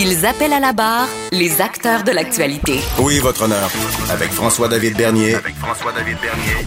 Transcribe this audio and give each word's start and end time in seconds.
Ils 0.00 0.24
appellent 0.24 0.52
à 0.52 0.60
la 0.60 0.72
barre 0.72 1.08
les 1.32 1.60
acteurs 1.60 2.04
de 2.04 2.12
l'actualité. 2.12 2.78
Oui, 3.00 3.18
votre 3.18 3.42
honneur. 3.42 3.68
Avec 4.12 4.30
François-David 4.30 4.96
Bernier. 4.96 5.34
Avec 5.34 5.56
François-David 5.56 6.16
Bernier. 6.22 6.66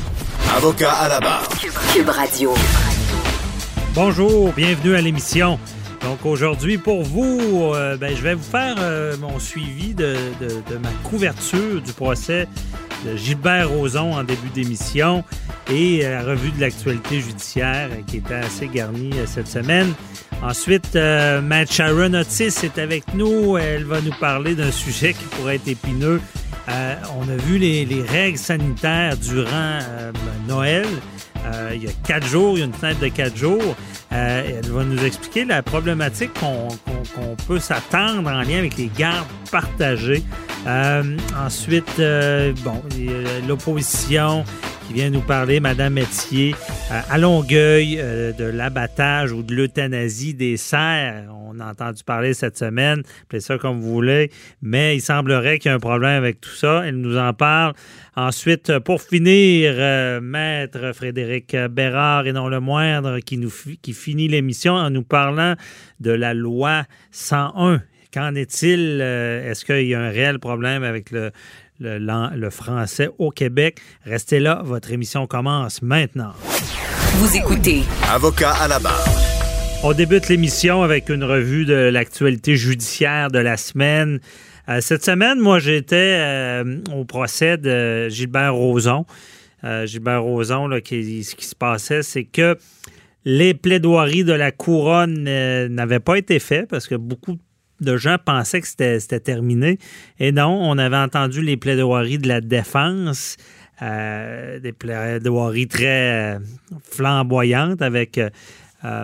Avocat 0.58 0.92
à 0.92 1.08
la 1.08 1.22
barre. 1.22 1.48
Cube 1.94 2.10
Radio. 2.10 2.54
Bonjour, 3.96 4.52
bienvenue 4.52 4.96
à 4.96 5.02
l'émission. 5.02 5.58
Donc 6.02 6.26
aujourd'hui, 6.26 6.78
pour 6.78 7.04
vous, 7.04 7.72
euh, 7.74 7.96
ben, 7.96 8.14
je 8.14 8.22
vais 8.22 8.34
vous 8.34 8.44
faire 8.44 8.76
euh, 8.80 9.16
mon 9.16 9.40
suivi 9.40 9.94
de, 9.94 10.14
ma 10.82 10.92
couverture 11.10 11.82
du 11.82 11.94
procès 11.94 12.50
de 13.06 13.16
Gilbert 13.16 13.70
Rozon 13.70 14.14
en 14.14 14.24
début 14.24 14.50
d'émission 14.50 15.24
et 15.70 16.06
euh, 16.06 16.20
la 16.20 16.24
revue 16.24 16.52
de 16.52 16.62
l'actualité 16.62 17.22
judiciaire 17.22 17.90
qui 18.08 18.18
était 18.18 18.36
assez 18.36 18.68
garnie 18.68 19.12
cette 19.26 19.48
semaine. 19.48 19.94
Ensuite, 20.44 20.96
Matt 20.96 21.72
Sharon 21.72 22.16
Otis 22.16 22.56
est 22.64 22.80
avec 22.80 23.14
nous. 23.14 23.58
Elle 23.58 23.84
va 23.84 24.02
nous 24.02 24.14
parler 24.20 24.56
d'un 24.56 24.72
sujet 24.72 25.14
qui 25.14 25.24
pourrait 25.26 25.58
être 25.58 25.68
épineux. 25.68 26.20
on 26.68 27.30
a 27.30 27.36
vu 27.36 27.60
les, 27.60 27.86
les 27.86 28.02
règles 28.02 28.40
sanitaires 28.40 29.18
durant 29.18 29.78
Noël. 30.48 30.88
il 31.76 31.84
y 31.84 31.88
a 31.88 31.92
quatre 32.08 32.26
jours, 32.26 32.54
il 32.56 32.60
y 32.60 32.62
a 32.64 32.66
une 32.66 32.74
fenêtre 32.74 33.02
de 33.02 33.10
quatre 33.10 33.38
jours. 33.38 33.76
Euh, 34.14 34.60
elle 34.60 34.70
va 34.70 34.84
nous 34.84 35.04
expliquer 35.06 35.46
la 35.46 35.64
problématique 35.64 36.32
qu'on 36.34 37.36
peut 37.48 37.60
s'attendre 37.60 38.30
en 38.30 38.42
lien 38.42 38.58
avec 38.58 38.78
les 38.78 38.92
gardes 38.98 39.28
partagées. 39.52 40.24
Euh, 40.68 41.18
ensuite, 41.36 42.00
euh, 42.00 42.54
bon, 42.64 42.84
l'opposition 43.48 44.44
qui 44.88 44.94
vient 44.94 45.10
nous 45.10 45.22
parler, 45.22 45.60
Madame 45.60 45.94
Métier, 45.94 46.54
à 46.90 47.18
Longueuil, 47.18 47.96
de 47.96 48.44
l'abattage 48.44 49.32
ou 49.32 49.42
de 49.42 49.56
l'euthanasie 49.56 50.34
des 50.34 50.58
cerfs. 50.58 51.26
On 51.32 51.60
a 51.60 51.72
entendu 51.72 52.04
parler 52.04 52.34
cette 52.34 52.58
semaine, 52.58 53.02
appelez 53.24 53.40
ça 53.40 53.58
comme 53.58 53.80
vous 53.80 53.92
voulez, 53.92 54.32
mais 54.62 54.96
il 54.96 55.02
semblerait 55.02 55.60
qu'il 55.60 55.70
y 55.70 55.72
a 55.72 55.76
un 55.76 55.80
problème 55.80 56.12
avec 56.12 56.42
tout 56.42 56.56
ça. 56.56 56.84
Elle 56.86 56.98
nous 56.98 57.18
en 57.18 57.34
parle. 57.34 57.74
Ensuite, 58.16 58.80
pour 58.80 59.02
finir, 59.02 60.22
Maître 60.22 60.92
Frédéric 60.94 61.56
Bérard, 61.72 62.28
et 62.28 62.34
non 62.34 62.50
le 62.50 62.60
moindre, 62.60 63.20
qui 63.20 63.38
nous 63.38 63.52
qui 63.82 63.94
finit 63.94 64.28
l'émission 64.28 64.74
en 64.74 64.90
nous 64.90 65.04
parlant 65.04 65.56
de 66.00 66.12
la 66.12 66.34
loi 66.34 66.84
101. 67.12 67.82
Qu'en 68.14 68.36
est-il? 68.36 69.00
Euh, 69.02 69.50
est-ce 69.50 69.66
qu'il 69.66 69.88
y 69.88 69.96
a 69.96 70.02
un 70.02 70.10
réel 70.10 70.40
problème 70.40 70.84
avec 70.84 71.12
le, 71.12 71.32
le, 71.80 72.50
français 72.50 73.10
au 73.18 73.32
Québec? 73.32 73.80
Restez 74.06 74.40
là, 74.40 74.62
votre 74.64 74.92
émission 74.92 75.28
commence 75.28 75.82
maintenant. 75.82 76.34
Vous 77.16 77.38
écoutez. 77.38 77.84
Avocat 78.10 78.52
à 78.52 78.68
la 78.68 78.80
barre. 78.80 79.06
On 79.84 79.94
débute 79.94 80.28
l'émission 80.30 80.84
avec 80.84 81.10
une 81.10 81.24
revue 81.24 81.66
de 81.66 81.74
l'actualité 81.74 82.56
judiciaire 82.56 83.30
de 83.30 83.40
la 83.40 83.58
semaine. 83.58 84.20
Euh, 84.70 84.82
cette 84.82 85.04
semaine, 85.04 85.40
moi, 85.40 85.60
j'étais 85.60 86.18
euh, 86.20 86.80
au 86.94 87.06
procès 87.06 87.58
de 87.58 88.10
Gilbert 88.10 88.54
Rozon. 88.54 89.06
Gilbert 89.86 90.24
Rozon, 90.24 90.68
là, 90.68 90.82
qui, 90.82 91.24
ce 91.24 91.36
qui 91.36 91.46
se 91.46 91.56
passait, 91.56 92.02
c'est 92.02 92.24
que 92.24 92.58
les 93.26 93.54
plaidoiries 93.54 94.24
de 94.24 94.34
la 94.34 94.52
couronne 94.52 95.26
euh, 95.28 95.68
n'avaient 95.70 96.00
pas 96.00 96.18
été 96.18 96.40
faites 96.40 96.70
parce 96.70 96.88
que 96.88 96.96
beaucoup 96.96 97.34
de 97.34 97.40
gens 97.98 98.18
pensaient 98.24 98.62
que 98.62 98.68
c'était 98.68 99.20
terminé. 99.20 99.78
Et 100.20 100.32
non, 100.32 100.50
on 100.50 100.78
avait 100.78 100.98
entendu 100.98 101.42
les 101.42 101.58
plaidoiries 101.58 102.18
de 102.18 102.28
la 102.28 102.42
défense, 102.42 103.38
euh, 103.82 104.60
des 104.60 104.72
plaidoiries 104.72 105.68
très 105.68 106.36
euh, 106.36 106.40
flamboyantes 106.84 107.82
avec 107.82 108.20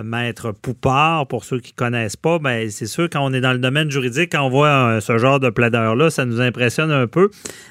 Maître 0.03 0.51
Poupard. 0.53 1.27
Pour 1.27 1.43
ceux 1.43 1.59
qui 1.59 1.71
ne 1.73 1.75
connaissent 1.75 2.15
pas, 2.15 2.39
ben, 2.39 2.69
c'est 2.69 2.87
sûr, 2.87 3.09
quand 3.11 3.23
on 3.23 3.31
est 3.33 3.41
dans 3.41 3.53
le 3.53 3.59
domaine 3.59 3.91
juridique, 3.91 4.31
quand 4.31 4.43
on 4.43 4.49
voit 4.49 4.99
ce 5.01 5.17
genre 5.19 5.39
de 5.39 5.51
plaideur-là, 5.51 6.09
ça 6.09 6.25
nous 6.25 6.41
impressionne 6.41 6.91
un 6.91 7.05
peu 7.05 7.29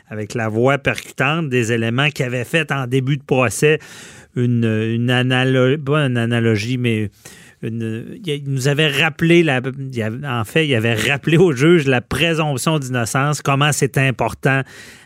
avec 0.09 0.35
la 0.35 0.49
voix 0.49 0.79
percutante 0.79 1.49
des 1.49 1.73
éléments 1.73 2.09
qu'il 2.11 2.25
avait 2.25 2.45
fait 2.45 2.71
en 2.71 2.87
début 2.87 3.17
de 3.17 3.25
procès 3.25 3.81
une, 4.37 4.65
une 4.65 5.11
analogie, 5.11 5.79
pas 5.79 6.01
une 6.07 6.17
analogie, 6.17 6.79
mais 6.79 7.11
il 7.63 8.43
nous 8.47 8.69
avait 8.69 8.89
rappelé, 8.89 9.45
en 10.25 10.45
fait, 10.45 10.67
il 10.67 10.75
avait 10.75 10.95
rappelé 10.95 11.37
au 11.37 11.53
juge 11.53 11.87
la 11.87 12.01
présomption 12.01 12.79
d'innocence, 12.79 13.41
comment 13.41 13.73
c'est 13.73 13.97
important. 13.99 14.63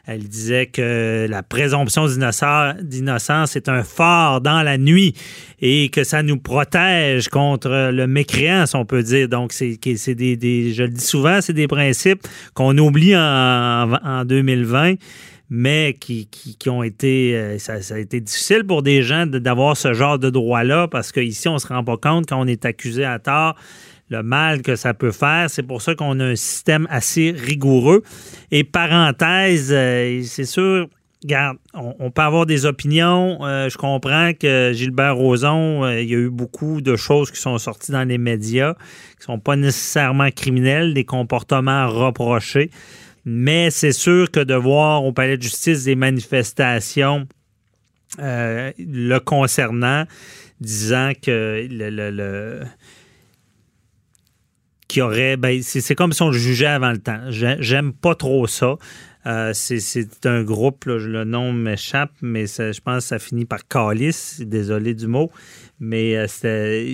Elle 0.06 0.24
disait 0.24 0.66
que 0.66 1.26
la 1.30 1.42
présomption 1.44 2.06
d'innocence 2.06 3.56
est 3.56 3.68
un 3.68 3.84
phare 3.84 4.40
dans 4.40 4.62
la 4.62 4.78
nuit 4.78 5.14
et 5.60 5.88
que 5.90 6.02
ça 6.02 6.22
nous 6.22 6.38
protège 6.38 7.28
contre 7.28 7.90
le 7.92 8.06
mécréance, 8.06 8.74
on 8.74 8.84
peut 8.84 9.04
dire. 9.04 9.28
Donc, 9.28 9.52
c'est 9.52 10.14
des, 10.14 10.36
des, 10.36 10.72
je 10.72 10.82
le 10.82 10.88
dis 10.88 11.04
souvent, 11.04 11.40
c'est 11.40 11.52
des 11.52 11.68
principes 11.68 12.26
qu'on 12.54 12.76
oublie 12.78 13.16
en 13.16 14.24
2020 14.24 14.94
mais 15.50 15.96
qui, 15.98 16.28
ont 16.68 16.84
été. 16.84 17.36
Euh, 17.36 17.58
ça, 17.58 17.74
a 17.94 17.98
été 17.98 18.20
difficile 18.20 18.64
pour 18.64 18.82
des 18.82 19.02
gens 19.02 19.26
d'avoir 19.26 19.76
ce 19.76 19.92
genre 19.92 20.18
de 20.18 20.30
droit-là 20.30 20.86
parce 20.86 21.10
qu'ici, 21.10 21.48
on 21.48 21.54
ne 21.54 21.58
se 21.58 21.66
rend 21.66 21.82
pas 21.82 21.96
compte 21.96 22.28
quand 22.28 22.40
on 22.40 22.46
est 22.46 22.64
accusé 22.64 23.04
à 23.04 23.18
tort 23.18 23.56
le 24.08 24.22
mal 24.22 24.62
que 24.62 24.76
ça 24.76 24.94
peut 24.94 25.12
faire. 25.12 25.50
C'est 25.50 25.62
pour 25.62 25.82
ça 25.82 25.94
qu'on 25.94 26.18
a 26.20 26.24
un 26.24 26.36
système 26.36 26.86
assez 26.90 27.32
rigoureux. 27.32 28.02
Et 28.50 28.64
parenthèse, 28.64 29.70
euh, 29.72 30.22
c'est 30.24 30.46
sûr, 30.46 30.88
on, 31.74 32.10
peut 32.10 32.22
avoir 32.22 32.46
des 32.46 32.64
opinions. 32.64 33.38
Euh, 33.44 33.68
je 33.68 33.76
comprends 33.76 34.32
que 34.32 34.72
Gilbert 34.72 35.16
Rozon, 35.16 35.88
il 35.90 36.08
y 36.08 36.14
a 36.14 36.18
eu 36.18 36.30
beaucoup 36.30 36.80
de 36.80 36.96
choses 36.96 37.30
qui 37.30 37.40
sont 37.40 37.58
sorties 37.58 37.92
dans 37.92 38.08
les 38.08 38.18
médias, 38.18 38.74
qui 38.74 39.20
ne 39.20 39.34
sont 39.34 39.38
pas 39.38 39.56
nécessairement 39.56 40.30
criminelles, 40.30 40.94
des 40.94 41.04
comportements 41.04 41.88
reprochés. 41.88 42.70
Mais 43.24 43.70
c'est 43.70 43.92
sûr 43.92 44.30
que 44.30 44.40
de 44.40 44.54
voir 44.54 45.04
au 45.04 45.12
palais 45.12 45.36
de 45.36 45.42
justice 45.42 45.84
des 45.84 45.94
manifestations 45.94 47.26
euh, 48.18 48.72
le 48.78 49.18
concernant, 49.18 50.04
disant 50.60 51.12
que 51.20 51.66
le, 51.70 52.62
qui 54.88 55.00
aurait. 55.00 55.36
Ben, 55.36 55.62
c'est 55.62 55.94
comme 55.94 56.12
si 56.12 56.22
on 56.22 56.30
le 56.30 56.38
jugeait 56.38 56.66
avant 56.66 56.90
le 56.90 56.98
temps. 56.98 57.20
J'aime 57.28 57.92
pas 57.92 58.14
trop 58.14 58.46
ça. 58.46 58.76
Euh, 59.26 59.52
c'est 59.52 60.26
un 60.26 60.42
groupe, 60.42 60.86
le 60.86 61.24
nom 61.24 61.52
m'échappe, 61.52 62.12
mais 62.22 62.46
je 62.46 62.80
pense 62.80 63.04
que 63.04 63.08
ça 63.08 63.18
finit 63.18 63.44
par 63.44 63.68
Calice. 63.68 64.40
Désolé 64.44 64.94
du 64.94 65.06
mot, 65.06 65.30
mais 65.78 66.16
euh, 66.16 66.26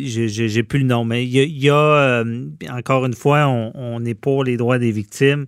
j'ai 0.05 0.63
plus 0.65 0.81
le 0.81 0.87
nom. 0.87 1.05
Mais 1.05 1.25
il 1.25 1.59
y 1.59 1.71
a, 1.71 2.25
encore 2.69 3.07
une 3.07 3.15
fois, 3.15 3.47
on, 3.49 4.05
est 4.05 4.15
pour 4.15 4.45
les 4.45 4.57
droits 4.57 4.79
des 4.79 4.91
victimes 4.91 5.47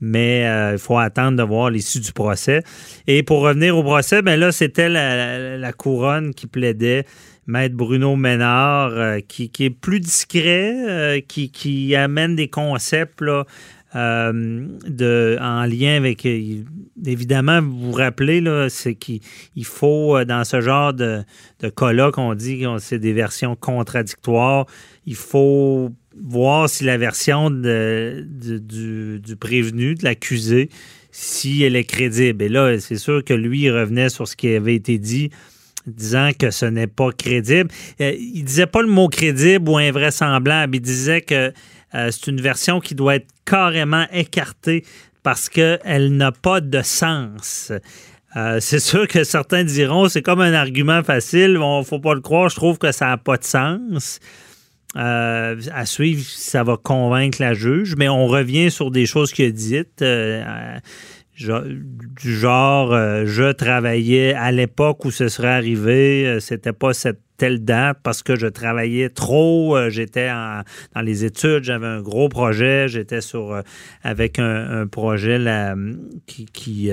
mais 0.00 0.46
euh, 0.46 0.72
il 0.72 0.78
faut 0.78 0.98
attendre 0.98 1.38
de 1.38 1.42
voir 1.42 1.70
l'issue 1.70 2.00
du 2.00 2.12
procès. 2.12 2.62
Et 3.06 3.22
pour 3.22 3.40
revenir 3.40 3.76
au 3.76 3.82
procès, 3.82 4.22
ben 4.22 4.38
là, 4.38 4.52
c'était 4.52 4.88
la, 4.88 5.72
couronne 5.72 6.34
qui 6.34 6.46
plaidait. 6.46 7.04
Maître 7.46 7.76
Bruno 7.76 8.16
Ménard, 8.16 8.90
euh, 8.90 9.20
qui, 9.20 9.50
est 9.60 9.70
plus 9.70 10.00
discret, 10.00 10.74
euh, 10.88 11.20
qui, 11.20 11.94
amène 11.94 12.34
des 12.34 12.48
concepts 12.48 13.20
là, 13.20 13.44
en 13.94 15.64
lien 15.64 15.96
avec. 15.96 16.26
évidemment, 16.26 17.62
vous 17.62 17.78
vous 17.78 17.92
rappelez, 17.92 18.42
c'est 18.68 18.96
qu'il 18.96 19.20
faut, 19.62 20.24
dans 20.24 20.44
ce 20.44 20.60
genre 20.60 20.92
de, 20.92 21.22
de 21.60 21.68
cas-là, 21.68 22.10
qu'on 22.10 22.34
dit 22.34 22.60
que 22.60 22.78
c'est 22.78 22.98
des 22.98 23.12
versions 23.12 23.54
contradictoires, 23.54 24.66
il 25.06 25.14
faut 25.14 25.92
voir 26.22 26.68
si 26.68 26.84
la 26.84 26.98
version 26.98 27.50
du, 27.50 29.36
prévenu, 29.38 29.94
de 29.94 30.04
l'accusé, 30.04 30.70
si 31.10 31.62
elle 31.62 31.76
est 31.76 31.84
crédible. 31.84 32.44
Et 32.44 32.48
là, 32.48 32.78
c'est 32.80 32.98
sûr 32.98 33.24
que 33.24 33.34
lui, 33.34 33.62
il 33.62 33.70
revenait 33.70 34.08
sur 34.08 34.28
ce 34.28 34.36
qui 34.36 34.54
avait 34.54 34.74
été 34.74 34.98
dit 34.98 35.30
disant 35.86 36.30
que 36.36 36.50
ce 36.50 36.66
n'est 36.66 36.88
pas 36.88 37.12
crédible. 37.12 37.70
Euh, 38.00 38.12
il 38.18 38.44
disait 38.44 38.66
pas 38.66 38.82
le 38.82 38.88
mot 38.88 39.08
crédible 39.08 39.68
ou 39.68 39.78
invraisemblable. 39.78 40.74
Il 40.74 40.80
disait 40.80 41.20
que 41.20 41.52
euh, 41.94 42.10
c'est 42.10 42.26
une 42.26 42.40
version 42.40 42.80
qui 42.80 42.94
doit 42.94 43.16
être 43.16 43.28
carrément 43.44 44.04
écartée 44.12 44.84
parce 45.22 45.48
qu'elle 45.48 46.16
n'a 46.16 46.32
pas 46.32 46.60
de 46.60 46.82
sens. 46.82 47.72
Euh, 48.36 48.58
c'est 48.60 48.80
sûr 48.80 49.08
que 49.08 49.24
certains 49.24 49.64
diront 49.64 50.08
c'est 50.08 50.22
comme 50.22 50.40
un 50.40 50.52
argument 50.52 51.02
facile, 51.02 51.52
il 51.52 51.78
ne 51.78 51.82
faut 51.84 52.00
pas 52.00 52.14
le 52.14 52.20
croire, 52.20 52.50
je 52.50 52.56
trouve 52.56 52.76
que 52.76 52.92
ça 52.92 53.06
n'a 53.06 53.16
pas 53.16 53.38
de 53.38 53.44
sens. 53.44 54.20
À 54.96 55.86
suivre, 55.86 56.24
ça 56.24 56.64
va 56.64 56.76
convaincre 56.76 57.38
la 57.40 57.54
juge, 57.54 57.94
mais 57.96 58.08
on 58.08 58.26
revient 58.26 58.70
sur 58.70 58.90
des 58.90 59.06
choses 59.06 59.32
qu'il 59.32 59.46
a 59.46 59.50
dites 59.50 60.02
du 61.38 62.34
genre 62.34 62.92
euh, 62.92 63.24
je 63.26 63.52
travaillais 63.52 64.32
à 64.34 64.52
l'époque 64.52 65.04
où 65.04 65.10
ce 65.10 65.28
serait 65.28 65.48
arrivé, 65.48 66.26
euh, 66.26 66.40
c'était 66.40 66.72
pas 66.72 66.94
cette 66.94 67.20
telle 67.36 67.62
date 67.62 67.98
parce 68.02 68.22
que 68.22 68.36
je 68.36 68.46
travaillais 68.46 69.10
trop, 69.10 69.76
euh, 69.76 69.90
j'étais 69.90 70.28
dans 70.28 71.02
les 71.02 71.26
études, 71.26 71.64
j'avais 71.64 71.86
un 71.86 72.00
gros 72.00 72.30
projet, 72.30 72.88
j'étais 72.88 73.20
sur 73.20 73.60
avec 74.02 74.38
un, 74.38 74.86
projet 74.86 75.38
qui 76.26 76.90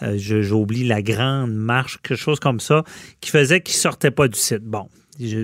j'oublie 0.00 0.86
la 0.86 1.02
grande 1.02 1.52
marche, 1.52 1.98
quelque 2.02 2.18
chose 2.18 2.38
comme 2.38 2.60
ça, 2.60 2.84
qui 3.20 3.30
faisait 3.30 3.60
qu'il 3.60 3.74
sortait 3.74 4.12
pas 4.12 4.28
du 4.28 4.38
site. 4.38 4.62
Bon, 4.62 4.88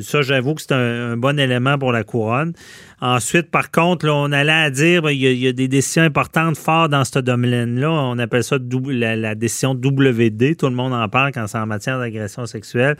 ça, 0.02 0.22
j'avoue 0.22 0.54
que 0.54 0.62
c'est 0.62 0.72
un, 0.72 1.16
bon 1.16 1.38
élément 1.38 1.78
pour 1.78 1.92
la 1.92 2.04
couronne. 2.04 2.52
Ensuite, 3.00 3.50
par 3.50 3.70
contre, 3.70 4.08
on 4.08 4.30
allait 4.30 4.52
à 4.52 4.70
dire, 4.70 5.02
ben, 5.02 5.10
il 5.10 5.20
y, 5.20 5.48
a, 5.48 5.52
des 5.52 5.68
décisions 5.68 6.02
importantes 6.02 6.56
fortes 6.56 6.90
dans 6.90 7.04
ce 7.04 7.18
domaine-là. 7.18 7.90
On 7.90 8.18
appelle 8.18 8.44
ça 8.44 8.58
la, 8.86 9.34
décision 9.34 9.72
WD. 9.72 10.56
Tout 10.56 10.66
le 10.66 10.74
monde 10.74 10.92
en 10.92 11.08
parle 11.08 11.32
quand 11.32 11.46
c'est 11.46 11.58
en 11.58 11.66
matière 11.66 11.98
d'agression 11.98 12.46
sexuelle. 12.46 12.96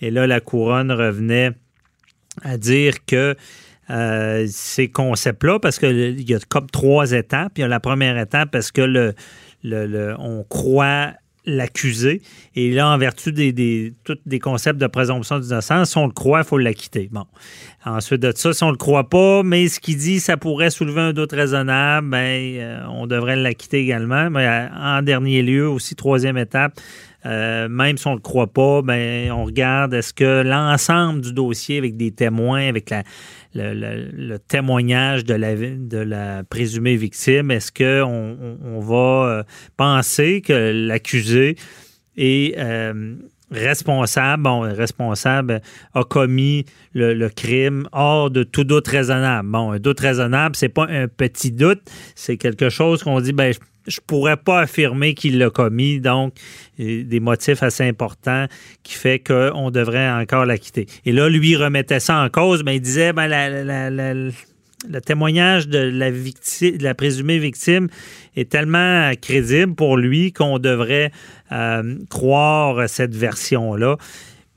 Et 0.00 0.10
là, 0.10 0.26
la 0.26 0.40
couronne 0.40 0.92
revenait 0.92 1.52
à 2.42 2.56
dire 2.56 3.04
que 3.04 3.36
euh, 3.90 4.46
ces 4.48 4.88
concepts-là, 4.88 5.58
parce 5.58 5.78
qu'il 5.78 6.28
y 6.28 6.34
a 6.34 6.38
comme 6.48 6.70
trois 6.70 7.12
étapes. 7.12 7.52
Il 7.56 7.62
y 7.62 7.64
a 7.64 7.68
la 7.68 7.80
première 7.80 8.16
étape 8.16 8.50
parce 8.50 8.70
que 8.70 8.80
le, 8.80 9.14
le 9.64 10.14
on 10.18 10.44
croit 10.44 11.12
l'accusé. 11.44 12.22
Et 12.54 12.70
là, 12.70 12.88
en 12.88 12.98
vertu 12.98 13.32
des, 13.32 13.52
des, 13.52 13.94
des 14.26 14.38
concepts 14.38 14.80
de 14.80 14.86
présomption 14.86 15.38
d'innocence, 15.38 15.90
si 15.90 15.98
on 15.98 16.06
le 16.06 16.12
croit, 16.12 16.40
il 16.40 16.44
faut 16.44 16.58
l'acquitter. 16.58 17.08
Bon. 17.10 17.24
Ensuite 17.84 18.22
de 18.22 18.32
ça, 18.34 18.52
si 18.52 18.62
on 18.62 18.70
le 18.70 18.76
croit 18.76 19.08
pas, 19.08 19.42
mais 19.42 19.68
ce 19.68 19.80
qu'il 19.80 19.96
dit, 19.96 20.20
ça 20.20 20.36
pourrait 20.36 20.70
soulever 20.70 21.00
un 21.00 21.12
doute 21.12 21.32
raisonnable, 21.32 22.08
ben, 22.10 22.18
euh, 22.56 22.84
on 22.90 23.06
devrait 23.06 23.36
l'acquitter 23.36 23.80
également. 23.80 24.30
Mais 24.30 24.46
euh, 24.46 24.68
en 24.74 25.02
dernier 25.02 25.42
lieu, 25.42 25.68
aussi, 25.68 25.96
troisième 25.96 26.38
étape, 26.38 26.78
euh, 27.24 27.68
même 27.68 27.98
si 27.98 28.06
on 28.06 28.12
ne 28.12 28.16
le 28.16 28.20
croit 28.20 28.52
pas, 28.52 28.82
ben, 28.82 29.30
on 29.32 29.44
regarde 29.44 29.94
est-ce 29.94 30.12
que 30.12 30.42
l'ensemble 30.42 31.20
du 31.20 31.32
dossier 31.32 31.78
avec 31.78 31.96
des 31.96 32.10
témoins, 32.10 32.68
avec 32.68 32.90
la, 32.90 33.02
le, 33.54 34.36
témoignage 34.38 35.24
de 35.24 35.34
la, 35.34 35.54
de 35.54 35.98
la 35.98 36.44
présumée 36.44 36.96
victime, 36.96 37.50
est-ce 37.50 37.72
qu'on 37.72 38.58
on, 38.64 38.80
va 38.80 39.28
euh, 39.28 39.42
penser 39.76 40.40
que 40.40 40.72
l'accusé 40.86 41.56
est 42.16 42.58
euh, 42.58 43.14
responsable, 43.50 44.42
bon, 44.42 44.60
responsable 44.60 45.60
a 45.94 46.04
commis 46.04 46.64
le, 46.94 47.28
crime 47.28 47.88
hors 47.92 48.30
de 48.30 48.42
tout 48.42 48.64
doute 48.64 48.88
raisonnable? 48.88 49.48
Bon, 49.48 49.72
un 49.72 49.78
doute 49.78 50.00
raisonnable, 50.00 50.56
c'est 50.56 50.68
pas 50.68 50.86
un 50.88 51.08
petit 51.08 51.52
doute, 51.52 51.82
c'est 52.14 52.36
quelque 52.36 52.70
chose 52.70 53.02
qu'on 53.02 53.20
dit, 53.20 53.32
ben, 53.32 53.52
je 53.86 54.00
pourrais 54.06 54.36
pas 54.36 54.60
affirmer 54.60 55.14
qu'il 55.14 55.38
l'a 55.38 55.50
commis, 55.50 56.00
donc 56.00 56.34
des 56.78 57.20
motifs 57.20 57.62
assez 57.62 57.84
importants 57.84 58.46
qui 58.82 58.94
fait 58.94 59.18
qu'on 59.18 59.70
devrait 59.70 60.10
encore 60.10 60.46
l'acquitter. 60.46 60.86
Et 61.04 61.12
là, 61.12 61.28
lui 61.28 61.56
remettait 61.56 62.00
ça 62.00 62.22
en 62.22 62.28
cause, 62.28 62.64
mais 62.64 62.76
il 62.76 62.80
disait 62.80 63.12
ben, 63.12 63.28
le 64.88 65.00
témoignage 65.00 65.68
de 65.68 65.78
la, 65.78 66.10
victime, 66.10 66.76
la 66.80 66.94
présumée 66.94 67.38
victime 67.38 67.88
est 68.36 68.50
tellement 68.50 69.12
crédible 69.20 69.74
pour 69.74 69.96
lui 69.96 70.32
qu'on 70.32 70.58
devrait 70.58 71.12
euh, 71.52 71.96
croire 72.10 72.88
cette 72.88 73.14
version-là. 73.14 73.96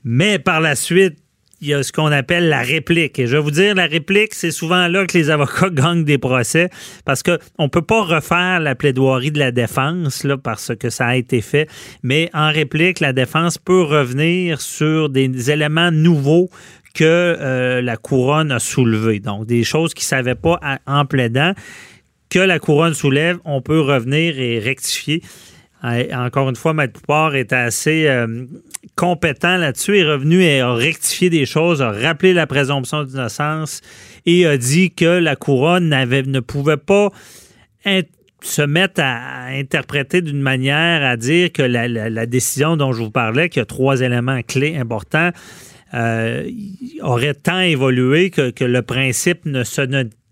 Mais 0.04 0.38
par 0.38 0.60
la 0.60 0.74
suite, 0.74 1.18
il 1.66 1.70
y 1.70 1.74
a 1.74 1.82
ce 1.82 1.90
qu'on 1.90 2.12
appelle 2.12 2.48
la 2.48 2.62
réplique. 2.62 3.18
Et 3.18 3.26
je 3.26 3.36
vais 3.36 3.42
vous 3.42 3.50
dire, 3.50 3.74
la 3.74 3.86
réplique, 3.86 4.34
c'est 4.34 4.52
souvent 4.52 4.86
là 4.86 5.04
que 5.04 5.18
les 5.18 5.30
avocats 5.30 5.68
gagnent 5.72 6.04
des 6.04 6.16
procès 6.16 6.70
parce 7.04 7.24
qu'on 7.24 7.64
ne 7.64 7.68
peut 7.68 7.82
pas 7.82 8.02
refaire 8.02 8.60
la 8.60 8.76
plaidoirie 8.76 9.32
de 9.32 9.40
la 9.40 9.50
défense 9.50 10.22
là, 10.22 10.36
parce 10.36 10.72
que 10.76 10.90
ça 10.90 11.06
a 11.06 11.16
été 11.16 11.40
fait. 11.40 11.68
Mais 12.04 12.30
en 12.32 12.52
réplique, 12.52 13.00
la 13.00 13.12
défense 13.12 13.58
peut 13.58 13.82
revenir 13.82 14.60
sur 14.60 15.08
des 15.08 15.50
éléments 15.50 15.90
nouveaux 15.90 16.50
que 16.94 17.04
euh, 17.04 17.82
la 17.82 17.96
couronne 17.96 18.52
a 18.52 18.60
soulevés. 18.60 19.18
Donc, 19.18 19.46
des 19.46 19.64
choses 19.64 19.92
qu'ils 19.92 20.04
ne 20.04 20.22
savaient 20.22 20.34
pas 20.36 20.60
en 20.86 21.04
plaidant 21.04 21.52
que 22.30 22.38
la 22.38 22.60
couronne 22.60 22.94
soulève, 22.94 23.38
on 23.44 23.60
peut 23.60 23.80
revenir 23.80 24.38
et 24.38 24.60
rectifier. 24.60 25.22
Encore 25.82 26.48
une 26.48 26.56
fois, 26.56 26.74
Maître 26.74 26.94
Poupard 26.94 27.36
est 27.36 27.52
assez 27.52 28.06
euh, 28.08 28.46
compétent 28.94 29.56
là-dessus, 29.56 29.98
est 29.98 30.04
revenu 30.04 30.42
et 30.42 30.60
a 30.60 30.72
rectifié 30.72 31.30
des 31.30 31.46
choses, 31.46 31.82
a 31.82 31.90
rappelé 31.90 32.32
la 32.32 32.46
présomption 32.46 33.04
d'innocence 33.04 33.80
et 34.24 34.46
a 34.46 34.56
dit 34.56 34.92
que 34.92 35.18
la 35.18 35.36
couronne 35.36 35.88
ne 35.88 36.40
pouvait 36.40 36.76
pas 36.76 37.10
se 38.42 38.62
mettre 38.62 39.00
à 39.02 39.46
interpréter 39.46 40.20
d'une 40.20 40.40
manière 40.40 41.04
à 41.04 41.16
dire 41.16 41.52
que 41.52 41.62
la, 41.62 42.26
décision 42.26 42.76
dont 42.76 42.92
je 42.92 43.02
vous 43.02 43.10
parlais, 43.10 43.48
qui 43.48 43.60
a 43.60 43.64
trois 43.64 44.00
éléments 44.00 44.40
clés 44.42 44.76
importants, 44.76 45.30
euh, 45.94 46.48
aurait 47.00 47.34
tant 47.34 47.60
évolué 47.60 48.30
que, 48.30 48.50
que, 48.50 48.64
le 48.64 48.82
principe 48.82 49.46
ne 49.46 49.62
se 49.62 49.82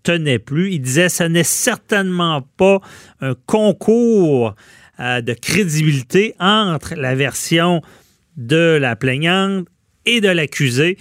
tenait 0.02 0.38
plus. 0.38 0.72
Il 0.72 0.80
disait 0.80 1.08
ce 1.08 1.24
n'est 1.24 1.44
certainement 1.44 2.42
pas 2.56 2.80
un 3.20 3.34
concours 3.46 4.54
euh, 5.00 5.20
de 5.20 5.32
crédibilité 5.32 6.34
entre 6.38 6.94
la 6.94 7.14
version 7.14 7.82
de 8.36 8.78
la 8.80 8.96
plaignante 8.96 9.66
et 10.06 10.20
de 10.20 10.28
l'accusé 10.28 10.98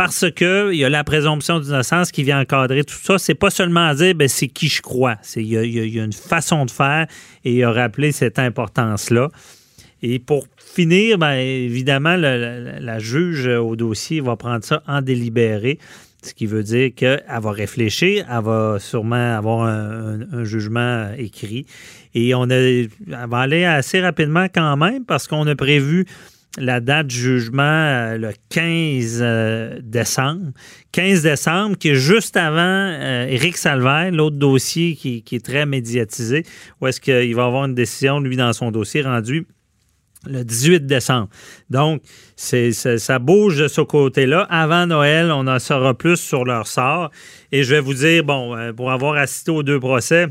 parce 0.00 0.24
qu'il 0.30 0.74
y 0.76 0.84
a 0.84 0.88
la 0.88 1.04
présomption 1.04 1.60
d'innocence 1.60 2.10
qui 2.10 2.22
vient 2.22 2.40
encadrer 2.40 2.84
tout 2.84 2.94
ça. 2.94 3.18
C'est 3.18 3.34
pas 3.34 3.50
seulement 3.50 3.86
à 3.86 3.94
dire 3.94 4.14
ben, 4.14 4.28
c'est 4.28 4.48
qui 4.48 4.68
je 4.68 4.80
crois. 4.80 5.16
Il 5.36 5.44
y, 5.44 6.00
a 6.00 6.02
une 6.02 6.14
façon 6.14 6.64
de 6.64 6.70
faire 6.70 7.06
et 7.44 7.52
il 7.52 7.64
a 7.64 7.70
rappelé 7.70 8.10
cette 8.10 8.38
importance-là. 8.38 9.28
Et 10.02 10.18
pour 10.18 10.46
finir, 10.56 11.18
ben, 11.18 11.34
évidemment, 11.34 12.16
la, 12.16 12.98
juge 12.98 13.46
au 13.46 13.76
dossier 13.76 14.22
va 14.22 14.36
prendre 14.36 14.64
ça 14.64 14.82
en 14.86 15.02
délibéré. 15.02 15.78
Ce 16.22 16.34
qui 16.34 16.46
veut 16.46 16.62
dire 16.62 16.90
qu'elle 16.94 17.22
va 17.26 17.50
réfléchir, 17.50 18.26
elle 18.30 18.44
va 18.44 18.78
sûrement 18.78 19.36
avoir 19.36 19.66
un, 19.66 20.44
jugement 20.44 21.10
écrit. 21.16 21.66
Et 22.14 22.34
on 22.34 22.48
elle 22.48 22.88
va 23.06 23.38
aller 23.38 23.64
assez 23.64 24.00
rapidement 24.00 24.46
quand 24.52 24.76
même 24.76 25.04
parce 25.04 25.26
qu'on 25.26 25.46
a 25.46 25.54
prévu 25.54 26.04
la 26.58 26.80
date 26.80 27.06
du 27.06 27.16
jugement 27.16 27.62
euh, 27.62 28.18
le 28.18 28.32
15 28.48 29.18
euh, 29.22 29.78
décembre. 29.82 30.50
15 30.92 31.22
décembre, 31.22 31.78
qui 31.78 31.90
est 31.90 31.94
juste 31.94 32.36
avant 32.36 32.60
euh, 32.60 33.26
Éric 33.28 33.56
Salvaire, 33.56 34.10
l'autre 34.10 34.36
dossier 34.36 34.96
qui, 34.96 35.22
qui, 35.22 35.36
est 35.36 35.44
très 35.44 35.64
médiatisé, 35.64 36.44
où 36.80 36.86
est-ce 36.86 37.00
qu'il 37.00 37.34
va 37.34 37.44
avoir 37.44 37.66
une 37.66 37.74
décision, 37.74 38.20
lui, 38.20 38.36
dans 38.36 38.52
son 38.52 38.72
dossier 38.72 39.02
rendu 39.02 39.46
le 40.26 40.44
18 40.44 40.86
décembre. 40.86 41.28
Donc, 41.70 42.02
ça 42.36 43.18
bouge 43.18 43.58
de 43.58 43.68
ce 43.68 43.80
côté-là. 43.80 44.46
Avant 44.50 44.86
Noël, 44.86 45.30
on 45.30 45.46
en 45.46 45.58
saura 45.58 45.94
plus 45.94 46.16
sur 46.16 46.44
leur 46.44 46.66
sort. 46.66 47.10
Et 47.52 47.64
je 47.64 47.74
vais 47.74 47.80
vous 47.80 47.94
dire, 47.94 48.24
bon, 48.24 48.56
euh, 48.56 48.72
pour 48.72 48.90
avoir 48.90 49.14
assisté 49.14 49.50
aux 49.50 49.62
deux 49.62 49.80
procès, 49.80 50.26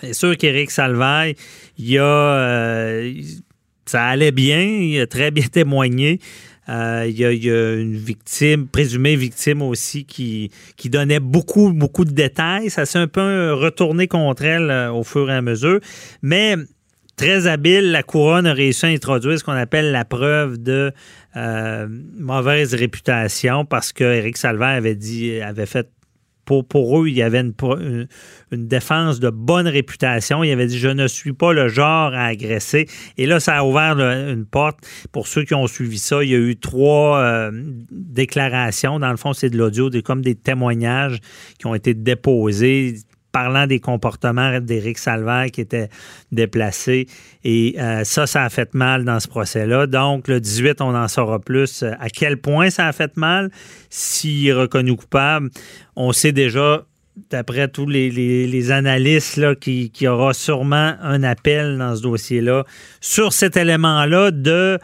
c'est 0.00 0.14
sûr 0.14 0.36
qu'Éric 0.36 0.70
Salvaille, 0.70 1.34
il 1.78 1.98
a, 1.98 2.02
euh, 2.02 3.12
ça 3.86 4.04
allait 4.04 4.32
bien, 4.32 4.62
il 4.62 5.00
a 5.00 5.06
très 5.06 5.30
bien 5.30 5.46
témoigné. 5.52 6.20
Euh, 6.70 7.04
il, 7.06 7.18
y 7.18 7.26
a, 7.26 7.30
une 7.74 7.94
victime, 7.94 8.66
présumée 8.68 9.16
victime 9.16 9.60
aussi, 9.60 10.06
qui, 10.06 10.50
qui 10.78 10.88
donnait 10.88 11.20
beaucoup, 11.20 11.74
beaucoup 11.74 12.06
de 12.06 12.12
détails. 12.12 12.70
Ça 12.70 12.86
s'est 12.86 12.98
un 12.98 13.06
peu 13.06 13.52
retourné 13.52 14.08
contre 14.08 14.44
elle 14.44 14.88
au 14.90 15.04
fur 15.04 15.30
et 15.30 15.34
à 15.34 15.42
mesure. 15.42 15.80
Mais 16.22 16.56
très 17.16 17.46
habile, 17.46 17.92
la 17.92 18.02
couronne 18.02 18.46
a 18.46 18.52
réussi 18.52 18.86
à 18.86 18.88
introduire 18.88 19.38
ce 19.38 19.44
qu'on 19.44 19.52
appelle 19.52 19.92
la 19.92 20.04
preuve 20.04 20.58
de 20.58 20.92
euh, 21.36 21.86
mauvaise 22.16 22.74
réputation 22.74 23.64
parce 23.64 23.92
que 23.92 24.04
Éric 24.04 24.36
Salvaire 24.36 24.68
avait 24.68 24.94
dit, 24.94 25.40
avait 25.40 25.66
fait 25.66 25.88
pour, 26.44 26.66
pour 26.66 27.00
eux, 27.00 27.08
il 27.08 27.14
y 27.14 27.22
avait 27.22 27.40
une, 27.40 28.06
défense 28.52 29.20
de 29.20 29.30
bonne 29.30 29.66
réputation. 29.66 30.44
Il 30.44 30.50
avait 30.50 30.66
dit 30.66 30.78
Je 30.78 30.88
ne 30.88 31.06
suis 31.06 31.32
pas 31.32 31.52
le 31.52 31.68
genre 31.68 32.12
à 32.14 32.26
agresser. 32.26 32.86
Et 33.16 33.26
là, 33.26 33.40
ça 33.40 33.56
a 33.56 33.64
ouvert 33.64 33.98
une 33.98 34.44
porte. 34.44 34.78
Pour 35.12 35.26
ceux 35.26 35.44
qui 35.44 35.54
ont 35.54 35.66
suivi 35.66 35.98
ça, 35.98 36.22
il 36.22 36.30
y 36.30 36.34
a 36.34 36.38
eu 36.38 36.56
trois 36.56 37.18
euh, 37.18 37.50
déclarations. 37.90 38.98
Dans 38.98 39.10
le 39.10 39.16
fond, 39.16 39.32
c'est 39.32 39.50
de 39.50 39.56
l'audio, 39.56 39.90
comme 40.04 40.22
des 40.22 40.34
témoignages 40.34 41.18
qui 41.58 41.66
ont 41.66 41.74
été 41.74 41.94
déposés 41.94 42.96
parlant 43.34 43.66
des 43.66 43.80
comportements 43.80 44.60
d'Éric 44.60 44.96
Salvaire 44.96 45.46
qui 45.52 45.60
était 45.60 45.88
déplacé. 46.30 47.08
Et 47.42 47.74
euh, 47.80 48.04
ça, 48.04 48.28
ça 48.28 48.44
a 48.44 48.48
fait 48.48 48.72
mal 48.74 49.04
dans 49.04 49.18
ce 49.18 49.26
procès-là. 49.26 49.88
Donc, 49.88 50.28
le 50.28 50.38
18, 50.38 50.80
on 50.80 50.94
en 50.94 51.08
saura 51.08 51.40
plus. 51.40 51.82
À 51.82 52.08
quel 52.10 52.36
point 52.36 52.70
ça 52.70 52.86
a 52.86 52.92
fait 52.92 53.16
mal? 53.16 53.50
S'il 53.90 54.46
est 54.46 54.52
reconnu 54.52 54.96
coupable, 54.96 55.50
on 55.96 56.12
sait 56.12 56.30
déjà 56.30 56.84
d'après 57.30 57.66
tous 57.66 57.88
les, 57.88 58.70
analystes, 58.70 59.58
qu'il 59.58 59.90
y 60.00 60.06
aura 60.06 60.32
sûrement 60.32 60.94
un 61.02 61.24
appel 61.24 61.76
dans 61.78 61.96
ce 61.96 62.02
dossier-là 62.02 62.64
sur 63.00 63.32
cet 63.32 63.56
élément-là 63.56 64.30
de 64.30 64.78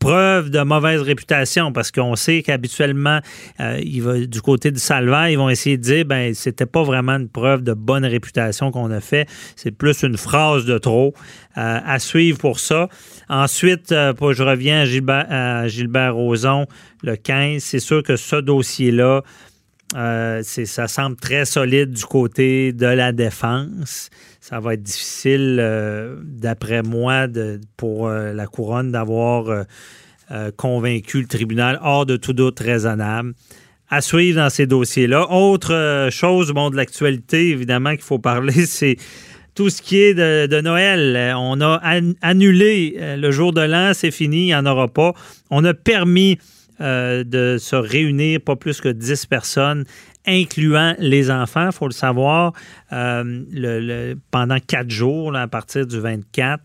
preuve 0.00 0.50
de 0.50 0.60
mauvaise 0.62 1.02
réputation 1.02 1.72
parce 1.72 1.92
qu'on 1.92 2.16
sait 2.16 2.42
qu'habituellement, 2.42 3.20
euh, 3.60 3.78
il 3.84 4.02
va, 4.02 4.18
du 4.18 4.40
côté 4.40 4.72
du 4.72 4.80
Salva, 4.80 5.30
ils 5.30 5.36
vont 5.36 5.50
essayer 5.50 5.76
de 5.76 5.82
dire 5.82 6.04
ben 6.06 6.34
c'était 6.34 6.66
pas 6.66 6.82
vraiment 6.82 7.12
une 7.12 7.28
preuve 7.28 7.62
de 7.62 7.74
bonne 7.74 8.04
réputation 8.04 8.72
qu'on 8.72 8.90
a 8.90 9.00
fait, 9.00 9.28
c'est 9.54 9.70
plus 9.70 10.02
une 10.02 10.16
phrase 10.16 10.64
de 10.64 10.78
trop 10.78 11.14
euh, 11.58 11.78
à 11.84 11.98
suivre 11.98 12.38
pour 12.38 12.58
ça. 12.58 12.88
Ensuite, 13.28 13.92
euh, 13.92 14.14
je 14.32 14.42
reviens 14.42 14.80
à 14.80 14.84
Gilbert, 14.86 15.26
à 15.28 15.68
Gilbert 15.68 16.14
Rozon 16.14 16.66
le 17.02 17.16
15, 17.16 17.62
c'est 17.62 17.78
sûr 17.78 18.02
que 18.02 18.16
ce 18.16 18.36
dossier-là, 18.36 19.22
ça 19.92 20.88
semble 20.88 21.16
très 21.16 21.44
solide 21.44 21.92
du 21.92 22.04
côté 22.04 22.72
de 22.72 22.86
la 22.86 23.12
défense 23.12 24.10
ça 24.40 24.58
va 24.58 24.74
être 24.74 24.82
difficile, 24.82 25.58
euh, 25.60 26.16
d'après 26.24 26.82
moi, 26.82 27.28
de, 27.28 27.60
pour 27.76 28.08
euh, 28.08 28.32
la 28.32 28.46
couronne 28.46 28.90
d'avoir 28.90 29.64
euh, 30.30 30.50
convaincu 30.56 31.20
le 31.20 31.28
tribunal 31.28 31.78
hors 31.82 32.06
de 32.06 32.16
tout 32.16 32.32
doute 32.32 32.58
raisonnable. 32.58 33.34
À 33.90 34.00
suivre 34.00 34.40
dans 34.40 34.50
ces 34.50 34.66
dossiers-là. 34.66 35.30
Autre 35.30 36.08
chose 36.10 36.52
bon, 36.52 36.70
de 36.70 36.76
l'actualité, 36.76 37.50
évidemment, 37.50 37.90
qu'il 37.90 38.02
faut 38.02 38.18
parler, 38.18 38.52
c'est 38.66 38.96
tout 39.54 39.68
ce 39.68 39.82
qui 39.82 39.98
est 39.98 40.14
de, 40.14 40.60
Noël. 40.60 41.34
On 41.36 41.60
a 41.60 41.80
annulé 42.22 42.96
le 42.98 43.30
jour 43.32 43.52
de 43.52 43.60
l'an, 43.60 43.92
c'est 43.94 44.12
fini, 44.12 44.42
il 44.42 44.46
n'y 44.46 44.54
en 44.54 44.64
aura 44.64 44.88
pas. 44.88 45.12
On 45.50 45.64
a 45.64 45.74
permis 45.74 46.38
de 46.80 47.56
se 47.58 47.76
réunir, 47.76 48.40
pas 48.40 48.56
plus 48.56 48.80
que 48.80 48.88
10 48.88 49.26
personnes 49.26 49.84
incluant 50.26 50.94
les 50.98 51.30
enfants, 51.30 51.66
il 51.66 51.72
faut 51.72 51.86
le 51.86 51.92
savoir, 51.92 52.52
euh, 52.92 54.14
pendant 54.30 54.58
quatre 54.58 54.90
jours, 54.90 55.34
à 55.36 55.48
partir 55.48 55.86
du 55.86 55.98
24. 55.98 56.62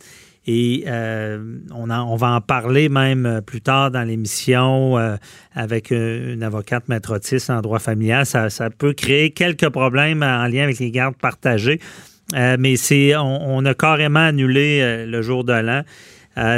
Et 0.48 0.84
euh, 0.86 1.39
on, 1.74 2.15
va 2.15 2.27
en 2.34 2.41
parler 2.41 2.88
même 2.88 3.25
euh, 3.25 3.41
plus 3.41 3.62
tard 3.62 3.89
dans 3.89 4.03
l'émission 4.03 4.95
avec 5.55 5.89
une 5.89 6.43
avocate 6.43 6.88
maître 6.88 7.19
en 7.50 7.62
droit 7.62 7.79
familial. 7.79 8.25
Ça, 8.25 8.69
peut 8.77 8.93
créer 8.93 9.31
quelques 9.31 9.69
problèmes 9.69 10.22
en 10.22 10.45
lien 10.48 10.63
avec 10.63 10.77
les 10.79 10.91
gardes 10.91 11.15
partagées. 11.15 11.79
mais 12.34 12.75
c'est 12.75 13.15
on, 13.15 13.65
a 13.65 13.74
carrément 13.74 14.19
annulé 14.19 15.05
le 15.07 15.22
jour 15.24 15.43
de 15.45 15.53
l'an. 15.53 15.81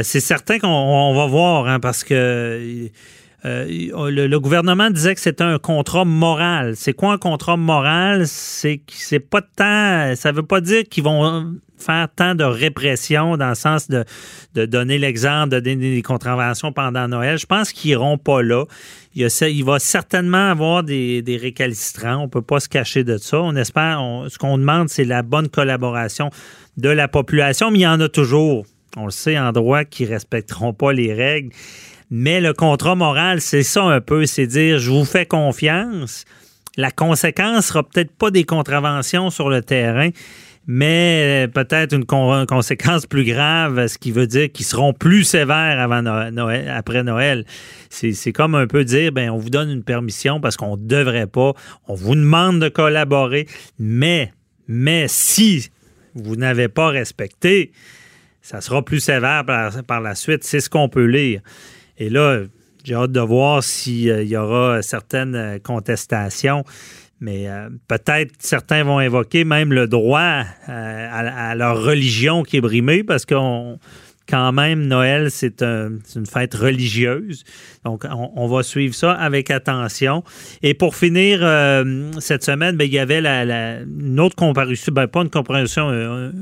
c'est 0.04 0.20
certain 0.20 0.60
qu'on 0.60 1.14
va 1.16 1.28
voir, 1.28 1.68
hein, 1.68 1.80
parce 1.80 2.04
que 2.04 2.90
euh, 3.46 3.66
le, 4.10 4.40
gouvernement 4.40 4.90
disait 4.90 5.14
que 5.14 5.22
c'était 5.22 5.44
un 5.44 5.60
contrat 5.60 6.06
moral. 6.06 6.76
C'est 6.76 6.94
quoi 6.94 7.14
un 7.14 7.18
contrat 7.18 7.56
moral? 7.56 8.28
C'est 8.28 8.82
c'est 8.88 9.20
pas 9.20 9.42
tant. 9.42 10.16
Ça 10.16 10.32
veut 10.32 10.44
pas 10.44 10.60
dire 10.60 10.84
qu'ils 10.90 11.04
vont 11.04 11.56
faire 11.78 12.08
tant 12.16 12.34
de 12.34 12.44
répression 12.44 13.38
dans 13.38 13.50
le 13.50 13.56
sens 13.56 13.88
de, 13.90 14.06
donner 14.66 14.98
l'exemple, 14.98 15.50
de 15.50 15.60
donner 15.60 15.96
des 15.96 16.02
contraventions 16.02 16.72
pendant 16.72 17.08
Noël. 17.08 17.38
Je 17.38 17.46
pense 17.46 17.72
qu'ils 17.72 17.92
iront 17.92 18.18
pas 18.18 18.42
là. 18.42 18.66
Il, 19.16 19.64
va 19.64 19.80
certainement 19.80 20.50
avoir 20.50 20.84
des, 20.84 21.40
récalcitrants. 21.40 22.24
On 22.24 22.30
peut 22.30 22.42
pas 22.42 22.60
se 22.60 22.70
cacher 22.70 23.04
de 23.04 23.18
ça. 23.18 23.40
On 23.40 23.56
espère. 23.56 24.02
ce 24.30 24.38
qu'on 24.40 24.58
demande, 24.58 24.90
c'est 24.90 25.06
la 25.06 25.22
bonne 25.22 25.48
collaboration 25.48 26.32
de 26.78 26.90
la 26.90 27.08
population, 27.08 27.70
mais 27.70 27.80
il 27.80 27.84
y 27.84 27.88
en 27.88 28.00
a 28.00 28.10
toujours. 28.10 28.66
On 28.96 29.06
le 29.06 29.12
sait 29.12 29.38
en 29.38 29.52
droit 29.52 29.84
qui 29.84 30.06
respecteront 30.06 30.74
pas 30.74 30.92
les 30.92 31.14
règles. 31.14 31.52
Mais 32.10 32.40
le 32.40 32.54
contrat 32.54 32.96
moral, 32.96 33.42
c'est 33.42 33.64
ça 33.64 33.84
un 33.84 34.02
peu, 34.02 34.26
c'est 34.26 34.48
dire 34.48 34.80
je 34.80 34.92
vous 34.92 35.06
fais 35.06 35.26
confiance. 35.26 36.26
La 36.78 36.92
conséquence 36.92 37.68
sera 37.68 37.84
peut-être 37.84 38.12
pas 38.12 38.32
des 38.32 38.44
contraventions 38.44 39.30
sur 39.30 39.50
le 39.50 39.62
terrain, 39.62 40.10
mais 40.68 41.48
peut-être 41.54 41.94
une, 41.94 42.06
conséquence 42.06 43.06
plus 43.06 43.26
grave, 43.26 43.88
ce 43.88 43.98
qui 43.98 44.12
veut 44.12 44.28
dire 44.28 44.52
qu'ils 44.52 44.66
seront 44.66 44.94
plus 44.94 45.24
sévères 45.24 45.80
avant 45.80 46.02
Noël, 46.02 46.70
après 46.70 47.04
Noël. 47.04 47.46
C'est 47.90 48.32
comme 48.32 48.54
un 48.56 48.68
peu 48.68 48.84
dire, 48.84 49.12
ben 49.12 49.30
on 49.30 49.38
vous 49.38 49.50
donne 49.50 49.70
une 49.70 49.84
permission 49.84 50.40
parce 50.40 50.56
qu'on 50.56 50.78
ne 50.78 50.86
devrait 50.86 51.28
pas, 51.28 51.54
on 51.88 51.96
vous 51.96 52.16
demande 52.16 52.62
de 52.62 52.70
collaborer, 52.70 53.48
mais 53.80 54.32
si 55.08 55.70
vous 56.14 56.36
n'avez 56.36 56.68
pas 56.68 56.90
respecté, 56.90 57.72
ça 58.42 58.62
sera 58.62 58.84
plus 58.84 59.00
sévère 59.00 59.44
par 59.46 60.02
la 60.02 60.16
suite. 60.16 60.44
C'est 60.44 60.60
ce 60.60 60.70
qu'on 60.70 60.90
peut 60.90 61.06
lire. 61.06 61.42
Et 61.98 62.10
là, 62.10 62.42
j'ai 62.88 62.94
hâte 62.94 63.12
de 63.12 63.20
voir 63.20 63.64
s'il 63.64 64.10
euh, 64.10 64.24
y 64.24 64.38
aura 64.38 64.82
certaines 64.82 65.36
euh, 65.36 65.60
contestations. 65.60 66.64
Mais 67.20 67.50
euh, 67.50 67.68
peut-être 67.90 68.34
certains 68.40 68.84
vont 68.84 69.00
invoquer 69.00 69.44
même 69.44 69.74
le 69.74 69.88
droit 69.88 70.44
à, 70.68 71.56
leur 71.56 71.84
religion 71.84 72.44
qui 72.44 72.58
est 72.58 72.62
brimée 72.62 73.04
parce 73.04 73.26
qu'on 73.26 73.78
quand 74.30 74.52
même, 74.52 74.88
Noël, 74.88 75.32
c'est 75.32 75.62
une 75.62 76.26
fête 76.30 76.54
religieuse. 76.54 77.46
Donc, 77.86 78.04
on, 78.12 78.48
va 78.48 78.62
suivre 78.62 78.94
ça 78.94 79.14
avec 79.14 79.50
attention. 79.50 80.22
Et 80.62 80.74
pour 80.74 80.98
finir, 80.98 81.40
cette 82.20 82.44
semaine, 82.44 82.76
ben, 82.76 82.84
il 82.84 82.94
y 82.94 83.00
avait 83.00 83.22
la, 83.22 83.80
une 83.80 84.20
autre 84.20 84.36
comparution, 84.36 84.92
ben, 84.92 85.08
pas 85.08 85.22
une 85.22 85.30
comparution, 85.30 85.90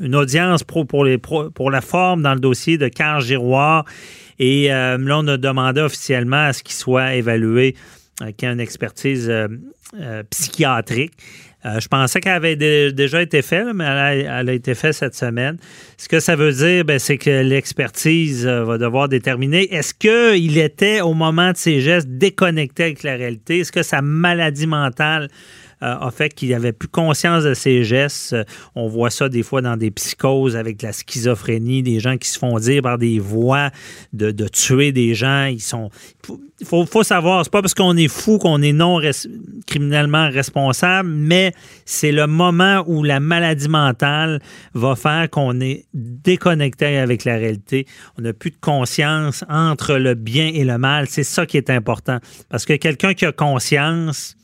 une 0.02 0.16
audience 0.16 0.64
pro, 0.64 0.84
pour, 0.84 1.06
les, 1.06 1.20
pour 1.20 1.70
la 1.70 1.82
forme 1.82 2.24
dans 2.24 2.34
le 2.34 2.40
dossier 2.40 2.80
de 2.80 2.88
Carl 2.88 3.22
Giroir 3.22 3.86
et 4.40 4.72
euh, 4.72 4.98
là, 4.98 5.20
on 5.20 5.28
a 5.28 5.38
demandé 5.38 5.82
officiellement 5.82 6.48
à 6.48 6.54
ce 6.54 6.64
qu'il 6.64 6.76
soit 6.76 7.16
évalué, 7.16 7.76
euh, 8.22 8.32
qu'il 8.32 8.48
y 8.48 8.52
ait 8.52 8.54
une 8.54 8.60
expertise 8.60 9.30
euh, 9.30 10.24
psychiatrique. 10.30 11.14
je 11.64 11.88
pensais 11.88 12.20
qu'elle 12.20 12.34
avait 12.34 12.56
déjà 12.92 13.22
été 13.22 13.42
faite, 13.42 13.68
mais 13.74 13.86
elle 13.86 14.50
a, 14.50 14.54
été 14.54 14.76
faite 14.76 14.94
cette 14.94 15.16
semaine. 15.16 15.58
Ce 15.98 16.08
que 16.08 16.20
ça 16.20 16.36
veut 16.36 16.52
dire, 16.52 16.86
ben, 16.86 17.00
c'est 17.00 17.18
que 17.18 17.42
l'expertise 17.42 18.46
va 18.46 18.78
devoir 18.78 19.10
déterminer 19.10 19.74
est-ce 19.74 19.94
qu'il 19.94 20.58
était, 20.58 21.02
au 21.02 21.14
moment 21.14 21.52
de 21.52 21.58
ses 21.58 21.82
gestes, 21.82 22.10
déconnecté 22.10 22.84
avec 22.84 23.04
la 23.04 23.16
réalité? 23.16 23.60
Est-ce 23.60 23.72
que 23.72 23.84
sa 23.84 24.02
maladie 24.02 24.68
mentale 24.68 25.24
euh, 25.24 25.28
a 25.82 26.12
fait 26.12 26.34
qu'il 26.34 26.54
avait 26.54 26.74
plus 26.74 26.88
conscience 26.88 27.44
de 27.44 27.54
ses 27.54 27.84
gestes. 27.84 28.34
Euh, 28.34 28.44
on 28.76 28.88
voit 28.88 29.10
ça 29.10 29.30
des 29.30 29.44
fois 29.44 29.62
dans 29.62 29.78
des 29.78 29.92
psychoses 29.92 30.56
avec 30.56 30.82
la 30.82 30.94
schizophrénie, 30.94 31.84
des 31.84 32.00
gens 32.00 32.18
qui 32.18 32.30
se 32.30 32.40
font 32.40 32.58
dire 32.60 32.82
par 32.82 32.98
des 32.98 33.20
voix 33.20 33.70
de, 34.14 34.32
tuer 34.48 34.92
des 34.92 35.16
gens. 35.16 35.46
Ils 35.46 35.62
sont. 35.62 35.90
Il 36.62 36.66
faut, 36.66 36.86
faut, 36.86 37.04
savoir, 37.04 37.44
c'est 37.44 37.52
pas 37.52 37.62
parce 37.62 37.74
qu'on 37.74 37.98
est 37.98 38.08
fou 38.08 38.38
qu'on 38.38 38.62
est 38.62 38.72
non 38.72 39.02
criminellement 39.68 40.30
responsable, 40.30 41.10
mais 41.10 41.52
c'est 41.84 42.14
le 42.14 42.28
moment 42.28 42.84
où 42.88 43.04
la 43.04 43.20
maladie 43.20 43.68
mentale 43.68 44.40
va 44.74 44.96
faire 44.96 45.30
qu'on 45.30 45.60
est 45.60 45.86
déconnecté 45.94 46.98
avec 46.98 47.26
la 47.26 47.36
réalité. 47.36 47.86
On 48.18 48.22
n'a 48.22 48.32
plus 48.32 48.52
de 48.52 48.58
conscience 48.62 49.44
entre 49.50 49.96
le 49.96 50.14
bien 50.14 50.48
et 50.54 50.64
le 50.64 50.78
mal. 50.78 51.08
C'est 51.10 51.24
ça 51.24 51.46
qui 51.46 51.58
est 51.58 51.70
important. 51.70 52.20
Parce 52.50 52.66
que 52.66 52.74
quelqu'un 52.74 53.14
qui 53.14 53.26
a 53.26 53.32
conscience, 53.32 54.36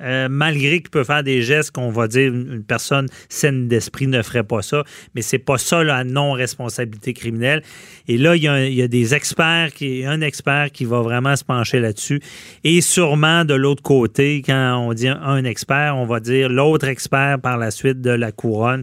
euh, 0.00 0.28
malgré 0.30 0.80
qu'il 0.80 0.90
peut 0.90 1.04
faire 1.04 1.22
des 1.22 1.42
gestes 1.42 1.70
qu'on 1.70 1.90
va 1.90 2.08
dire 2.08 2.32
une, 2.32 2.64
personne 2.64 3.08
saine 3.28 3.68
d'esprit 3.68 4.06
ne 4.06 4.22
ferait 4.22 4.44
pas 4.44 4.62
ça, 4.62 4.84
mais 5.14 5.22
c'est 5.22 5.38
pas 5.38 5.58
ça 5.58 5.82
la 5.84 6.04
non-responsabilité 6.04 7.12
criminelle. 7.12 7.62
Et 8.08 8.18
là, 8.18 8.36
il 8.36 8.42
y, 8.42 8.82
a, 8.82 8.88
des 8.88 9.14
experts, 9.14 9.72
qui, 9.74 10.04
un 10.04 10.20
expert 10.20 10.70
qui 10.72 10.84
va 10.84 11.02
vraiment 11.02 11.36
se 11.36 11.44
pencher 11.44 11.80
là-dessus. 11.80 12.20
Et 12.64 12.80
sûrement 12.80 13.44
de 13.44 13.54
l'autre 13.54 13.82
côté, 13.82 14.42
quand 14.44 14.76
on 14.76 14.92
dit 14.92 15.08
un 15.08 15.44
expert, 15.44 15.96
on 15.96 16.06
va 16.06 16.20
dire 16.20 16.48
l'autre 16.48 16.88
expert 16.88 17.38
par 17.40 17.58
la 17.58 17.70
suite 17.70 18.00
de 18.00 18.10
la 18.10 18.32
couronne 18.32 18.82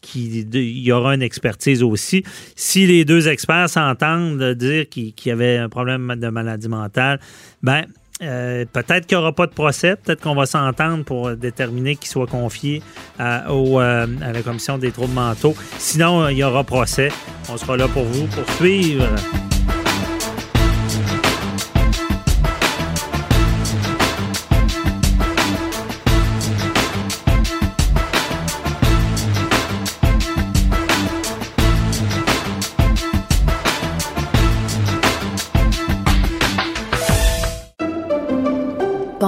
qui 0.00 0.46
il 0.52 0.78
y 0.78 0.92
aura 0.92 1.14
une 1.14 1.22
expertise 1.22 1.82
aussi. 1.82 2.22
Si 2.56 2.86
les 2.86 3.04
deux 3.04 3.28
experts 3.28 3.70
s'entendent 3.70 4.38
de 4.38 4.54
dire 4.54 4.88
qu'il 4.88 5.12
y 5.24 5.30
avait 5.30 5.56
un 5.56 5.68
problème 5.68 6.14
de 6.16 6.28
maladie 6.28 6.68
mentale, 6.68 7.20
ben 7.62 7.84
euh, 8.22 8.64
peut-être 8.72 9.06
qu'il 9.06 9.16
n'y 9.16 9.22
aura 9.22 9.32
pas 9.32 9.46
de 9.46 9.52
procès, 9.52 9.96
peut-être 9.96 10.20
qu'on 10.20 10.34
va 10.34 10.46
s'entendre 10.46 11.04
pour 11.04 11.36
déterminer 11.36 11.96
qu'il 11.96 12.08
soit 12.08 12.26
confié 12.26 12.82
à, 13.18 13.50
euh, 13.50 14.06
à 14.22 14.32
la 14.32 14.42
commission 14.42 14.78
des 14.78 14.90
troubles 14.90 15.14
mentaux. 15.14 15.54
Sinon, 15.78 16.28
il 16.28 16.38
y 16.38 16.44
aura 16.44 16.64
procès. 16.64 17.10
On 17.48 17.56
sera 17.56 17.76
là 17.76 17.88
pour 17.88 18.04
vous, 18.04 18.26
pour 18.26 18.44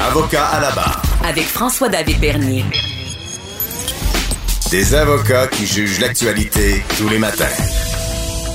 Avocat 0.00 0.46
à 0.46 0.60
la 0.60 0.70
barre. 0.72 1.02
Avec 1.24 1.44
François-David 1.44 2.18
Bernier. 2.20 2.64
Des 4.70 4.94
avocats 4.94 5.46
qui 5.46 5.66
jugent 5.66 6.00
l'actualité 6.00 6.82
tous 6.98 7.08
les 7.08 7.18
matins. 7.18 7.44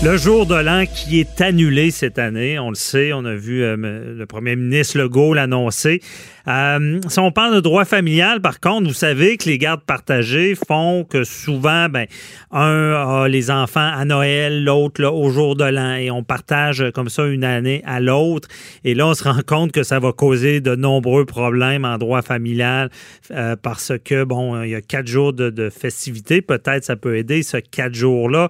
Le 0.04 0.18
jour 0.18 0.46
de 0.46 0.56
l'an 0.56 0.86
qui 0.86 1.20
est 1.20 1.42
annulé 1.42 1.92
cette 1.92 2.20
année, 2.20 2.60
on 2.60 2.70
le 2.70 2.76
sait, 2.76 3.14
on 3.14 3.26
a 3.26 3.36
vu 3.36 3.64
euh, 3.64 3.76
le 3.78 4.26
premier 4.26 4.56
ministre 4.56 4.98
Legault 4.98 5.34
l'annoncer. 5.34 6.02
Euh, 6.50 7.00
si 7.08 7.20
on 7.20 7.32
parle 7.32 7.56
de 7.56 7.60
droit 7.60 7.86
familial, 7.86 8.42
par 8.42 8.60
contre, 8.60 8.88
vous 8.88 8.94
savez 8.94 9.38
que 9.38 9.48
les 9.48 9.58
gardes 9.58 9.82
partagées 9.82 10.56
font 10.56 11.04
que 11.04 11.24
souvent, 11.24 11.90
ben, 11.90 12.08
un 12.52 12.94
a 12.94 13.28
les 13.28 13.52
enfants 13.52 13.92
à 13.94 14.04
Noël, 14.06 14.64
l'autre 14.64 15.06
au 15.06 15.30
jour 15.30 15.56
de 15.56 15.66
l'an, 15.66 15.96
et 15.96 16.10
on 16.10 16.24
partage 16.24 16.84
comme 16.96 17.10
ça 17.10 17.26
une 17.28 17.44
année 17.44 17.84
à 17.86 18.00
l'autre. 18.00 18.48
Et 18.84 18.96
là, 18.96 19.08
on 19.08 19.14
se 19.14 19.24
rend 19.24 19.42
compte 19.46 19.72
que 19.72 19.84
ça 19.84 20.00
va 20.00 20.12
causer 20.12 20.60
de 20.60 20.76
nombreux 20.76 21.26
problèmes 21.26 21.86
en 21.86 21.98
droit 21.98 22.24
familial 22.24 22.90
euh, 23.32 23.56
parce 23.62 23.94
que, 24.04 24.24
bon, 24.24 24.64
il 24.64 24.72
y 24.72 24.76
a 24.76 24.82
quatre 24.82 25.08
jours 25.08 25.34
de, 25.34 25.52
de 25.52 25.70
festivités. 25.70 26.42
Peut-être 26.42 26.84
ça 26.84 26.96
peut 26.96 27.18
aider 27.18 27.44
ce 27.44 27.58
quatre 27.58 27.94
jours-là. 27.94 28.50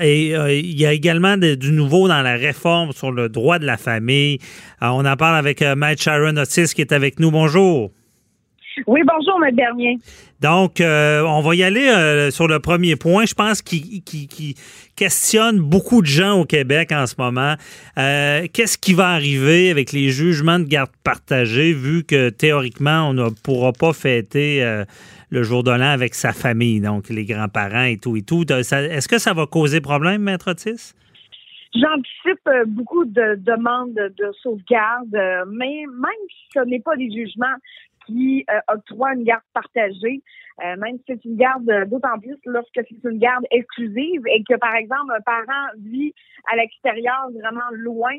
Et 0.00 0.34
euh, 0.36 0.52
il 0.52 0.80
y 0.80 0.86
a 0.86 0.92
également 0.92 1.36
du 1.36 1.72
nouveau 1.72 2.08
dans 2.08 2.22
la 2.22 2.36
réforme 2.36 2.92
sur 2.92 3.12
le 3.12 3.28
droit 3.28 3.58
de 3.58 3.66
la 3.66 3.76
famille. 3.76 4.38
on 4.80 5.04
en 5.04 5.16
parle 5.16 5.36
avec 5.36 5.60
Matt 5.60 6.00
Sharon 6.00 6.36
Otis 6.36 6.72
qui 6.74 6.80
est 6.80 6.92
avec 6.92 7.01
nous. 7.18 7.30
Bonjour. 7.30 7.90
Oui, 8.86 9.00
bonjour, 9.06 9.38
M. 9.44 9.54
Bernier. 9.54 9.98
Donc, 10.40 10.80
euh, 10.80 11.22
on 11.22 11.40
va 11.40 11.54
y 11.54 11.62
aller 11.62 11.88
euh, 11.88 12.30
sur 12.30 12.48
le 12.48 12.58
premier 12.58 12.96
point, 12.96 13.26
je 13.26 13.34
pense, 13.34 13.62
qui, 13.62 14.02
qui, 14.02 14.56
questionne 14.96 15.60
beaucoup 15.60 16.02
de 16.02 16.06
gens 16.06 16.40
au 16.40 16.44
Québec 16.44 16.90
en 16.92 17.06
ce 17.06 17.14
moment. 17.18 17.54
Euh, 17.98 18.46
qu'est-ce 18.52 18.78
qui 18.78 18.94
va 18.94 19.10
arriver 19.10 19.70
avec 19.70 19.92
les 19.92 20.10
jugements 20.10 20.58
de 20.58 20.64
garde 20.64 20.90
partagés, 21.04 21.72
vu 21.72 22.04
que 22.04 22.30
théoriquement, 22.30 23.08
on 23.10 23.14
ne 23.14 23.28
pourra 23.28 23.72
pas 23.72 23.92
fêter 23.92 24.64
le 25.30 25.42
jour 25.42 25.62
de 25.62 25.70
l'an 25.70 25.90
avec 25.90 26.14
sa 26.14 26.32
famille, 26.32 26.80
donc 26.80 27.08
les 27.08 27.24
grands-parents 27.24 27.84
et 27.84 27.96
tout 27.96 28.16
et 28.16 28.22
tout. 28.22 28.44
Est-ce 28.52 29.08
que 29.08 29.18
ça 29.18 29.32
va 29.32 29.46
causer 29.46 29.80
problème, 29.80 30.22
Maître 30.22 30.50
Otis? 30.50 30.94
J'anticipe 31.74 32.46
euh, 32.48 32.64
beaucoup 32.66 33.04
de 33.06 33.36
demandes 33.36 33.94
de 33.94 34.32
sauvegarde, 34.42 35.14
euh, 35.14 35.44
mais 35.48 35.84
même 35.88 36.10
si 36.28 36.46
ce 36.54 36.60
n'est 36.60 36.80
pas 36.80 36.96
des 36.96 37.10
jugements 37.10 37.56
qui 38.04 38.44
euh, 38.50 38.58
octroient 38.68 39.14
une 39.14 39.24
garde 39.24 39.42
partagée, 39.54 40.22
même 40.78 40.98
si 40.98 41.04
c'est 41.08 41.24
une 41.24 41.36
garde 41.36 41.64
d'autant 41.88 42.18
plus 42.20 42.36
lorsque 42.44 42.74
c'est 42.74 43.08
une 43.08 43.18
garde 43.18 43.44
exclusive 43.50 44.22
et 44.26 44.44
que, 44.48 44.56
par 44.56 44.74
exemple, 44.74 45.12
un 45.16 45.20
parent 45.22 45.68
vit 45.78 46.14
à 46.52 46.56
l'extérieur 46.56 47.30
vraiment 47.32 47.70
loin 47.72 48.12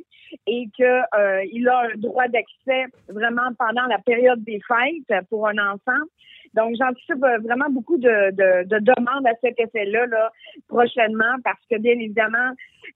et 0.47 0.67
que 0.77 1.45
il 1.53 1.69
a 1.69 1.81
un 1.81 1.97
droit 1.97 2.27
d'accès 2.27 2.85
vraiment 3.07 3.53
pendant 3.57 3.85
la 3.85 3.99
période 3.99 4.43
des 4.43 4.59
fêtes 4.67 5.25
pour 5.29 5.47
un 5.47 5.57
enfant. 5.57 6.01
Donc, 6.53 6.75
j'anticipe 6.79 7.19
vraiment 7.43 7.69
beaucoup 7.69 7.97
de, 7.97 8.31
de, 8.31 8.67
de, 8.67 8.79
demandes 8.79 9.25
à 9.25 9.33
cet 9.41 9.59
effet-là 9.59 10.05
là, 10.05 10.31
prochainement 10.67 11.35
parce 11.43 11.59
que, 11.69 11.77
bien 11.79 11.93
évidemment, 11.93 12.51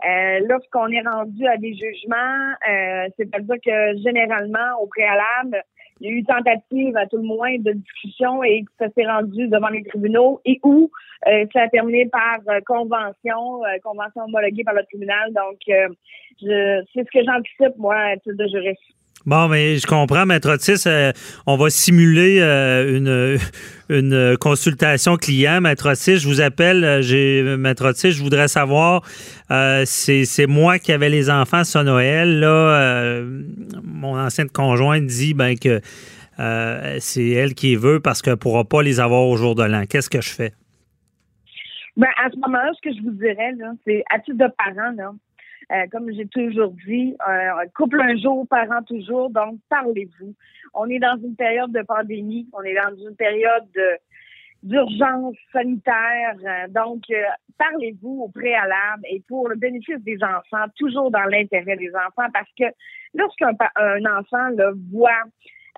euh, 0.06 0.40
lorsqu'on 0.48 0.88
est 0.88 1.02
rendu 1.02 1.46
à 1.48 1.58
des 1.58 1.74
jugements, 1.74 2.54
euh, 2.70 3.08
c'est-à-dire 3.18 3.56
que 3.64 3.98
généralement, 4.04 4.80
au 4.82 4.88
préalable, 4.88 5.64
il 6.00 6.08
y 6.08 6.10
a 6.12 6.14
eu 6.14 6.24
tentative 6.24 6.96
à 6.96 7.08
tout 7.08 7.18
le 7.18 7.24
moins 7.24 7.58
de 7.58 7.72
discussion 7.72 8.44
et 8.44 8.62
que 8.62 8.72
ça 8.78 8.90
s'est 8.94 9.08
rendu 9.08 9.48
devant 9.48 9.70
les 9.70 9.84
tribunaux 9.84 10.40
et 10.46 10.60
où 10.64 10.92
euh, 11.28 11.46
ça 11.52 11.64
a 11.64 11.68
terminé 11.70 12.06
par 12.06 12.38
convention, 12.68 13.62
convention 13.84 14.26
homologuée 14.26 14.64
par 14.64 14.76
le 14.76 14.84
tribunal. 14.84 15.34
Donc, 15.34 15.58
je, 15.68 16.84
c'est 16.94 17.04
ce 17.04 17.12
que 17.12 17.26
j'anticipe, 17.26 17.76
moi, 17.78 17.96
à 17.96 18.18
titre 18.18 18.36
de 18.36 18.48
juriste. 18.48 18.84
Bon, 19.28 19.50
mais 19.50 19.76
je 19.76 19.86
comprends, 19.86 20.26
Maître 20.26 20.50
Otis. 20.50 20.88
Euh, 20.88 21.12
on 21.46 21.58
va 21.58 21.70
simuler 21.70 22.40
euh, 22.40 23.38
une, 23.90 24.38
consultation 24.40 25.18
client. 25.18 25.60
Maître 25.60 25.92
Otis, 25.92 26.20
je 26.20 26.28
vous 26.30 26.40
appelle. 26.40 26.86
Euh, 26.86 27.58
Maître 27.58 27.90
Otis, 27.90 28.14
je 28.14 28.24
voudrais 28.24 28.48
savoir, 28.48 29.02
c'est 29.86 30.48
moi 30.48 30.80
qui 30.80 30.94
avais 30.94 31.10
les 31.10 31.30
enfants 31.30 31.66
ce 31.66 31.80
Noël. 31.80 32.40
Là, 32.40 33.22
mon 33.84 34.18
ancienne 34.18 34.50
conjointe 34.50 35.06
dit 35.06 35.34
ben, 35.34 35.60
que 35.60 35.82
c'est 37.00 37.30
elle 37.30 37.54
qui 37.54 37.76
veut 37.76 38.00
parce 38.00 38.22
qu'elle 38.22 38.34
ne 38.34 38.38
pourra 38.38 38.64
pas 38.64 38.82
les 38.82 39.02
avoir 39.02 39.24
au 39.24 39.36
jour 39.36 39.56
de 39.56 39.64
l'an. 39.64 39.84
Qu'est-ce 39.90 40.10
que 40.10 40.22
je 40.22 40.30
fais? 40.30 40.54
Ben, 41.98 42.08
à 42.24 42.30
ce 42.32 42.38
moment-là, 42.38 42.72
ce 42.82 42.90
que 42.90 42.96
je 42.96 43.04
vous 43.04 43.12
dirais, 43.12 43.52
c'est 43.86 44.06
à 44.10 44.20
titre 44.20 44.38
de 44.38 44.48
parent, 44.58 44.92
là, 44.96 45.12
euh, 45.72 45.86
comme 45.92 46.12
j'ai 46.12 46.28
toujours 46.28 46.74
dit, 46.86 47.16
euh, 47.28 47.66
couple 47.76 48.02
un 48.02 48.16
jour, 48.16 48.48
parent 48.48 48.82
toujours. 48.84 49.30
Donc, 49.30 49.60
parlez-vous. 49.70 50.34
On 50.74 50.90
est 50.90 51.00
dans 51.00 51.18
une 51.18 51.36
période 51.36 51.72
de 51.72 51.82
pandémie. 51.82 52.48
On 52.54 52.64
est 52.64 52.76
dans 52.76 52.96
une 52.96 53.16
période 53.16 53.68
d'urgence 54.64 55.36
sanitaire. 55.52 56.36
Euh, 56.46 56.68
donc, 56.70 57.04
parlez-vous 57.58 58.24
au 58.24 58.30
préalable 58.30 59.04
et 59.10 59.22
pour 59.28 59.50
le 59.50 59.56
bénéfice 59.56 60.02
des 60.04 60.18
enfants, 60.24 60.66
toujours 60.78 61.12
dans 61.12 61.26
l'intérêt 61.26 61.76
des 61.76 61.92
enfants, 61.96 62.30
parce 62.34 62.50
que 62.58 62.66
lorsqu'un 63.14 63.52
un 63.76 64.06
enfant 64.06 64.50
là, 64.56 64.72
voit 64.92 65.24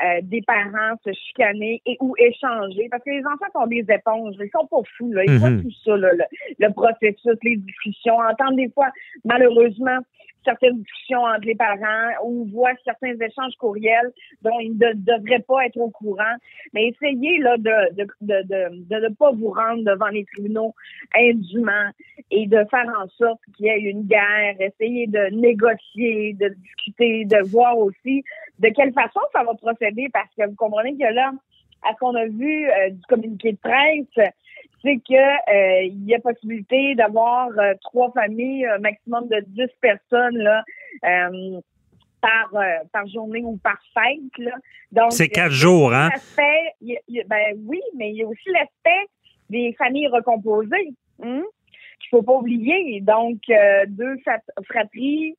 euh, 0.02 0.22
des 0.24 0.42
parents 0.42 0.96
se 1.06 1.12
chicaner 1.12 1.82
et 1.86 1.98
ou 2.00 2.16
échanger. 2.18 2.88
Parce 2.90 3.04
que 3.04 3.12
les 3.12 3.26
enfants 3.26 3.52
sont 3.54 3.68
des 3.68 3.86
éponges, 3.90 4.36
ils 4.40 4.50
sont 4.52 4.68
pas 4.68 4.82
fous 4.98 5.12
là, 5.12 5.24
ils 5.26 5.38
voient 5.38 5.50
mhm. 5.50 5.64
tout 5.64 5.72
ça 5.84 5.98
le, 5.98 6.12
le, 6.60 6.74
processus, 6.74 7.38
les 7.44 7.58
discussions, 7.58 8.18
entendent 8.18 8.56
des 8.56 8.70
fois 8.70 8.90
malheureusement 9.26 10.00
certaines 10.44 10.78
discussions 10.78 11.24
entre 11.24 11.46
les 11.46 11.56
parents 11.56 12.12
ou 12.24 12.46
voit 12.52 12.72
certains 12.84 13.16
échanges 13.20 13.56
courriels 13.58 14.12
dont 14.42 14.60
ils 14.60 14.74
ne 14.74 14.94
devraient 14.94 15.44
pas 15.48 15.66
être 15.66 15.78
au 15.78 15.90
courant. 15.90 16.36
Mais 16.74 16.88
essayez 16.88 17.40
là 17.40 17.58
de 17.58 17.94
de, 17.96 18.08
de, 18.22 18.44
de, 18.90 18.96
ne 18.96 19.14
pas 19.14 19.32
vous 19.32 19.50
rendre 19.50 19.84
devant 19.84 20.08
les 20.08 20.26
tribunaux 20.26 20.74
indûment 21.16 21.92
et 22.32 22.48
de 22.48 22.64
faire 22.70 22.92
en 23.00 23.08
sorte 23.10 23.40
qu'il 23.56 23.68
y 23.68 23.70
ait 23.70 23.82
une 23.82 24.04
guerre. 24.04 24.56
Essayez 24.60 25.08
de 25.08 25.30
négocier, 25.36 26.34
de 26.34 26.50
discuter, 26.50 27.26
de 27.26 27.50
voir 27.50 27.78
aussi 27.78 28.24
de 28.60 28.70
quelle 28.70 28.94
façon 28.94 29.22
ça 29.34 29.44
va 29.44 29.54
procéder 29.56 30.10
parce 30.14 30.30
que 30.38 30.48
vous 30.48 30.56
comprenez 30.56 30.98
que 30.98 31.14
là, 31.14 31.32
à 31.84 31.94
ce 31.94 32.00
qu'on 32.00 32.16
a 32.16 32.26
vu 32.26 32.70
euh, 32.70 32.90
du 32.90 33.02
communiqué 33.08 33.54
de 33.54 33.58
presse, 33.58 34.30
c'est 34.84 34.98
que 34.98 35.14
euh, 35.14 35.84
il 35.84 36.06
y 36.06 36.16
a 36.16 36.20
possibilité 36.20 36.96
d'avoir 36.96 37.50
euh, 37.58 37.74
trois 37.82 38.12
familles, 38.12 38.66
un 38.66 38.80
maximum 38.80 39.28
de 39.28 39.44
dix 39.48 39.72
personnes 39.82 40.38
là. 40.38 40.64
Euh, 41.06 41.60
par, 42.22 42.52
par 42.92 43.08
journée 43.08 43.42
ou 43.46 43.56
par 43.64 43.78
fête. 43.94 44.38
Là. 44.40 44.52
Donc, 44.92 45.14
c'est 45.14 45.30
quatre 45.30 45.54
jours, 45.54 45.94
hein? 45.94 46.10
ben 47.28 47.58
oui, 47.66 47.80
mais 47.96 48.10
il 48.10 48.18
y 48.18 48.24
a 48.24 48.28
aussi 48.28 48.50
l'aspect 48.50 49.08
des 49.50 49.74
familles 49.78 50.10
recomposées. 50.10 50.94
Hein? 51.24 51.44
qu'il 52.02 52.10
faut 52.10 52.22
pas 52.22 52.34
oublier. 52.34 53.00
Donc, 53.00 53.38
deux 53.88 54.18
fratries. 54.66 55.38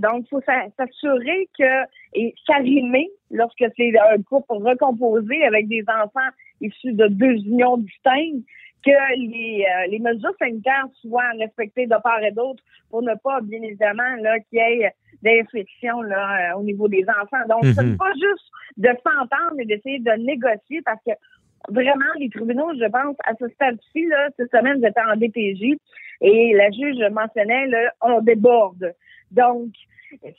donc, 0.00 0.24
il 0.24 0.28
faut 0.28 0.42
s'assurer 0.42 1.48
que, 1.58 1.84
et 2.12 2.34
s'arrimer 2.46 3.08
lorsque 3.30 3.64
c'est 3.74 3.98
un 3.98 4.20
couple 4.22 4.52
recomposé 4.52 5.42
avec 5.44 5.66
des 5.68 5.84
enfants 5.88 6.28
issus 6.60 6.92
de 6.92 7.06
deux 7.08 7.36
unions 7.46 7.78
distinctes, 7.78 8.46
que 8.84 9.16
les, 9.16 9.64
euh, 9.64 9.86
les 9.90 9.98
mesures 9.98 10.34
sanitaires 10.38 10.86
soient 11.00 11.30
respectées 11.38 11.86
de 11.86 11.96
part 12.02 12.22
et 12.22 12.32
d'autre 12.32 12.62
pour 12.90 13.02
ne 13.02 13.14
pas, 13.22 13.40
bien 13.40 13.62
évidemment, 13.62 14.16
là, 14.20 14.38
qu'il 14.40 14.58
y 14.58 14.82
ait 14.82 14.92
d'infections 15.22 16.02
là, 16.02 16.52
euh, 16.52 16.58
au 16.58 16.62
niveau 16.62 16.88
des 16.88 17.04
enfants. 17.08 17.46
Donc, 17.48 17.64
ce 17.64 17.80
n'est 17.80 17.92
mhm. 17.92 17.96
pas 17.96 18.12
juste 18.14 18.50
de 18.76 18.88
s'entendre 19.04 19.60
et 19.60 19.64
d'essayer 19.64 20.00
de 20.00 20.12
négocier 20.12 20.82
parce 20.84 21.00
que 21.06 21.12
vraiment, 21.68 22.12
les 22.18 22.28
tribunaux, 22.28 22.72
je 22.74 22.88
pense, 22.90 23.16
à 23.24 23.34
ce 23.38 23.48
stade-ci, 23.48 24.06
là, 24.06 24.28
cette 24.36 24.50
semaine, 24.50 24.80
j'étais 24.82 25.00
en 25.00 25.16
DPJ 25.16 25.78
et 26.20 26.54
la 26.54 26.70
juge 26.70 26.98
mentionnait, 27.12 27.66
là, 27.66 27.92
on 28.00 28.20
déborde. 28.20 28.94
Donc, 29.30 29.68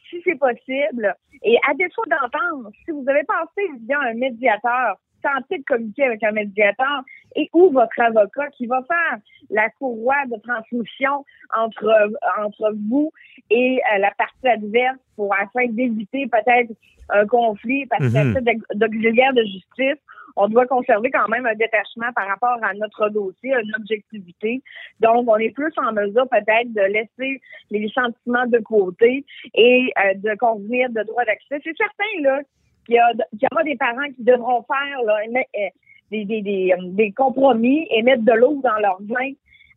si 0.10 0.22
c'est 0.24 0.38
possible, 0.38 1.16
et 1.42 1.58
à 1.70 1.74
défaut 1.74 2.04
d'entendre, 2.08 2.70
si 2.86 2.92
vous 2.92 3.04
avez 3.08 3.24
passé 3.24 3.68
via 3.88 4.00
un 4.02 4.14
médiateur, 4.14 4.98
tenter 5.24 5.60
de 5.60 5.64
communiquer 5.64 6.04
avec 6.06 6.24
un 6.24 6.32
médiateur 6.32 7.04
et 7.36 7.50
ou 7.54 7.72
votre 7.72 8.00
avocat 8.00 8.50
qui 8.50 8.68
va 8.68 8.84
faire 8.84 9.18
la 9.50 9.70
courroie 9.72 10.26
de 10.28 10.40
transmission 10.42 11.26
entre 11.56 12.12
entre 12.40 12.76
vous 12.90 13.12
et 13.50 13.82
euh, 13.94 13.98
la 13.98 14.12
partie 14.12 14.48
adverse 14.48 15.00
pour 15.16 15.34
afin 15.34 15.66
d'éviter 15.68 16.28
peut-être 16.28 16.72
un 17.10 17.26
conflit 17.26 17.86
parce 17.88 18.12
qu'à 18.12 18.24
Mhm. 18.24 18.36
titre 18.36 18.52
d'auxiliaire 18.76 19.34
de 19.34 19.44
justice, 19.44 20.00
on 20.36 20.48
doit 20.48 20.66
conserver 20.66 21.12
quand 21.12 21.28
même 21.28 21.46
un 21.46 21.54
détachement 21.54 22.12
par 22.16 22.28
rapport 22.28 22.58
à 22.64 22.74
notre 22.74 23.10
dossier, 23.10 23.54
une 23.54 23.76
objectivité. 23.76 24.62
Donc, 25.00 25.30
on 25.30 25.38
est 25.38 25.52
plus 25.52 25.72
en 25.78 25.92
mesure 25.94 26.28
peut-être 26.30 26.74
de 26.74 26.82
laisser 26.82 27.42
les 27.70 27.90
sentiments 27.90 28.48
de 28.48 28.60
côté 28.60 29.26
et 29.54 29.94
euh, 29.98 30.14
de 30.16 30.36
convenir 30.38 30.90
de 30.90 31.04
droit 31.04 31.24
d'accès. 31.26 31.60
C'est 31.64 31.78
certain 31.78 32.22
là 32.22 32.42
qu'il 32.86 32.96
y, 32.96 33.00
a, 33.00 33.12
qu'il 33.32 33.42
y 33.44 33.48
aura 33.52 33.64
des 33.64 33.76
parents 33.76 34.10
qui 34.16 34.24
devront 34.24 34.64
faire 34.64 35.02
là, 35.06 35.18
euh, 35.26 35.68
des, 36.12 36.26
des, 36.26 36.42
des, 36.42 36.74
euh, 36.74 36.82
des 36.92 37.12
compromis 37.12 37.88
et 37.92 38.02
mettre 38.04 38.24
de 38.24 38.34
l'eau 38.34 38.60
dans 38.64 38.78
leur 38.80 38.98
vin 39.02 39.32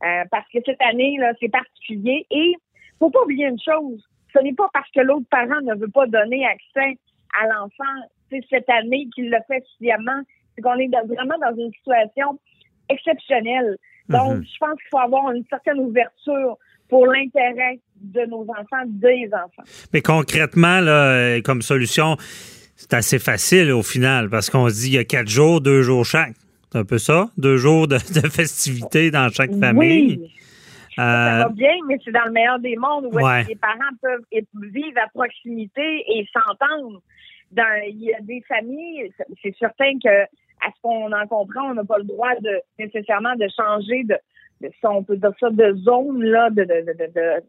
euh, 0.04 0.24
parce 0.30 0.46
que 0.52 0.58
cette 0.66 0.80
année 0.82 1.16
là, 1.18 1.32
c'est 1.40 1.48
particulier. 1.48 2.26
Et 2.30 2.54
faut 2.98 3.10
pas 3.10 3.22
oublier 3.22 3.46
une 3.46 3.60
chose, 3.60 4.02
ce 4.34 4.40
n'est 4.42 4.52
pas 4.54 4.68
parce 4.72 4.90
que 4.90 5.00
l'autre 5.00 5.26
parent 5.30 5.60
ne 5.62 5.74
veut 5.74 5.88
pas 5.88 6.06
donner 6.06 6.44
accès 6.46 6.98
à 7.40 7.46
l'enfant 7.46 7.84
c'est 8.28 8.44
cette 8.50 8.68
année 8.68 9.06
qu'il 9.14 9.30
le 9.30 9.38
fait 9.46 9.64
sciemment. 9.78 10.20
C'est 10.56 10.62
qu'on 10.62 10.74
est 10.78 10.88
dans- 10.88 11.06
vraiment 11.06 11.36
dans 11.38 11.54
une 11.56 11.70
situation 11.74 12.38
exceptionnelle. 12.88 13.76
Donc, 14.08 14.38
Mhm. 14.38 14.44
je 14.44 14.58
pense 14.58 14.74
qu'il 14.80 14.88
faut 14.90 14.98
avoir 14.98 15.30
une 15.32 15.44
certaine 15.48 15.78
ouverture 15.78 16.56
pour 16.88 17.06
l'intérêt 17.06 17.78
de 18.00 18.22
nos 18.26 18.42
enfants, 18.42 18.84
des 18.86 19.28
enfants. 19.32 19.62
Mais 19.92 20.00
concrètement, 20.02 20.80
là, 20.80 21.36
euh, 21.36 21.40
comme 21.42 21.62
solution, 21.62 22.16
c'est 22.76 22.94
assez 22.94 23.18
facile 23.18 23.72
au 23.72 23.82
final 23.82 24.28
parce 24.30 24.50
qu'on 24.50 24.68
se 24.68 24.74
dit 24.74 24.88
il 24.88 24.94
y 24.94 24.98
a 24.98 25.04
quatre 25.04 25.28
jours, 25.28 25.60
deux 25.60 25.82
jours 25.82 26.04
chaque. 26.04 26.34
C'est 26.72 26.78
un 26.78 26.84
peu 26.84 26.98
ça? 26.98 27.28
Deux 27.38 27.56
jours 27.56 27.88
de, 27.88 27.96
de 27.96 28.28
festivités 28.28 29.10
dans 29.10 29.28
chaque 29.30 29.54
famille. 29.54 30.18
Oui, 30.20 30.32
ça 30.96 31.02
Euh, 31.02 31.42
va 31.44 31.48
bien, 31.50 31.74
mais 31.88 31.96
c'est 32.04 32.10
dans 32.12 32.24
le 32.26 32.32
meilleur 32.32 32.58
des 32.58 32.76
mondes 32.76 33.06
où 33.06 33.16
Ouais. 33.18 33.44
les 33.44 33.56
parents 33.56 33.94
peuvent 34.02 34.24
vivre 34.72 34.98
à 35.04 35.08
proximité 35.08 36.04
et 36.08 36.26
s'entendre. 36.32 37.00
Il 37.88 38.02
y 38.02 38.12
a 38.12 38.20
des 38.20 38.42
familles, 38.48 39.10
c'est- 39.16 39.26
c'est 39.42 39.54
certain 39.58 39.92
que 40.02 40.22
à 40.64 40.68
ce 40.74 40.80
qu'on 40.82 41.12
en 41.12 41.26
comprend, 41.26 41.70
on 41.70 41.74
n'a 41.74 41.84
pas 41.84 41.98
le 41.98 42.04
droit 42.04 42.34
de 42.40 42.60
nécessairement 42.78 43.36
de 43.36 43.46
changer 43.54 44.04
de, 44.04 44.16
de 44.62 44.68
si 44.68 44.86
on 44.86 45.04
peut 45.04 45.16
dire 45.16 45.32
ça, 45.38 45.50
de 45.50 45.74
zone 45.76 46.22
là, 46.24 46.48
de, 46.50 46.64
de, 46.64 47.42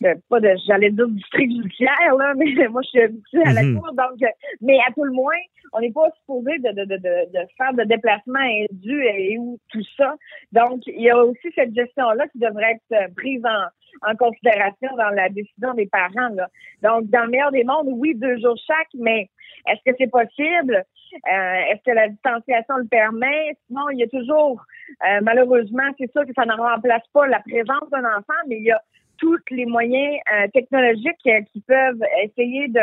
de, 0.00 0.08
de- 0.14 0.20
pas 0.28 0.40
de, 0.40 0.50
j'allais 0.66 0.90
dire 0.90 1.06
du 1.08 1.14
district 1.14 1.50
judiciaire, 1.52 2.14
là, 2.18 2.34
mais 2.36 2.68
moi, 2.68 2.82
je 2.82 2.88
suis 2.88 3.00
habituée 3.02 3.44
à 3.46 3.52
la 3.52 3.62
Mhm. 3.62 3.76
cour, 3.78 3.92
donc, 3.92 4.18
mais 4.60 4.78
à 4.86 4.92
tout 4.92 5.04
le 5.04 5.12
moins, 5.12 5.34
on 5.72 5.80
n'est 5.80 5.92
pas 5.92 6.08
supposé 6.20 6.58
de, 6.58 6.70
de, 6.72 6.84
de, 6.84 6.96
de, 6.96 7.32
de 7.32 7.46
faire 7.56 7.72
de 7.74 7.84
déplacements 7.84 8.38
indus 8.40 9.04
et, 9.04 9.38
ou 9.38 9.58
tout 9.70 9.82
ça. 9.96 10.14
Donc, 10.52 10.80
il 10.86 11.00
y 11.02 11.10
a 11.10 11.18
aussi 11.24 11.48
cette 11.54 11.74
gestion-là 11.74 12.26
qui 12.28 12.38
devrait 12.38 12.72
être 12.72 13.02
euh, 13.04 13.08
prise 13.16 13.42
en, 13.44 14.10
en 14.10 14.16
considération 14.16 14.88
dans 14.96 15.10
la 15.10 15.28
décision 15.28 15.74
des 15.74 15.86
parents. 15.86 16.34
Là. 16.34 16.48
Donc, 16.82 17.08
dans 17.10 17.24
le 17.24 17.30
meilleur 17.30 17.52
des 17.52 17.64
mondes, 17.64 17.86
oui, 17.90 18.14
deux 18.16 18.38
jours 18.40 18.56
chaque, 18.66 18.88
mais 18.94 19.28
est-ce 19.68 19.90
que 19.90 19.96
c'est 19.98 20.10
possible? 20.10 20.82
Euh, 21.14 21.54
est-ce 21.70 21.82
que 21.84 21.94
la 21.94 22.08
distanciation 22.08 22.76
le 22.76 22.86
permet? 22.88 23.52
Sinon, 23.66 23.90
il 23.90 23.98
y 23.98 24.04
a 24.04 24.08
toujours, 24.08 24.62
euh, 25.08 25.20
malheureusement, 25.22 25.82
c'est 25.98 26.10
sûr 26.12 26.24
que 26.24 26.32
ça 26.34 26.46
ne 26.46 26.52
remplace 26.52 27.02
pas 27.12 27.26
la 27.26 27.40
présence 27.40 27.88
d'un 27.90 28.04
enfant, 28.04 28.40
mais 28.48 28.56
il 28.58 28.64
y 28.64 28.70
a 28.72 28.80
tous 29.20 29.38
les 29.50 29.66
moyens 29.66 30.18
euh, 30.32 30.48
technologiques 30.52 31.26
euh, 31.26 31.40
qui 31.52 31.60
peuvent 31.60 32.02
essayer 32.24 32.68
de 32.68 32.80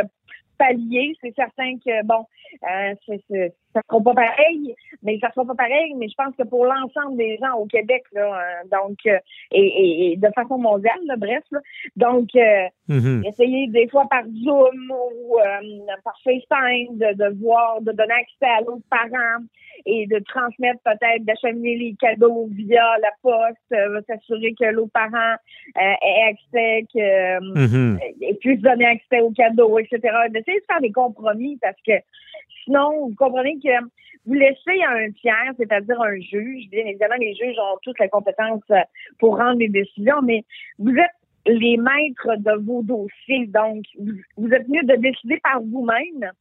pallier. 0.57 1.13
C'est 1.21 1.35
certain 1.35 1.77
que, 1.77 2.05
bon, 2.05 2.25
euh, 2.63 2.93
c'est, 3.05 3.53
ça 3.77 3.81
sera 3.89 4.01
pas 4.03 4.13
pareil, 4.13 4.75
mais 5.03 5.19
ça 5.19 5.29
sera 5.33 5.45
pas 5.45 5.55
pareil, 5.55 5.93
mais 5.97 6.07
je 6.09 6.15
pense 6.15 6.35
que 6.35 6.43
pour 6.43 6.65
l'ensemble 6.65 7.17
des 7.17 7.37
gens 7.37 7.55
au 7.57 7.65
Québec, 7.65 8.03
là, 8.13 8.25
euh, 8.33 8.67
donc, 8.71 8.97
euh, 9.05 9.17
et, 9.51 9.61
et- 9.65 10.11
et 10.13 10.17
de 10.17 10.27
façon 10.35 10.57
mondiale, 10.57 10.99
là, 11.05 11.15
bref, 11.17 11.43
là, 11.51 11.59
donc, 11.95 12.29
euh, 12.35 12.67
mhm. 12.87 13.23
essayer 13.25 13.67
des 13.67 13.87
fois 13.89 14.05
par 14.09 14.23
Zoom 14.43 14.91
ou 14.91 15.37
euh, 15.39 15.93
par 16.03 16.15
FaceTime 16.23 16.97
de, 16.97 17.13
de 17.13 17.39
voir, 17.41 17.81
de 17.81 17.91
donner 17.91 18.13
accès 18.13 18.51
à 18.57 18.61
l'autre 18.61 18.85
parent 18.89 19.43
et 19.85 20.07
de 20.07 20.19
transmettre 20.19 20.79
peut-être, 20.83 21.23
d'acheminer 21.25 21.77
les 21.77 21.95
cadeaux 21.99 22.47
via 22.51 22.83
la 23.01 23.11
poste, 23.21 23.57
euh, 23.73 24.01
s'assurer 24.07 24.53
que 24.59 24.65
l'autre 24.65 24.91
parent 24.93 25.35
ait 25.75 26.23
accès, 26.29 26.85
que 26.93 27.37
Mhm. 27.39 27.99
et 28.21 28.33
puisse 28.35 28.61
donner 28.61 28.85
accès 28.85 29.19
aux 29.21 29.31
cadeaux, 29.31 29.77
etc. 29.79 29.99
D'essayer 30.29 30.59
de 30.59 30.65
faire 30.65 30.81
des 30.81 30.91
compromis 30.91 31.57
parce 31.61 31.79
que 31.85 31.93
sinon, 32.67 33.07
vous 33.07 33.15
comprenez 33.15 33.57
que 33.59 33.85
vous 34.25 34.33
laissez 34.33 34.83
un 34.83 35.09
tiers, 35.11 35.53
c'est-à-dire 35.57 36.01
un 36.01 36.19
juge, 36.19 36.69
bien 36.69 36.85
évidemment, 36.85 37.15
les 37.17 37.33
juges 37.33 37.57
ont 37.57 37.77
toutes 37.81 37.99
les 37.99 38.09
compétences 38.09 38.61
euh, 38.71 38.81
pour 39.19 39.37
rendre 39.37 39.57
des 39.57 39.69
décisions, 39.69 40.21
mais 40.21 40.43
vous 40.77 40.91
êtes 40.91 41.15
les 41.45 41.77
maîtres 41.77 42.35
de 42.37 42.61
vos 42.65 42.83
dossiers. 42.83 43.47
Donc, 43.47 43.85
vous 44.35 44.49
êtes 44.49 44.67
mieux 44.67 44.83
de 44.83 44.95
décider 44.95 45.39
par 45.41 45.61
vous-même 45.61 46.31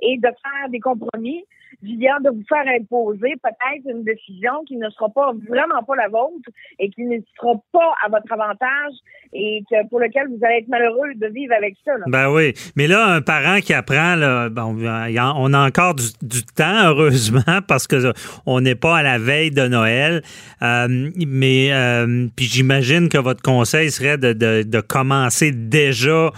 et 0.00 0.16
de 0.18 0.28
faire 0.28 0.68
des 0.70 0.80
compromis 0.80 1.44
via 1.82 2.18
de 2.24 2.30
vous 2.30 2.44
faire 2.48 2.64
imposer 2.66 3.34
peut-être 3.42 3.86
une 3.86 4.02
décision 4.02 4.64
qui 4.66 4.76
ne 4.76 4.88
sera 4.90 5.08
pas 5.10 5.32
vraiment 5.48 5.82
pas 5.86 5.96
la 5.96 6.08
vôtre 6.08 6.48
et 6.78 6.90
qui 6.90 7.02
ne 7.02 7.18
sera 7.36 7.54
pas 7.72 7.92
à 8.04 8.08
votre 8.08 8.32
avantage 8.32 8.94
et 9.32 9.62
que 9.70 9.88
pour 9.88 10.00
lequel 10.00 10.28
vous 10.28 10.44
allez 10.44 10.58
être 10.58 10.68
malheureux 10.68 11.14
de 11.14 11.26
vivre 11.28 11.54
avec 11.54 11.74
ça. 11.84 11.92
Ben 12.06 12.30
oui. 12.32 12.54
Mais 12.76 12.86
là, 12.86 13.06
un 13.06 13.20
parent 13.20 13.60
qui 13.60 13.74
apprend, 13.74 14.16
là, 14.16 14.48
bon, 14.48 14.76
on 14.76 15.54
a 15.54 15.66
encore 15.66 15.94
du, 15.94 16.42
temps, 16.56 16.86
heureusement, 16.86 17.60
parce 17.68 17.86
que 17.86 18.12
on 18.46 18.60
n'est 18.60 18.74
pas 18.74 18.98
à 18.98 19.02
la 19.02 19.18
veille 19.18 19.50
de 19.50 19.68
Noël. 19.68 20.22
Euh, 20.62 21.10
mais 21.26 21.72
euh, 21.72 22.26
puis 22.34 22.46
j'imagine 22.46 23.08
que 23.08 23.18
votre 23.18 23.42
conseil 23.42 23.90
serait 23.90 24.18
de, 24.18 24.32
de- 24.32 24.80
commencer 24.80 25.52
déjà 25.52 26.30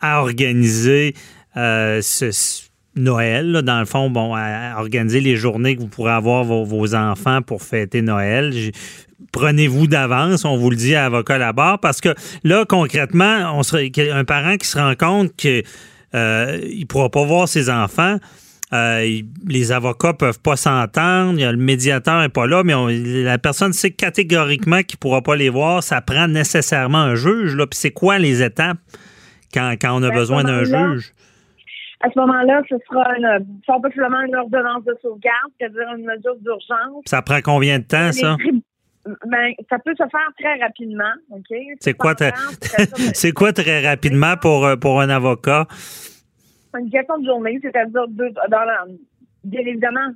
à 0.00 0.20
organiser 0.20 1.14
euh, 1.56 2.00
ce 2.00 2.30
Noël, 2.94 3.50
là, 3.52 3.62
dans 3.62 3.78
le 3.80 3.86
fond, 3.86 4.10
bon, 4.10 4.34
à 4.36 4.74
organiser 4.78 5.20
les 5.20 5.36
journées 5.36 5.76
que 5.76 5.80
vous 5.80 5.88
pourrez 5.88 6.12
avoir 6.12 6.44
vos, 6.44 6.64
vos 6.64 6.94
enfants 6.94 7.40
pour 7.42 7.62
fêter 7.62 8.02
Noël. 8.02 8.52
Prenez-vous 9.32 9.86
d'avance, 9.86 10.44
on 10.44 10.56
vous 10.56 10.68
le 10.70 10.76
dit 10.76 10.94
à 10.94 11.06
avocat 11.06 11.38
la 11.38 11.52
barre, 11.54 11.78
parce 11.78 12.00
que 12.00 12.10
là, 12.44 12.64
concrètement, 12.68 13.56
on 13.56 13.62
serait 13.62 13.90
un 14.10 14.24
parent 14.24 14.56
qui 14.56 14.66
se 14.68 14.76
rend 14.78 14.94
compte 14.94 15.34
que 15.36 15.62
euh, 16.14 16.60
il 16.70 16.86
pourra 16.86 17.08
pas 17.08 17.24
voir 17.24 17.48
ses 17.48 17.70
enfants. 17.70 18.18
euh, 18.74 19.20
les 19.46 19.70
avocats 19.72 20.14
peuvent 20.14 20.40
pas 20.40 20.56
s'entendre, 20.56 21.38
le 21.38 21.56
médiateur 21.58 22.20
n'est 22.22 22.30
pas 22.30 22.46
là, 22.46 22.62
mais 22.64 22.72
on- 22.72 22.88
la 22.88 23.36
personne 23.38 23.74
sait 23.74 23.90
catégoriquement 23.90 24.82
qu'il 24.82 24.98
pourra 24.98 25.20
pas 25.20 25.36
les 25.36 25.50
voir. 25.50 25.82
Ça 25.82 26.00
prend 26.00 26.26
nécessairement 26.26 26.98
un 27.02 27.14
juge. 27.14 27.54
Là. 27.54 27.66
Puis 27.66 27.78
c'est 27.78 27.90
quoi 27.90 28.18
les 28.18 28.42
étapes 28.42 28.78
quand, 29.52 29.74
quand 29.78 29.92
on 29.98 30.02
a 30.02 30.08
Ben, 30.08 30.14
besoin 30.14 30.42
d'un 30.44 30.64
juge? 30.64 31.12
À 32.02 32.10
ce 32.10 32.18
moment-là, 32.18 32.62
ce 32.68 32.76
sera 32.88 33.16
une, 33.16 33.46
pas 33.66 33.78
simplement 33.80 34.20
une 34.22 34.34
ordonnance 34.34 34.84
de 34.84 34.96
sauvegarde, 35.00 35.52
c'est-à-dire 35.58 35.94
une 35.96 36.04
mesure 36.04 36.36
d'urgence. 36.36 37.02
Ça 37.06 37.22
prend 37.22 37.40
combien 37.42 37.78
de 37.78 37.84
temps, 37.84 38.12
ça? 38.12 38.36
Ben, 39.26 39.52
ça 39.68 39.78
peut 39.80 39.94
se 39.98 40.04
faire 40.04 40.30
très 40.38 40.60
rapidement, 40.60 41.12
OK? 41.30 41.56
C'est 41.80 41.94
quoi, 41.94 42.14
très... 42.14 42.32
c'est 43.14 43.32
quoi 43.32 43.52
très 43.52 43.84
rapidement 43.84 44.36
pour, 44.36 44.64
euh, 44.64 44.76
pour 44.76 45.00
un 45.00 45.10
avocat? 45.10 45.66
une 46.78 46.90
question 46.90 47.18
de 47.18 47.26
journée, 47.26 47.58
c'est-à-dire 47.62 48.08
deux, 48.08 48.30
dans 48.30 48.64
la, 48.64 48.84
bien 49.44 49.60
évidemment, 49.60 50.08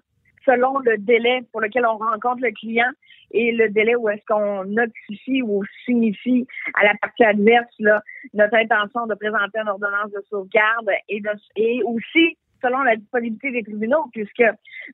selon 0.44 0.78
le 0.78 0.96
délai 0.98 1.42
pour 1.52 1.60
lequel 1.60 1.84
on 1.86 1.98
rencontre 1.98 2.42
le 2.42 2.52
client 2.52 2.90
et 3.30 3.52
le 3.52 3.68
délai 3.68 3.96
où 3.96 4.08
est-ce 4.08 4.24
qu'on 4.26 4.64
notifie 4.64 5.42
ou 5.42 5.62
signifie 5.84 6.46
à 6.74 6.84
la 6.84 6.94
partie 7.00 7.24
adverse 7.24 7.74
là, 7.78 8.02
notre 8.34 8.56
intention 8.56 9.06
de 9.06 9.14
présenter 9.14 9.60
une 9.60 9.68
ordonnance 9.68 10.10
de 10.12 10.22
sauvegarde 10.30 10.90
et, 11.08 11.20
de, 11.20 11.30
et 11.56 11.82
aussi 11.84 12.36
selon 12.62 12.82
la 12.82 12.96
disponibilité 12.96 13.50
des 13.50 13.62
tribunaux, 13.62 14.06
puisque 14.12 14.42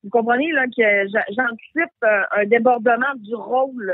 vous 0.03 0.11
comprenez 0.11 0.51
là 0.53 0.65
que 0.67 1.09
j'a- 1.09 1.25
j'anticipe 1.31 1.93
euh, 2.05 2.23
un 2.33 2.45
débordement 2.47 3.15
du 3.17 3.35
rôle. 3.35 3.93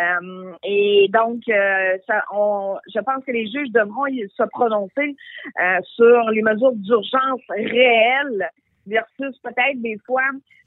Euh, 0.00 0.52
et 0.64 1.08
donc, 1.12 1.42
euh, 1.48 1.96
ça, 2.06 2.24
on, 2.32 2.76
je 2.92 2.98
pense 3.00 3.24
que 3.24 3.30
les 3.32 3.46
juges 3.46 3.70
devront 3.70 4.06
se 4.06 4.42
prononcer 4.50 5.14
euh, 5.60 5.78
sur 5.82 6.30
les 6.30 6.42
mesures 6.42 6.72
d'urgence 6.72 7.42
réelles 7.48 8.50
versus 8.86 9.38
peut-être 9.42 9.80
des 9.82 9.98
fois 10.06 10.22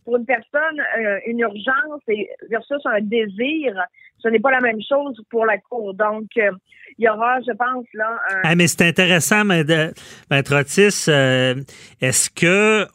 pour 0.05 0.17
une 0.17 0.25
personne 0.25 0.79
euh, 0.99 1.19
une 1.27 1.39
urgence 1.39 2.01
et 2.07 2.29
versus 2.49 2.77
un 2.85 3.01
désir, 3.01 3.73
ce 4.19 4.29
n'est 4.29 4.39
pas 4.39 4.51
la 4.51 4.61
même 4.61 4.79
chose 4.87 5.21
pour 5.29 5.45
la 5.45 5.57
cour. 5.57 5.93
Donc, 5.93 6.25
euh, 6.37 6.51
il 6.97 7.03
y 7.05 7.09
aura, 7.09 7.39
je 7.41 7.51
pense, 7.51 7.85
là, 7.93 8.17
un, 8.31 8.41
Ah, 8.45 8.55
mais 8.55 8.67
c'est 8.67 8.81
intéressant, 8.87 9.43
Maître 9.43 10.55
Otis. 10.55 11.05
Euh, 11.09 11.55
Est-ce 12.01 12.29
que 12.29 12.87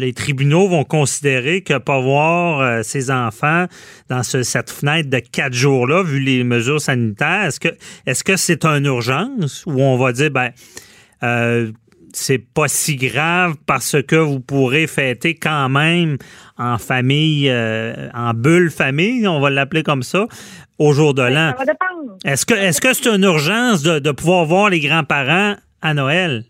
les 0.00 0.12
tribunaux 0.14 0.66
vont 0.66 0.84
considérer 0.84 1.62
que 1.62 1.76
pas 1.78 2.00
voir 2.00 2.82
ses 2.82 3.10
enfants 3.10 3.66
dans 4.08 4.22
ce- 4.22 4.42
cette 4.42 4.70
fenêtre 4.70 5.10
de 5.10 5.18
quatre 5.20 5.52
jours-là, 5.52 6.02
vu 6.02 6.18
les 6.20 6.42
mesures 6.42 6.80
sanitaires, 6.80 7.44
est-ce 7.44 7.60
que 7.60 7.68
est-ce 8.06 8.24
que 8.24 8.36
c'est 8.36 8.64
une 8.64 8.86
urgence 8.86 9.64
ou 9.66 9.80
on 9.80 9.96
va 9.98 10.12
dire 10.12 10.30
ben 10.30 10.50
euh, 11.22 11.70
c'est 12.12 12.38
pas 12.38 12.68
si 12.68 12.96
grave 12.96 13.54
parce 13.66 14.00
que 14.02 14.16
vous 14.16 14.40
pourrez 14.40 14.86
fêter 14.86 15.34
quand 15.34 15.68
même 15.68 16.16
en 16.58 16.78
famille, 16.78 17.48
euh, 17.50 18.08
en 18.14 18.34
bulle 18.34 18.70
famille, 18.70 19.26
on 19.26 19.40
va 19.40 19.50
l'appeler 19.50 19.82
comme 19.82 20.02
ça, 20.02 20.26
au 20.78 20.92
jour 20.92 21.14
de 21.14 21.22
l'an. 21.22 21.52
Ça 21.52 21.64
va 21.64 21.64
dépendre. 21.64 22.16
Est-ce 22.24 22.46
que 22.46 22.54
est-ce 22.54 22.80
que 22.80 22.92
c'est 22.92 23.08
une 23.08 23.24
urgence 23.24 23.82
de, 23.82 23.98
de 23.98 24.10
pouvoir 24.10 24.44
voir 24.44 24.70
les 24.70 24.80
grands-parents 24.80 25.54
à 25.82 25.94
Noël? 25.94 26.44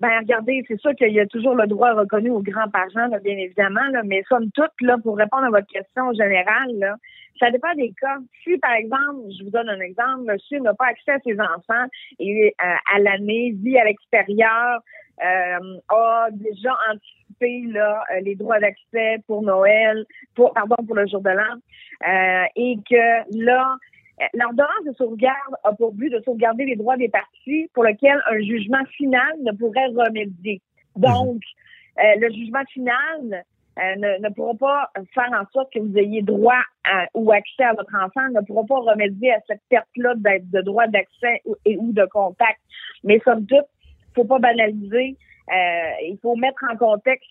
Ben 0.00 0.10
regardez, 0.20 0.62
c'est 0.68 0.78
sûr 0.78 0.94
qu'il 0.94 1.12
y 1.12 1.20
a 1.20 1.26
toujours 1.26 1.54
le 1.54 1.66
droit 1.66 1.94
reconnu 1.94 2.30
aux 2.30 2.42
grands-parents, 2.42 3.08
bien 3.24 3.36
évidemment, 3.36 3.86
là, 3.92 4.02
mais 4.04 4.22
somme 4.28 4.50
toute, 4.52 4.72
là, 4.82 4.96
pour 5.02 5.16
répondre 5.16 5.44
à 5.44 5.50
votre 5.50 5.66
question 5.68 6.12
générale, 6.12 6.78
là, 6.78 6.96
ça 7.38 7.50
dépend 7.50 7.74
des 7.74 7.92
cas. 8.00 8.18
Si, 8.42 8.56
par 8.58 8.74
exemple, 8.74 9.30
je 9.38 9.44
vous 9.44 9.50
donne 9.50 9.68
un 9.68 9.80
exemple, 9.80 10.24
monsieur 10.26 10.58
n'a 10.60 10.74
pas 10.74 10.86
accès 10.86 11.12
à 11.12 11.20
ses 11.20 11.38
enfants 11.40 11.86
et 12.18 12.54
euh, 12.62 12.74
à 12.94 12.98
l'année, 12.98 13.52
vit 13.62 13.78
à 13.78 13.84
l'extérieur, 13.84 14.80
euh, 15.22 15.78
a 15.88 16.28
déjà 16.32 16.72
anticipé 16.92 17.72
là, 17.72 18.02
euh, 18.14 18.20
les 18.20 18.34
droits 18.34 18.60
d'accès 18.60 19.18
pour 19.26 19.42
Noël, 19.42 20.04
pour 20.34 20.52
pardon, 20.52 20.76
pour 20.86 20.96
le 20.96 21.06
jour 21.06 21.20
de 21.20 21.30
l'an, 21.30 21.56
euh, 22.06 22.44
et 22.56 22.76
que 22.88 23.46
là, 23.46 23.76
L'ordonnance 24.32 24.84
de 24.86 24.92
sauvegarde 24.94 25.54
a 25.62 25.72
pour 25.72 25.92
but 25.92 26.08
de 26.08 26.22
sauvegarder 26.24 26.64
les 26.64 26.76
droits 26.76 26.96
des 26.96 27.10
parties 27.10 27.68
pour 27.74 27.84
lesquels 27.84 28.18
un 28.26 28.40
jugement 28.40 28.82
final 28.96 29.30
ne 29.42 29.52
pourrait 29.52 29.88
remédier. 29.88 30.62
Donc, 30.96 31.42
euh, 31.98 32.02
le 32.18 32.32
jugement 32.32 32.64
final 32.72 33.44
ne, 33.76 34.18
ne 34.22 34.28
pourra 34.34 34.54
pas 34.54 34.90
faire 35.14 35.30
en 35.32 35.44
sorte 35.52 35.72
que 35.72 35.78
vous 35.78 35.96
ayez 35.98 36.22
droit 36.22 36.60
à- 36.84 37.06
ou 37.14 37.30
accès 37.32 37.64
à 37.64 37.74
votre 37.74 37.94
enfant, 37.94 38.28
ne 38.30 38.40
pourra 38.40 38.64
pas 38.64 38.92
remédier 38.92 39.32
à 39.32 39.40
cette 39.46 39.60
perte-là 39.68 40.14
de 40.16 40.60
droit 40.62 40.86
d'accès 40.86 41.42
ou- 41.44 41.56
et 41.64 41.76
ou 41.76 41.92
de 41.92 42.04
contact. 42.06 42.60
Mais 43.04 43.20
somme 43.24 43.46
toute, 43.46 43.66
faut 44.14 44.24
pas 44.24 44.38
banaliser. 44.38 45.16
Euh, 45.52 45.90
il 46.02 46.18
faut 46.22 46.36
mettre 46.36 46.64
en 46.70 46.76
contexte 46.76 47.30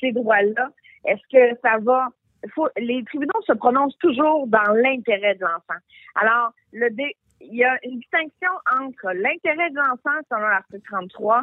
ces 0.00 0.12
droits-là. 0.12 0.70
Est-ce 1.06 1.22
que 1.32 1.58
ça 1.62 1.78
va 1.80 2.08
faut, 2.54 2.68
les 2.78 3.04
tribunaux 3.04 3.40
se 3.46 3.52
prononcent 3.52 3.98
toujours 3.98 4.46
dans 4.46 4.72
l'intérêt 4.72 5.34
de 5.34 5.42
l'enfant. 5.42 5.78
Alors, 6.14 6.52
le 6.72 6.88
dé, 6.90 7.14
il 7.40 7.54
y 7.54 7.64
a 7.64 7.76
une 7.84 7.98
distinction 7.98 8.50
entre 8.80 9.12
l'intérêt 9.12 9.70
de 9.70 9.76
l'enfant, 9.76 10.18
selon 10.30 10.46
l'article 10.48 10.80
33, 10.90 11.42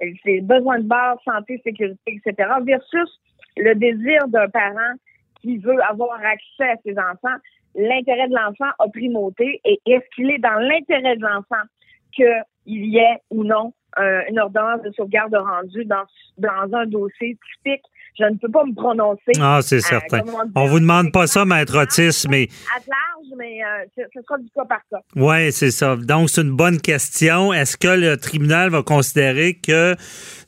et 0.00 0.14
ses 0.24 0.40
besoins 0.40 0.78
de 0.78 0.84
base, 0.86 1.18
santé, 1.24 1.60
sécurité, 1.64 2.20
etc., 2.24 2.48
versus 2.62 3.20
le 3.56 3.74
désir 3.74 4.28
d'un 4.28 4.48
parent 4.48 4.94
qui 5.40 5.58
veut 5.58 5.82
avoir 5.82 6.18
accès 6.20 6.70
à 6.70 6.76
ses 6.84 6.92
enfants. 6.98 7.36
L'intérêt 7.74 8.28
de 8.28 8.34
l'enfant 8.34 8.70
a 8.78 8.88
primauté 8.88 9.60
et 9.64 9.80
est-ce 9.86 10.04
qu'il 10.14 10.30
est 10.30 10.38
dans 10.38 10.58
l'intérêt 10.58 11.16
de 11.16 11.22
l'enfant 11.22 11.62
qu'il 12.12 12.34
y 12.66 12.98
ait 12.98 13.18
ou 13.30 13.44
non 13.44 13.72
euh, 13.98 14.22
une 14.28 14.38
ordonnance 14.38 14.82
de 14.82 14.90
sauvegarde 14.92 15.34
rendue 15.34 15.84
dans, 15.84 16.04
dans 16.38 16.76
un 16.76 16.86
dossier 16.86 17.38
typique? 17.54 17.84
Je 18.18 18.24
ne 18.24 18.36
peux 18.36 18.50
pas 18.50 18.64
me 18.64 18.74
prononcer. 18.74 19.32
Ah, 19.40 19.60
c'est 19.62 19.76
euh, 19.76 19.80
certain. 19.80 20.20
dire, 20.20 20.34
On 20.56 20.66
vous 20.66 20.80
demande 20.80 21.12
pas 21.12 21.26
ça, 21.26 21.44
maître 21.44 21.80
Otis, 21.80 22.26
mais 22.28 22.48
À 22.76 22.78
large, 22.78 23.38
mais 23.38 23.62
euh, 23.62 23.86
ce 23.96 24.02
ce 24.12 24.22
sera 24.22 24.36
du 24.38 24.50
cas 24.50 24.64
par 24.64 24.80
cas. 24.90 25.00
Oui, 25.14 25.52
c'est 25.52 25.70
ça. 25.70 25.96
Donc, 25.96 26.28
c'est 26.28 26.42
une 26.42 26.56
bonne 26.56 26.80
question. 26.80 27.52
Est-ce 27.52 27.76
que 27.76 27.88
le 27.88 28.16
tribunal 28.16 28.70
va 28.70 28.82
considérer 28.82 29.54
que 29.54 29.94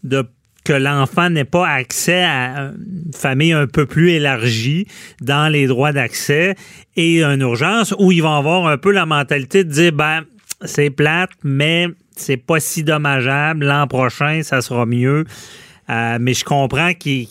de 0.02 0.26
que 0.64 0.72
l'enfant 0.72 1.30
n'ait 1.30 1.44
pas 1.44 1.68
accès 1.68 2.22
à 2.22 2.70
une 2.70 3.12
famille 3.14 3.52
un 3.52 3.66
peu 3.66 3.86
plus 3.86 4.10
élargie 4.10 4.86
dans 5.20 5.50
les 5.50 5.66
droits 5.66 5.92
d'accès 5.92 6.54
et 6.96 7.22
une 7.22 7.40
urgence 7.40 7.94
où 7.98 8.12
ils 8.12 8.22
vont 8.22 8.36
avoir 8.36 8.66
un 8.66 8.78
peu 8.78 8.92
la 8.92 9.06
mentalité 9.06 9.64
de 9.64 9.70
dire 9.70 9.92
ben 9.92 10.22
c'est 10.64 10.90
plate 10.90 11.30
mais 11.42 11.88
c'est 12.14 12.36
pas 12.36 12.60
si 12.60 12.84
dommageable. 12.84 13.66
L'an 13.66 13.86
prochain 13.86 14.42
ça 14.42 14.60
sera 14.60 14.86
mieux 14.86 15.24
euh, 15.92 16.18
mais 16.20 16.32
je 16.32 16.44
comprends 16.44 16.94
qu'il 16.94 17.26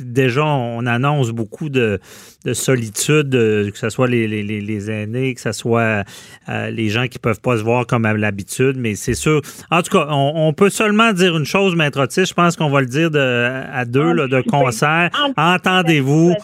déjà 0.00 0.44
on 0.44 0.84
annonce 0.86 1.30
beaucoup 1.30 1.68
de, 1.68 2.00
de 2.44 2.52
solitude, 2.54 3.34
euh, 3.34 3.70
que 3.70 3.78
ce 3.78 3.88
soit 3.90 4.08
les, 4.08 4.26
les, 4.26 4.42
les- 4.42 4.90
aînés, 4.90 5.34
que 5.34 5.40
ce 5.40 5.52
soit 5.52 6.04
euh, 6.48 6.70
les 6.70 6.88
gens 6.88 7.06
qui 7.06 7.18
peuvent 7.18 7.40
pas 7.40 7.56
se 7.58 7.62
voir 7.62 7.86
comme 7.86 8.04
à 8.06 8.12
l'habitude. 8.14 8.76
Mais 8.78 8.94
c'est 8.96 9.14
sûr. 9.14 9.40
En 9.70 9.82
tout 9.82 9.96
cas, 9.96 10.06
on, 10.10 10.32
on 10.48 10.52
peut 10.52 10.70
seulement 10.70 11.12
dire 11.12 11.36
une 11.36 11.44
chose, 11.44 11.76
Maître 11.76 12.00
Otis. 12.00 12.24
Je 12.26 12.34
pense 12.34 12.56
qu'on 12.56 12.70
va 12.70 12.80
le 12.80 12.86
dire 12.88 13.10
de, 13.10 13.18
à 13.72 13.84
deux 13.84 14.12
là, 14.12 14.26
de 14.26 14.40
concert. 14.40 15.10
Entendez-vous. 15.36 16.34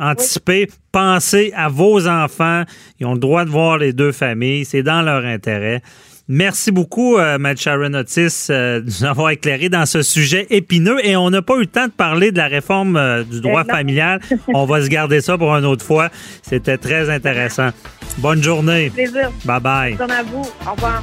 Anticipez, 0.00 0.68
pensez 0.92 1.52
à 1.56 1.68
vos 1.68 2.06
enfants. 2.06 2.62
Ils 3.00 3.06
ont 3.06 3.14
le 3.14 3.18
droit 3.18 3.44
de 3.44 3.50
voir 3.50 3.78
les 3.78 3.92
deux 3.92 4.12
familles. 4.12 4.64
C'est 4.64 4.84
dans 4.84 5.02
leur 5.02 5.24
intérêt. 5.24 5.82
Merci 6.30 6.72
beaucoup, 6.72 7.16
euh, 7.16 7.38
Matt 7.38 7.58
Sharon 7.58 7.94
Otis, 7.94 8.48
euh, 8.50 8.80
de 8.80 8.84
nous 8.86 9.04
avoir 9.04 9.30
éclairé 9.30 9.70
dans 9.70 9.86
ce 9.86 10.02
sujet 10.02 10.46
épineux. 10.50 10.98
Et 11.04 11.16
on 11.16 11.30
n'a 11.30 11.40
pas 11.40 11.54
eu 11.56 11.60
le 11.60 11.66
temps 11.66 11.86
de 11.86 11.92
parler 11.92 12.32
de 12.32 12.36
la 12.36 12.48
réforme 12.48 12.96
euh, 12.98 13.24
du 13.24 13.40
droit 13.40 13.62
Euh, 13.62 13.64
familial. 13.72 14.20
On 14.54 14.66
va 14.66 14.82
se 14.82 14.88
garder 14.88 15.20
ça 15.22 15.38
pour 15.38 15.54
une 15.54 15.64
autre 15.64 15.84
fois. 15.84 16.10
C'était 16.42 16.76
très 16.76 17.08
intéressant. 17.08 17.70
Bonne 18.18 18.42
journée. 18.42 18.90
Plaisir. 18.90 19.30
Bye 19.46 19.60
bye. 19.60 19.94
Bonne 19.94 20.10
à 20.10 20.22
vous. 20.22 20.42
Au 20.66 20.72
revoir. 20.72 21.02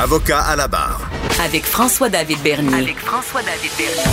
Avocat 0.00 0.40
à 0.40 0.56
la 0.56 0.66
barre. 0.68 1.10
Avec 1.44 1.64
François-David 1.64 2.38
Bernier. 2.42 2.74
Avec 2.74 2.96
François-David 2.98 3.70
Bernier. 3.76 4.10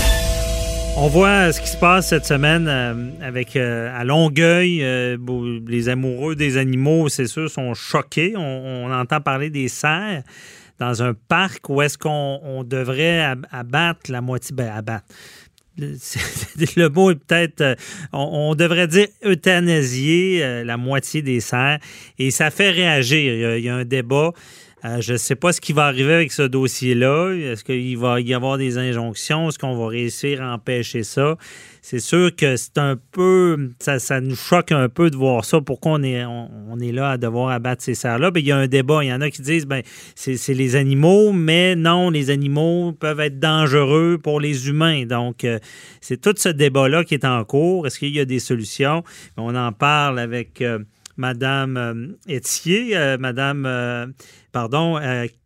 On 0.98 1.08
voit 1.08 1.54
ce 1.54 1.62
qui 1.62 1.68
se 1.70 1.78
passe 1.78 2.10
cette 2.10 2.26
semaine 2.26 2.68
euh, 2.68 3.10
avec 3.22 3.56
euh, 3.56 3.90
à 3.98 4.04
Longueuil. 4.04 4.84
euh, 4.84 5.18
les 5.68 5.88
amoureux 5.90 6.36
des 6.36 6.58
animaux, 6.58 7.08
c'est 7.10 7.28
sûr, 7.28 7.50
sont 7.50 7.74
choqués. 7.74 8.34
On, 8.36 8.42
on 8.88 8.92
entend 8.92 9.22
parler 9.22 9.50
des 9.50 9.68
cerfs 9.68 10.24
dans 10.80 11.04
un 11.04 11.14
parc 11.14 11.70
où 11.70 11.82
est-ce 11.82 11.98
qu'on 11.98 12.40
on 12.44 12.64
devrait 12.64 13.22
ab- 13.22 13.46
abattre 13.52 14.12
la 14.12 14.22
moitié. 14.22 14.56
Ben, 14.56 14.72
abattre. 14.76 15.06
Le- 15.78 16.90
mot 16.90 17.12
est 17.12 17.16
peut-être. 17.16 17.78
on, 18.12 18.50
on 18.52 18.56
devrait 18.56 18.88
dire 18.88 19.08
euthanasier 19.24 20.44
euh, 20.44 20.64
la 20.64 20.76
moitié 20.78 21.22
des 21.22 21.40
cerfs. 21.40 21.80
Et 22.18 22.32
ça 22.32 22.50
fait 22.50 22.72
réagir. 22.72 23.34
Il 23.34 23.40
y 23.40 23.46
a, 23.46 23.58
il 23.58 23.64
y 23.64 23.70
a 23.70 23.76
un 23.76 23.86
débat. 23.86 24.32
Euh, 24.86 25.02
je 25.02 25.14
ne 25.14 25.18
sais 25.18 25.36
pas 25.36 25.54
ce 25.54 25.60
qui 25.60 25.74
va 25.74 25.86
arriver 25.86 26.14
avec 26.14 26.32
ce 26.32 26.44
dossier-là. 26.44 27.32
Est-ce 27.32 27.64
qu'il 27.64 27.98
va 27.98 28.22
y 28.22 28.34
avoir 28.36 28.60
des 28.60 28.78
injonctions? 28.78 29.50
Est-ce 29.50 29.58
qu'on 29.58 29.76
va 29.76 29.88
réussir 29.88 30.44
à 30.44 30.54
empêcher 30.54 31.02
ça? 31.02 31.36
C'est 31.82 32.00
sûr 32.00 32.36
que 32.36 32.56
c'est 32.58 32.78
un 32.78 32.96
peu. 33.12 33.72
Ça, 33.80 34.22
nous 34.22 34.36
choque 34.36 34.72
un 34.72 34.88
peu 34.88 35.10
de 35.10 35.16
voir 35.16 35.46
ça. 35.46 35.62
Pourquoi 35.62 35.94
on 35.94 36.04
est, 36.04 36.24
on, 36.26 36.80
est 36.80 36.92
là 36.92 37.12
à 37.12 37.18
devoir 37.18 37.50
abattre 37.50 37.82
ces 37.82 37.96
cerfs-là? 37.96 38.30
Ben, 38.30 38.40
il 38.40 38.46
y 38.46 38.52
a 38.52 38.58
un 38.58 38.68
débat. 38.68 39.04
Il 39.04 39.08
y 39.08 39.14
en 39.14 39.22
a 39.22 39.32
qui 39.32 39.42
disent 39.42 39.66
ben 39.66 39.82
c'est 40.14 40.54
les 40.54 40.76
animaux, 40.76 41.32
mais 41.32 41.76
non, 41.76 42.12
les 42.12 42.30
animaux 42.30 42.92
peuvent 42.92 43.20
être 43.20 43.40
dangereux 43.40 44.20
pour 44.22 44.40
les 44.40 44.68
humains. 44.70 45.08
Donc, 45.08 45.44
euh, 45.44 45.58
c'est 46.02 46.22
tout 46.22 46.36
ce 46.38 46.50
débat-là 46.50 47.04
qui 47.04 47.16
est 47.16 47.26
en 47.26 47.44
cours. 47.46 47.88
Est-ce 47.88 47.98
qu'il 47.98 48.16
y 48.16 48.20
a 48.20 48.26
des 48.26 48.40
solutions? 48.40 49.04
On 49.38 49.56
en 49.56 49.72
parle 49.72 50.20
avec. 50.20 50.62
euh, 50.62 50.80
Madame 51.18 51.78
euh, 51.78 52.08
Etier, 52.30 52.96
euh, 52.96 53.18
Madame, 53.18 53.66
euh, 53.66 54.08
pardon, 54.52 55.00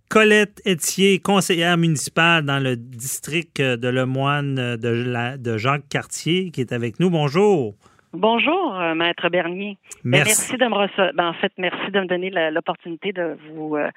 Colette 0.09 0.61
Etier, 0.67 1.19
conseillère 1.19 1.77
municipale 1.77 2.45
dans 2.45 2.59
le 2.59 2.75
district 2.75 3.61
de 3.61 3.87
Lemoine 3.87 4.55
de, 4.55 5.37
de 5.37 5.57
Jacques 5.57 5.87
Cartier, 5.87 6.51
qui 6.51 6.59
est 6.59 6.73
avec 6.73 6.99
nous. 6.99 7.09
Bonjour. 7.09 7.75
Bonjour, 8.13 8.77
euh, 8.77 8.93
Maître 8.93 9.29
Bernier. 9.29 9.77
Ben, 10.03 10.23
Merci. 10.23 10.33
merci 10.51 10.57
de 10.57 10.65
me 10.65 10.75
rece- 10.75 11.15
ben, 11.15 11.27
en 11.29 11.33
fait, 11.33 11.51
merci 11.57 11.91
de 11.91 11.99
me 12.01 12.07
donner 12.07 12.29
l'opportunité 12.51 13.13
de 13.13 13.37
vous 13.53 13.77
euh, 13.77 13.87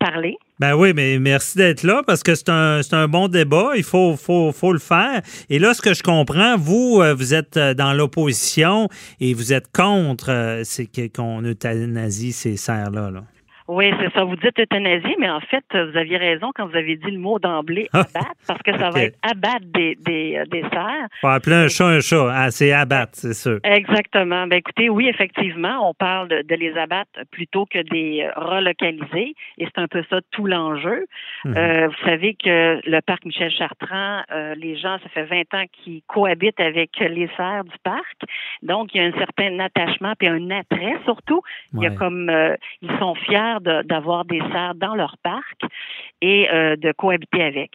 parler. 0.00 0.36
Ben 0.58 0.74
oui, 0.74 0.92
mais 0.92 1.18
merci 1.20 1.56
d'être 1.56 1.84
là 1.84 2.02
parce 2.04 2.24
que 2.24 2.34
c'est 2.34 2.48
un, 2.48 2.82
c'est 2.82 2.94
un 2.96 3.06
bon 3.06 3.28
débat. 3.28 3.70
Il 3.76 3.84
faut, 3.84 4.16
faut, 4.16 4.50
faut 4.50 4.72
le 4.72 4.80
faire. 4.80 5.22
Et 5.48 5.60
là, 5.60 5.72
ce 5.72 5.82
que 5.82 5.94
je 5.94 6.02
comprends, 6.02 6.56
vous, 6.56 7.00
euh, 7.00 7.14
vous 7.14 7.32
êtes 7.32 7.56
dans 7.58 7.92
l'opposition 7.92 8.88
et 9.20 9.34
vous 9.34 9.52
êtes 9.52 9.70
contre 9.72 10.60
c'est 10.64 10.88
qu'on 11.14 11.42
euthanasie 11.44 12.32
ces 12.32 12.56
serres-là. 12.56 13.10
Là. 13.12 13.22
Oui, 13.70 13.92
c'est 14.00 14.12
ça. 14.12 14.24
Vous 14.24 14.34
dites 14.34 14.58
euthanasie, 14.58 15.14
mais 15.20 15.30
en 15.30 15.38
fait, 15.38 15.64
vous 15.72 15.96
aviez 15.96 16.16
raison 16.16 16.50
quand 16.54 16.66
vous 16.66 16.76
avez 16.76 16.96
dit 16.96 17.10
le 17.10 17.18
mot 17.18 17.38
d'emblée 17.38 17.88
abattre, 17.92 18.34
parce 18.48 18.60
que 18.62 18.76
ça 18.76 18.90
va 18.90 19.02
être 19.04 19.18
abattre 19.22 19.64
des, 19.66 19.96
des, 20.04 20.38
euh, 20.38 20.44
des 20.46 20.62
cerfs. 20.62 21.06
Faut 21.20 21.28
appeler 21.28 21.54
un 21.54 21.68
chat 21.68 21.86
un 21.86 22.00
chat. 22.00 22.28
Ah, 22.32 22.50
c'est 22.50 22.72
abattre, 22.72 23.12
c'est 23.14 23.32
sûr. 23.32 23.60
Exactement. 23.62 24.48
Ben 24.48 24.56
écoutez, 24.56 24.88
oui, 24.88 25.08
effectivement, 25.08 25.88
on 25.88 25.94
parle 25.94 26.26
de, 26.26 26.42
de 26.42 26.54
les 26.56 26.76
abattre 26.76 27.10
plutôt 27.30 27.64
que 27.64 27.78
des 27.78 28.22
euh, 28.22 28.32
relocaliser, 28.34 29.34
et 29.58 29.64
c'est 29.64 29.78
un 29.78 29.86
peu 29.86 30.02
ça 30.10 30.18
tout 30.32 30.46
l'enjeu. 30.46 31.06
Mhm. 31.44 31.56
Euh, 31.56 31.86
vous 31.86 32.06
savez 32.08 32.34
que 32.34 32.80
le 32.84 33.00
parc 33.02 33.24
Michel 33.24 33.52
Chartrand, 33.52 34.22
euh, 34.32 34.54
les 34.56 34.76
gens, 34.76 34.98
ça 35.02 35.08
fait 35.10 35.24
20 35.24 35.54
ans 35.54 35.64
qu'ils 35.72 36.02
cohabitent 36.08 36.58
avec 36.58 36.98
les 36.98 37.30
serres 37.36 37.64
du 37.64 37.78
parc, 37.84 38.16
donc 38.62 38.94
il 38.94 39.00
y 39.00 39.04
a 39.04 39.06
un 39.06 39.18
certain 39.18 39.60
attachement 39.60 40.14
puis 40.18 40.26
un 40.26 40.50
attrait 40.50 40.96
surtout. 41.04 41.42
Il 41.74 41.82
y 41.82 41.86
a 41.86 41.90
comme 41.90 42.28
euh, 42.28 42.56
ils 42.82 42.90
sont 42.98 43.14
fiers 43.14 43.59
d'avoir 43.60 44.24
des 44.24 44.40
serres 44.52 44.74
dans 44.74 44.94
leur 44.94 45.16
parc 45.22 45.60
et 46.20 46.50
euh, 46.50 46.76
de 46.76 46.92
cohabiter 46.92 47.42
avec. 47.42 47.72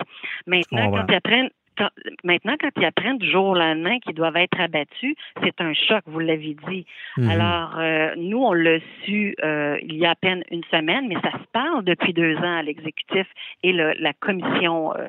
Maintenant, 0.48 0.91
quand 0.91 1.06
ils 1.10 1.15
apprennent 1.15 1.50
quand- 1.78 1.89
maintenant, 2.24 2.56
quand 2.58 2.69
ils 2.78 2.86
apprennent 2.86 3.17
du 3.17 3.30
jour 3.30 3.48
au 3.48 3.54
lendemain 3.54 4.00
qu'ils 4.00 4.15
doivent 4.15 4.38
être 4.38 4.58
abattus, 4.60 5.13
c'est 5.43 5.60
un 5.60 5.74
choc, 5.74 6.04
vous 6.06 6.19
l'avez 6.19 6.56
dit. 6.69 6.86
Mhm. 7.17 7.30
Alors, 7.30 7.78
euh, 7.78 8.13
nous, 8.15 8.41
on 8.41 8.54
l'a 8.54 8.80
su 9.04 9.36
euh, 9.43 9.78
il 9.82 9.95
y 9.98 10.06
a 10.06 10.12
à 10.12 10.15
peine 10.15 10.43
une 10.52 10.63
semaine, 10.71 11.08
mais 11.10 11.15
ça 11.15 11.32
se 11.34 11.45
parle 11.52 11.84
depuis 11.84 12.13
deux 12.13 12.38
ans 12.38 12.58
à 12.60 12.63
l'exécutif 12.63 13.28
et 13.63 13.74
le- 13.74 13.93
la 14.00 14.13
commission. 14.13 14.95
euh, 14.95 15.08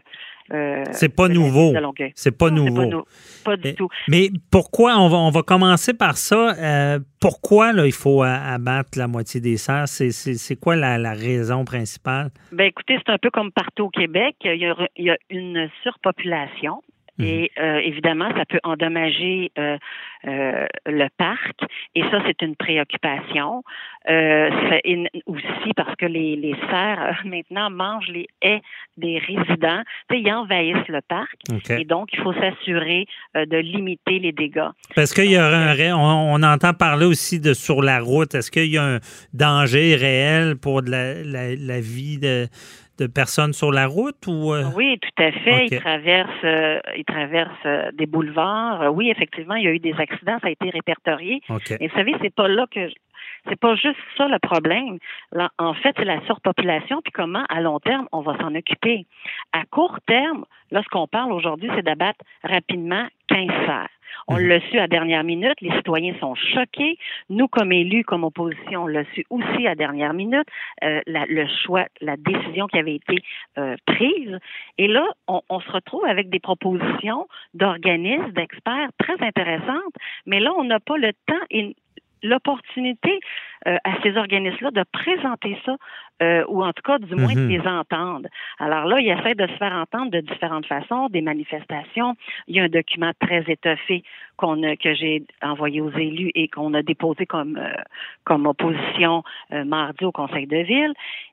euh, 0.52 0.85
C'est 0.92 1.09
pas 1.09 1.28
nouveau. 1.28 1.74
C'est 2.14 2.37
pas 2.37 2.50
Non, 2.50 2.64
nouveau. 2.64 3.06
Pas, 3.44 3.56
du 3.56 3.68
Eh, 3.68 3.74
tout. 3.74 3.88
Mais 4.09 4.30
pourquoi, 4.50 4.96
on 4.98 5.09
va, 5.09 5.16
on 5.18 5.30
va 5.30 5.42
commencer 5.42 5.94
par 5.94 6.16
ça, 6.16 6.54
euh, 6.59 6.98
pourquoi 7.20 7.72
là, 7.72 7.87
il 7.87 7.92
faut 7.92 8.22
a- 8.22 8.35
abattre 8.54 8.98
la 8.98 9.09
moitié 9.09 9.40
des 9.40 9.56
serres? 9.56 9.88
C'est, 9.88 10.56
quoi 10.61 10.76
la, 10.76 10.98
la 10.98 11.12
raison 11.12 11.64
principale? 11.64 12.30
Ben 12.52 12.64
écoutez, 12.66 12.98
c'est 13.04 13.12
un 13.12 13.18
peu 13.18 13.30
comme 13.30 13.50
partout 13.52 13.85
au 13.85 13.90
Québec. 13.90 14.37
Il 14.44 14.61
y 14.61 14.66
a, 14.66 14.74
il 14.96 15.04
y 15.04 15.11
a 15.11 15.16
une 15.30 15.68
surpopulation. 15.82 16.82
Et 17.24 17.50
euh, 17.59 17.79
évidemment, 17.79 18.29
ça 18.37 18.44
peut 18.44 18.61
endommager 18.62 19.50
euh, 19.59 19.79
euh, 20.26 20.66
le 20.87 21.07
parc. 21.16 21.57
Et 21.94 22.02
ça, 22.11 22.20
c'est 22.26 22.42
une 22.42 22.57
préoccupation. 22.57 23.62
Euh, 24.09 24.50
une- 24.85 25.09
aussi 25.26 25.72
parce 25.76 25.96
que 25.96 26.07
les, 26.07 26.37
les 26.37 26.55
cerfs, 26.70 27.02
euh, 27.24 27.29
maintenant, 27.29 27.70
mangent 27.70 28.09
les 28.09 28.29
haies 28.42 28.61
des 28.96 29.18
résidents. 29.18 29.83
Ils 30.11 30.31
envahissent 30.33 30.88
le 30.88 31.00
parc. 31.09 31.35
Et 31.81 31.85
donc, 31.85 32.09
il 32.12 32.20
faut 32.20 32.33
s'assurer 32.35 33.07
euh, 33.37 33.46
de 33.46 33.57
limiter 33.57 34.18
les 34.18 34.33
dégâts. 34.33 34.68
Parce 34.94 35.12
qu'il 35.14 35.31
y 35.31 35.37
a 35.37 35.46
un, 35.46 35.72
ré- 35.72 35.92
on, 35.92 35.98
on 36.35 36.42
entend 36.42 36.72
parler 36.74 37.07
aussi 37.07 37.40
de 37.40 37.52
sur 37.55 37.83
la 37.83 38.00
route. 38.00 38.35
Est-ce 38.35 38.50
qu'il 38.50 38.66
y 38.70 38.79
a 38.79 38.85
un 38.85 38.98
danger 39.33 39.96
réel 39.96 40.57
pour 40.57 40.83
de 40.83 40.90
la, 40.90 41.14
la- 41.24 41.55
la 41.57 41.81
vie 41.81 42.18
de, 42.18 42.46
de 42.98 43.06
personnes 43.06 43.52
sur 43.52 43.72
la 43.72 43.87
route 43.87 44.26
ou 44.26 44.52
euh, 44.52 44.64
Oui, 44.74 44.98
tout 45.00 45.22
à 45.22 45.32
fait. 45.32 45.66
Ils 45.66 45.80
traversent, 45.80 46.44
euh, 46.44 46.80
ils 46.96 47.04
traversent 47.04 47.50
euh, 47.66 47.90
des 47.92 48.06
boulevards. 48.06 48.92
Oui, 48.94 49.11
effectivement, 49.11 49.54
il 49.54 49.64
y 49.64 49.68
a 49.68 49.72
eu 49.72 49.78
des 49.78 49.94
accidents, 49.98 50.38
ça 50.40 50.48
a 50.48 50.50
été 50.50 50.70
répertorié. 50.70 51.40
OK. 51.50 51.74
Mais 51.80 51.88
vous 51.88 51.94
savez, 51.94 52.14
c'est 52.22 52.35
pas 52.35 52.48
là 52.48 52.66
que 52.70 52.88
c'est 53.48 53.59
pas 53.59 53.74
juste 53.76 53.98
ça 54.16 54.28
le 54.28 54.38
problème. 54.38 54.98
Là, 55.32 55.50
en 55.59 55.74
fait, 55.74 55.94
c'est 55.96 56.04
la 56.04 56.24
surpopulation, 56.26 57.00
puis 57.02 57.12
comment, 57.12 57.44
à 57.48 57.61
long 57.61 57.80
terme, 57.80 58.09
on 58.12 58.20
va 58.20 58.37
s'en 58.38 58.54
occuper. 58.54 59.06
À 59.52 59.64
court 59.64 59.98
terme, 60.06 60.44
là, 60.70 60.82
ce 60.82 60.88
qu'on 60.88 61.06
parle 61.06 61.32
aujourd'hui, 61.32 61.70
c'est 61.74 61.82
d'abattre 61.85 62.24
rapidement 62.42 63.06
15 63.28 63.48
serres. 63.66 63.88
On 64.28 64.37
l'a 64.37 64.61
su 64.70 64.78
à 64.78 64.88
dernière 64.88 65.24
minute, 65.24 65.61
les 65.61 65.70
citoyens 65.76 66.14
sont 66.20 66.35
choqués. 66.35 66.96
Nous, 67.28 67.48
comme 67.48 67.70
élus, 67.72 68.02
comme 68.04 68.24
opposition, 68.24 68.85
on 68.85 68.87
l'a 68.87 69.04
su 69.14 69.24
aussi 69.30 69.66
à 69.66 69.74
dernière 69.74 70.14
minute, 70.14 70.46
euh, 70.85 71.00
la- 71.06 71.26
le 71.26 71.46
choix, 71.64 71.85
la 72.00 72.16
décision 72.16 72.66
qui 72.66 72.78
avait 72.78 72.94
été 72.96 73.22
euh, 73.59 73.76
prise. 73.87 74.38
Et 74.78 74.88
là, 74.88 75.04
on, 75.28 75.42
on 75.48 75.61
se 75.61 75.70
retrouve 75.70 76.04
avec 76.06 76.30
des 76.30 76.40
propositions 76.40 77.26
d'organismes, 77.54 78.32
d'experts 78.32 78.90
très 78.98 79.20
intéressantes, 79.20 79.94
mais 80.24 80.40
là, 80.40 80.52
on 80.56 80.64
n'a 80.64 80.80
pas 80.80 80.96
le 80.96 81.12
temps 81.26 81.35
et 81.50 81.74
l'opportunité 82.27 83.21
euh, 83.66 83.77
à 83.85 83.90
ces 84.03 84.16
organismes-là 84.16 84.71
de 84.71 84.85
présenter 84.92 85.59
ça, 85.64 85.77
euh, 86.23 86.45
ou 86.49 86.64
en 86.64 86.73
tout 86.73 86.83
cas, 86.83 86.99
du 86.99 87.14
moins, 87.14 87.35
Mhm. 87.35 87.49
de 87.49 87.49
les 87.49 87.61
entendre. 87.69 88.29
Alors 88.59 88.87
là, 88.87 88.99
ils 89.01 89.09
essaient 89.11 89.35
de 89.35 89.47
se 89.47 89.57
faire 89.59 89.73
entendre 89.73 90.11
de 90.11 90.21
différentes 90.21 90.66
façons, 90.66 91.09
des 91.09 91.21
manifestations. 91.21 92.14
Il 92.49 92.57
y 92.57 92.61
a 92.61 92.64
un 92.64 92.69
document 92.69 93.12
très 93.21 93.45
étoffé 93.49 94.03
qu'on 94.37 94.61
que 94.83 94.95
j'ai 94.95 95.23
envoyé 95.42 95.81
aux 95.81 95.90
élus 95.92 96.31
et 96.35 96.49
qu'on 96.49 96.75
a 96.75 96.83
déposé 96.83 97.27
comme, 97.27 97.57
euh, 97.57 97.71
comme 98.25 98.47
opposition 98.47 99.23
mardi 99.64 100.05
au 100.05 100.12
Conseil 100.12 100.47
de 100.47 100.59
ville, 100.59 100.92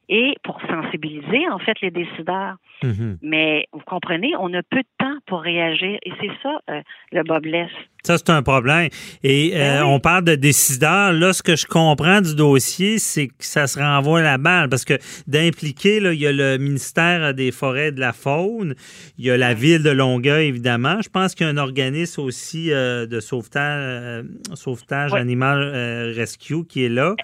et 0.09 0.35
pour 0.43 0.59
sensibiliser, 0.69 1.47
en 1.49 1.59
fait, 1.59 1.79
les 1.81 1.91
décideurs. 1.91 2.55
Mhm. 2.83 3.17
Mais 3.21 3.67
vous 3.71 3.81
comprenez, 3.85 4.33
on 4.37 4.53
a 4.53 4.61
peu 4.63 4.79
de 4.79 4.87
temps 4.97 5.15
pour 5.25 5.41
réagir, 5.41 5.97
et 6.03 6.11
c'est 6.19 6.31
ça, 6.41 6.59
euh, 6.69 6.81
le 7.11 7.23
bas 7.23 7.39
blesse. 7.39 7.71
Ça, 8.03 8.17
c'est 8.17 8.29
un 8.31 8.43
problème. 8.43 8.89
Et 9.23 9.51
euh, 9.53 9.57
Ben 9.57 9.83
oui. 9.85 9.89
on 9.95 9.99
parle 10.01 10.25
de 10.25 10.35
décideurs. 10.35 11.13
Là, 11.13 11.31
ce 11.31 11.41
que 11.41 11.55
je 11.55 11.65
comprends 11.65 12.12
du 12.21 12.35
dossier, 12.35 12.99
c'est 12.99 13.27
que 13.27 13.33
ça 13.39 13.67
se 13.67 13.79
renvoie 13.79 14.21
la 14.21 14.37
balle. 14.37 14.69
Parce 14.69 14.85
que 14.85 14.97
d'impliquer, 15.27 15.97
il 15.97 16.19
y 16.19 16.27
a 16.27 16.31
le 16.31 16.57
ministère 16.57 17.33
des 17.33 17.51
Forêts 17.51 17.87
et 17.87 17.91
de 17.91 17.99
la 17.99 18.13
Faune, 18.13 18.75
il 19.17 19.25
y 19.25 19.31
a 19.31 19.37
la 19.37 19.53
ville 19.53 19.83
de 19.83 19.89
Longueuil, 19.89 20.47
évidemment. 20.47 21.01
Je 21.01 21.09
pense 21.09 21.35
qu'il 21.35 21.45
y 21.45 21.49
a 21.49 21.51
un 21.51 21.57
organisme 21.57 22.21
aussi 22.21 22.71
euh, 22.71 23.05
de 23.05 23.19
sauvetage, 23.19 23.79
euh, 23.83 24.23
sauvetage 24.53 25.11
Oui. 25.13 25.19
animal 25.19 25.61
euh, 25.63 26.13
rescue 26.15 26.65
qui 26.65 26.85
est 26.85 26.89
là. 26.89 27.15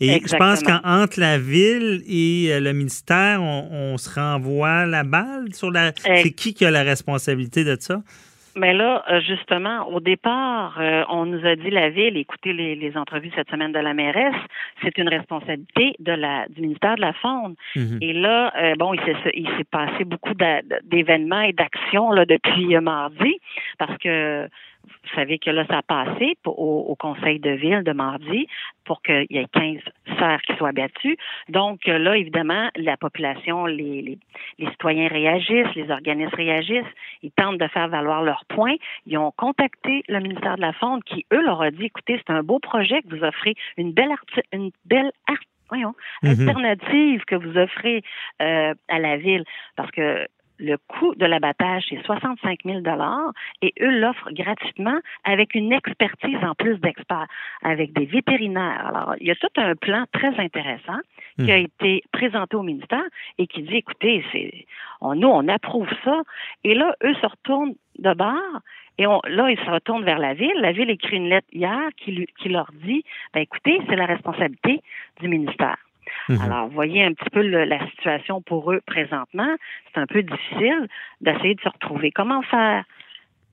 Et 0.00 0.20
je 0.24 0.36
pense 0.36 0.62
qu'entre 0.62 1.20
la 1.20 1.38
ville 1.38 2.02
et 2.06 2.58
le 2.60 2.72
ministère, 2.72 3.42
on, 3.42 3.68
on 3.70 3.98
se 3.98 4.10
renvoie 4.10 4.86
la 4.86 5.04
balle 5.04 5.54
sur 5.54 5.70
la. 5.70 5.92
C'est 6.02 6.30
qui 6.30 6.54
qui 6.54 6.64
a 6.64 6.70
la 6.70 6.82
responsabilité 6.82 7.64
de 7.64 7.76
ça? 7.80 8.02
Mais 8.58 8.74
là, 8.74 9.04
euh, 9.08 9.20
justement, 9.20 9.88
au 9.88 10.00
départ, 10.00 10.78
euh, 10.80 11.04
on 11.08 11.26
nous 11.26 11.46
a 11.46 11.54
dit 11.54 11.70
la 11.70 11.90
ville, 11.90 12.16
écoutez 12.16 12.52
les, 12.52 12.74
les 12.74 12.96
entrevues 12.96 13.30
cette 13.34 13.50
semaine 13.50 13.72
de 13.72 13.78
la 13.78 13.94
mairesse, 13.94 14.34
c'est 14.82 14.98
une 14.98 15.08
responsabilité 15.08 15.94
de 16.00 16.12
la, 16.12 16.46
du 16.48 16.62
ministère 16.62 16.96
de 16.96 17.00
la 17.00 17.12
Faune. 17.12 17.54
Mhm. 17.76 17.98
Et 18.00 18.12
là, 18.12 18.52
euh, 18.56 18.74
bon, 18.76 18.94
il 18.94 19.00
s'est, 19.00 19.64
passé 19.70 20.04
beaucoup 20.04 20.34
d'événements 20.84 21.42
et 21.42 21.52
d'actions 21.52 22.10
depuis 22.14 22.76
mardi, 22.80 23.38
parce 23.78 23.96
que 23.98 24.48
vous 24.88 25.14
savez 25.14 25.38
que 25.38 25.50
là, 25.50 25.64
ça 25.66 25.78
a 25.78 25.82
passé 25.82 26.36
pour- 26.42 26.58
au, 26.58 26.80
au 26.90 26.96
conseil 26.96 27.38
de 27.38 27.50
ville 27.50 27.82
de 27.82 27.92
mardi 27.92 28.46
pour 28.84 29.02
qu'il 29.02 29.26
y 29.30 29.38
ait 29.38 29.46
15 29.52 29.80
serres 30.18 30.42
qui 30.42 30.54
soient 30.56 30.72
battues. 30.72 31.16
Donc 31.48 31.86
euh, 31.88 31.98
là, 31.98 32.16
évidemment, 32.16 32.68
la 32.76 32.96
population, 32.96 33.66
les, 33.66 34.02
les, 34.02 34.18
les 34.58 34.70
citoyens 34.70 35.08
réagissent, 35.08 35.74
les 35.74 35.90
organismes 35.90 36.34
réagissent, 36.34 36.92
ils 37.22 37.30
tentent 37.32 37.58
de 37.58 37.68
faire 37.68 37.88
valoir 37.88 38.22
leurs 38.22 38.44
points. 38.46 38.76
Ils 39.06 39.18
ont 39.18 39.30
contacté 39.32 40.02
le 40.08 40.20
ministère 40.20 40.56
de 40.56 40.62
la 40.62 40.72
Faune 40.72 41.02
qui, 41.02 41.26
eux, 41.32 41.42
leur 41.42 41.60
a 41.62 41.70
dit, 41.70 41.84
écoutez, 41.86 42.16
c'est 42.18 42.32
un 42.32 42.42
beau 42.42 42.58
projet 42.58 43.02
que 43.02 43.14
vous 43.14 43.24
offrez, 43.24 43.54
une 43.76 43.92
belle, 43.92 44.10
arti- 44.10 44.42
une 44.52 44.70
belle 44.86 45.12
art- 45.28 45.36
voyons, 45.68 45.94
Mhm. 46.22 46.48
alternative 46.48 47.24
que 47.26 47.34
vous 47.34 47.58
offrez 47.58 48.02
euh, 48.40 48.72
à 48.88 48.98
la 48.98 49.18
ville, 49.18 49.44
parce 49.76 49.90
que 49.90 50.26
le 50.58 50.76
coût 50.88 51.14
de 51.14 51.24
l'abattage, 51.26 51.84
c'est 51.88 52.02
65 52.04 52.60
000 52.64 52.80
et 53.62 53.72
eux 53.80 54.00
l'offrent 54.00 54.30
gratuitement 54.32 54.98
avec 55.24 55.54
une 55.54 55.72
expertise 55.72 56.38
en 56.42 56.54
plus 56.54 56.78
d'experts, 56.78 57.26
avec 57.62 57.92
des 57.92 58.06
vétérinaires. 58.06 58.86
Alors, 58.86 59.14
il 59.20 59.26
y 59.26 59.30
a 59.30 59.36
tout 59.36 59.48
un 59.56 59.74
plan 59.76 60.04
très 60.12 60.36
intéressant 60.38 60.98
qui 61.38 61.50
a 61.52 61.58
Mhm. 61.58 61.64
été 61.64 62.02
présenté 62.12 62.56
au 62.56 62.62
ministère 62.62 63.04
et 63.38 63.46
qui 63.46 63.62
dit, 63.62 63.76
écoutez, 63.76 64.24
c'est, 64.32 64.66
on, 65.00 65.14
nous, 65.14 65.28
on 65.28 65.46
approuve 65.48 65.88
ça. 66.04 66.22
Et 66.64 66.74
là, 66.74 66.94
eux 67.04 67.14
se 67.14 67.26
retournent 67.26 67.74
de 67.98 68.14
bord 68.14 68.60
et 68.98 69.06
on, 69.06 69.20
là, 69.28 69.50
ils 69.50 69.58
se 69.58 69.70
retournent 69.70 70.04
vers 70.04 70.18
la 70.18 70.34
ville. 70.34 70.54
La 70.56 70.72
ville 70.72 70.90
écrit 70.90 71.16
une 71.16 71.28
lettre 71.28 71.46
hier 71.52 71.88
qui, 71.96 72.12
lui- 72.12 72.28
qui 72.38 72.48
leur 72.48 72.70
dit, 72.72 73.04
ben, 73.32 73.40
écoutez, 73.40 73.80
c'est 73.88 73.96
la 73.96 74.06
responsabilité 74.06 74.80
du 75.20 75.28
ministère. 75.28 75.76
Mhm. 76.28 76.40
Alors, 76.40 76.68
voyez 76.68 77.04
un 77.04 77.12
petit 77.12 77.30
peu 77.30 77.42
le- 77.42 77.64
la 77.64 77.86
situation 77.90 78.42
pour 78.42 78.72
eux 78.72 78.80
présentement. 78.86 79.56
C'est 79.92 80.00
un 80.00 80.06
peu 80.06 80.22
difficile 80.22 80.88
d'essayer 81.20 81.54
de 81.54 81.60
se 81.60 81.68
retrouver. 81.68 82.10
Comment 82.12 82.42
faire? 82.42 82.84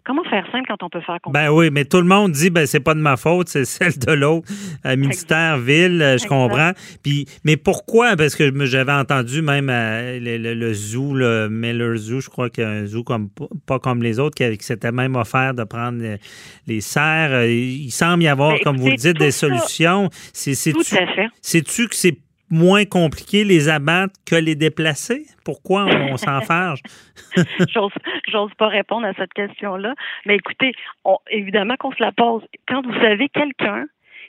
Comment 0.05 0.23
faire 0.23 0.45
simple 0.51 0.65
quand 0.67 0.83
on 0.83 0.89
peut 0.89 1.01
faire 1.01 1.17
Ben 1.31 1.49
oui, 1.49 1.69
mais 1.71 1.83
tout 1.83 1.97
le 1.97 2.03
monde 2.03 2.31
dit 2.31 2.51
ben 2.51 2.67
c'est 2.67 2.79
pas 2.79 2.93
de 2.93 2.99
ma 2.99 3.17
faute, 3.17 3.49
c'est 3.49 3.65
celle 3.65 3.97
de 3.97 4.11
l'autre. 4.11 4.47
Euh, 4.85 4.95
ministère, 4.95 5.57
ville, 5.57 5.99
euh, 5.99 6.17
je 6.19 6.27
comprends. 6.27 6.73
Puis, 7.03 7.25
mais 7.43 7.57
pourquoi? 7.57 8.15
Parce 8.15 8.35
que 8.35 8.53
j'avais 8.65 8.91
entendu 8.91 9.41
même 9.41 9.67
euh, 9.71 10.19
le, 10.21 10.73
zoo, 10.73 11.15
le 11.15 11.49
Miller 11.49 11.97
Zoo, 11.97 12.19
je 12.19 12.29
crois 12.29 12.51
qu'il 12.51 12.63
y 12.63 12.67
a 12.67 12.69
un 12.69 12.85
zoo 12.85 13.03
comme 13.03 13.29
pas 13.65 13.79
comme 13.79 14.03
les 14.03 14.19
autres, 14.19 14.35
qui, 14.35 14.63
s'était 14.63 14.91
même 14.91 15.15
offert 15.15 15.55
de 15.55 15.63
prendre 15.63 15.99
les, 16.67 16.81
serres. 16.81 17.45
Il 17.45 17.89
semble 17.89 18.23
y 18.23 18.27
avoir, 18.27 18.51
ben, 18.51 18.59
comme 18.63 18.77
vous 18.77 18.89
le 18.89 18.95
dites, 18.95 19.17
des 19.17 19.31
solutions. 19.31 20.09
C'est, 20.33 20.71
tout 20.71 20.81
à 20.91 21.07
fait. 21.07 21.27
Sais-tu 21.41 21.87
que 21.87 21.95
c'est 21.95 22.19
moins 22.55 22.85
compliqué 22.85 23.43
les 23.43 23.69
abattre 23.69 24.13
que 24.25 24.35
les 24.35 24.55
déplacer? 24.55 25.25
Pourquoi 25.43 25.85
on, 25.85 26.17
s'enfarge? 26.17 26.81
J'ose 27.67 28.53
pas 28.57 28.67
répondre 28.67 29.05
à 29.05 29.13
cette 29.13 29.33
question-là. 29.33 29.93
Mais 30.25 30.35
écoutez, 30.35 30.73
évidemment 31.29 31.75
qu'on 31.77 31.91
se 31.91 32.01
la 32.01 32.11
pose. 32.11 32.43
Quand 32.67 32.81
vous 32.81 33.05
avez 33.05 33.29
quelqu'un 33.29 33.85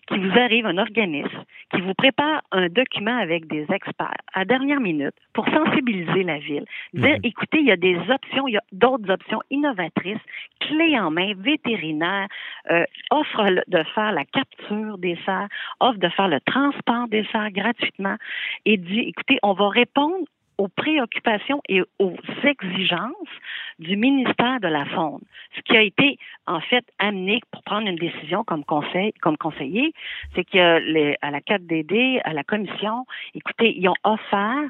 qui 0.07 0.19
vous 0.19 0.39
arrive 0.39 0.67
un 0.67 0.79
organisme 0.79 1.45
qui 1.75 1.81
vous 1.81 1.95
prépare 1.95 2.43
un 2.53 2.69
document 2.69 3.17
avec 3.17 3.47
des 3.49 3.67
experts 3.73 4.23
à 4.35 4.45
dernière 4.45 4.81
minute 4.81 5.15
pour 5.33 5.47
sensibiliser 5.49 6.23
la 6.23 6.39
ville. 6.39 6.65
Dire, 6.95 7.17
mhm. 7.17 7.21
écoutez, 7.25 7.59
il 7.59 7.67
y 7.67 7.73
a 7.73 7.77
des 7.77 7.99
options, 8.09 8.47
il 8.47 8.55
y 8.55 8.57
a 8.57 8.65
d'autres 8.73 9.11
options 9.11 9.41
innovatrices, 9.51 10.21
clés 10.61 10.99
en 10.99 11.11
main, 11.11 11.33
vétérinaires, 11.37 12.29
euh, 12.71 12.85
offre 13.11 13.45
de 13.67 13.83
faire 13.95 14.13
la 14.13 14.25
capture 14.25 14.99
des 14.99 15.19
serres, 15.25 15.49
offre 15.81 15.99
de 15.99 16.09
faire 16.09 16.29
le 16.29 16.41
transport 16.41 17.09
des 17.09 17.25
serres 17.33 17.51
gratuitement 17.51 18.17
et 18.65 18.77
dit, 18.77 19.01
écoutez, 19.01 19.39
on 19.43 19.55
va 19.55 19.69
répondre 19.69 20.25
aux 20.59 20.69
préoccupations 20.69 21.61
et 21.69 21.83
aux 21.99 22.17
exigences 22.45 23.35
du 23.79 23.97
ministère 23.97 24.61
de 24.61 24.69
la 24.69 24.87
Faune. 24.87 25.21
Ce 25.55 25.61
qui 25.63 25.77
a 25.77 25.83
été, 25.83 26.19
en 26.47 26.61
fait, 26.61 26.85
amené 26.99 27.41
pour 27.51 27.63
prendre 27.63 27.89
une 27.89 27.97
décision 27.97 28.45
comme 28.45 28.65
conseil, 28.65 29.13
comme 29.21 29.37
conseiller, 29.37 29.93
c'est 30.35 30.45
que 30.45 31.15
à 31.21 31.31
la 31.31 31.41
4DD, 31.41 32.21
à 32.25 32.33
la 32.33 32.45
commission, 32.45 33.05
écoutez, 33.35 33.77
ils 33.77 33.89
ont 33.89 33.97
offert 34.05 34.63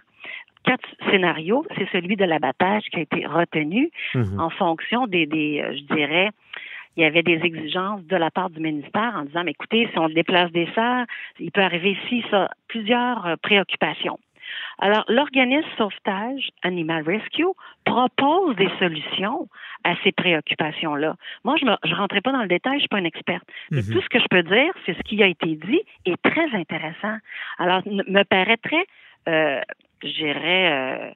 quatre 0.64 0.89
scénarios. 1.11 1.64
C'est 1.78 1.89
celui 1.93 2.16
de 2.16 2.24
l'abattage 2.24 2.84
qui 2.91 2.99
a 2.99 3.03
été 3.03 3.24
retenu 3.26 3.91
mhm. 4.14 4.41
en 4.41 4.51
fonction 4.51 5.07
des, 5.07 5.26
des, 5.26 5.62
euh, 5.62 5.76
je 5.76 5.95
dirais, 5.95 6.30
il 6.97 7.03
y 7.03 7.07
avait 7.07 7.22
des 7.22 7.41
exigences 7.45 8.03
de 8.05 8.16
la 8.16 8.30
part 8.30 8.51
du 8.51 8.61
ministère 8.61 9.12
en 9.16 9.24
disant, 9.24 9.45
mais 9.45 9.53
écoutez, 9.53 9.89
si 9.93 9.99
on 9.99 10.09
déplace 10.09 10.51
des 10.53 10.66
serres, 10.74 11.07
il 11.39 11.53
peut 11.53 11.61
arriver 11.61 11.93
ici 11.93 12.24
ça, 12.30 12.51
plusieurs 12.68 13.26
euh, 13.26 13.37
préoccupations. 13.41 14.18
Alors, 14.79 15.05
l'organisme 15.09 15.68
sauvetage 15.79 16.51
Animal 16.62 17.03
Rescue 17.05 17.47
propose 17.85 18.57
des 18.57 18.70
solutions 18.79 19.49
à 19.85 19.95
ces 20.03 20.12
préoccupations-là. 20.12 21.16
Moi, 21.45 21.57
je 21.59 21.64
ne 21.64 21.95
rentrais 21.95 22.20
pas 22.20 22.33
dans 22.33 22.43
le 22.43 22.49
détail, 22.49 22.74
je 22.74 22.81
suis 22.81 22.89
pas 22.89 22.99
une 22.99 23.07
experte. 23.07 23.45
Mais 23.70 23.83
mhm. 23.83 23.93
tout 23.93 24.01
ce 24.03 24.09
que 24.09 24.18
je 24.18 24.27
peux 24.29 24.43
dire, 24.43 24.72
c'est 24.85 24.95
ce 24.97 25.03
qui 25.03 25.22
a 25.22 25.27
été 25.27 25.57
dit 25.57 25.81
est 26.05 26.20
très 26.22 26.55
intéressant. 26.55 27.16
Alors, 27.59 27.83
me 27.87 28.22
paraîtrait, 28.24 28.87
euh, 29.29 29.61
je 30.03 30.09
dirais, 30.09 30.72
euh, 30.72 31.11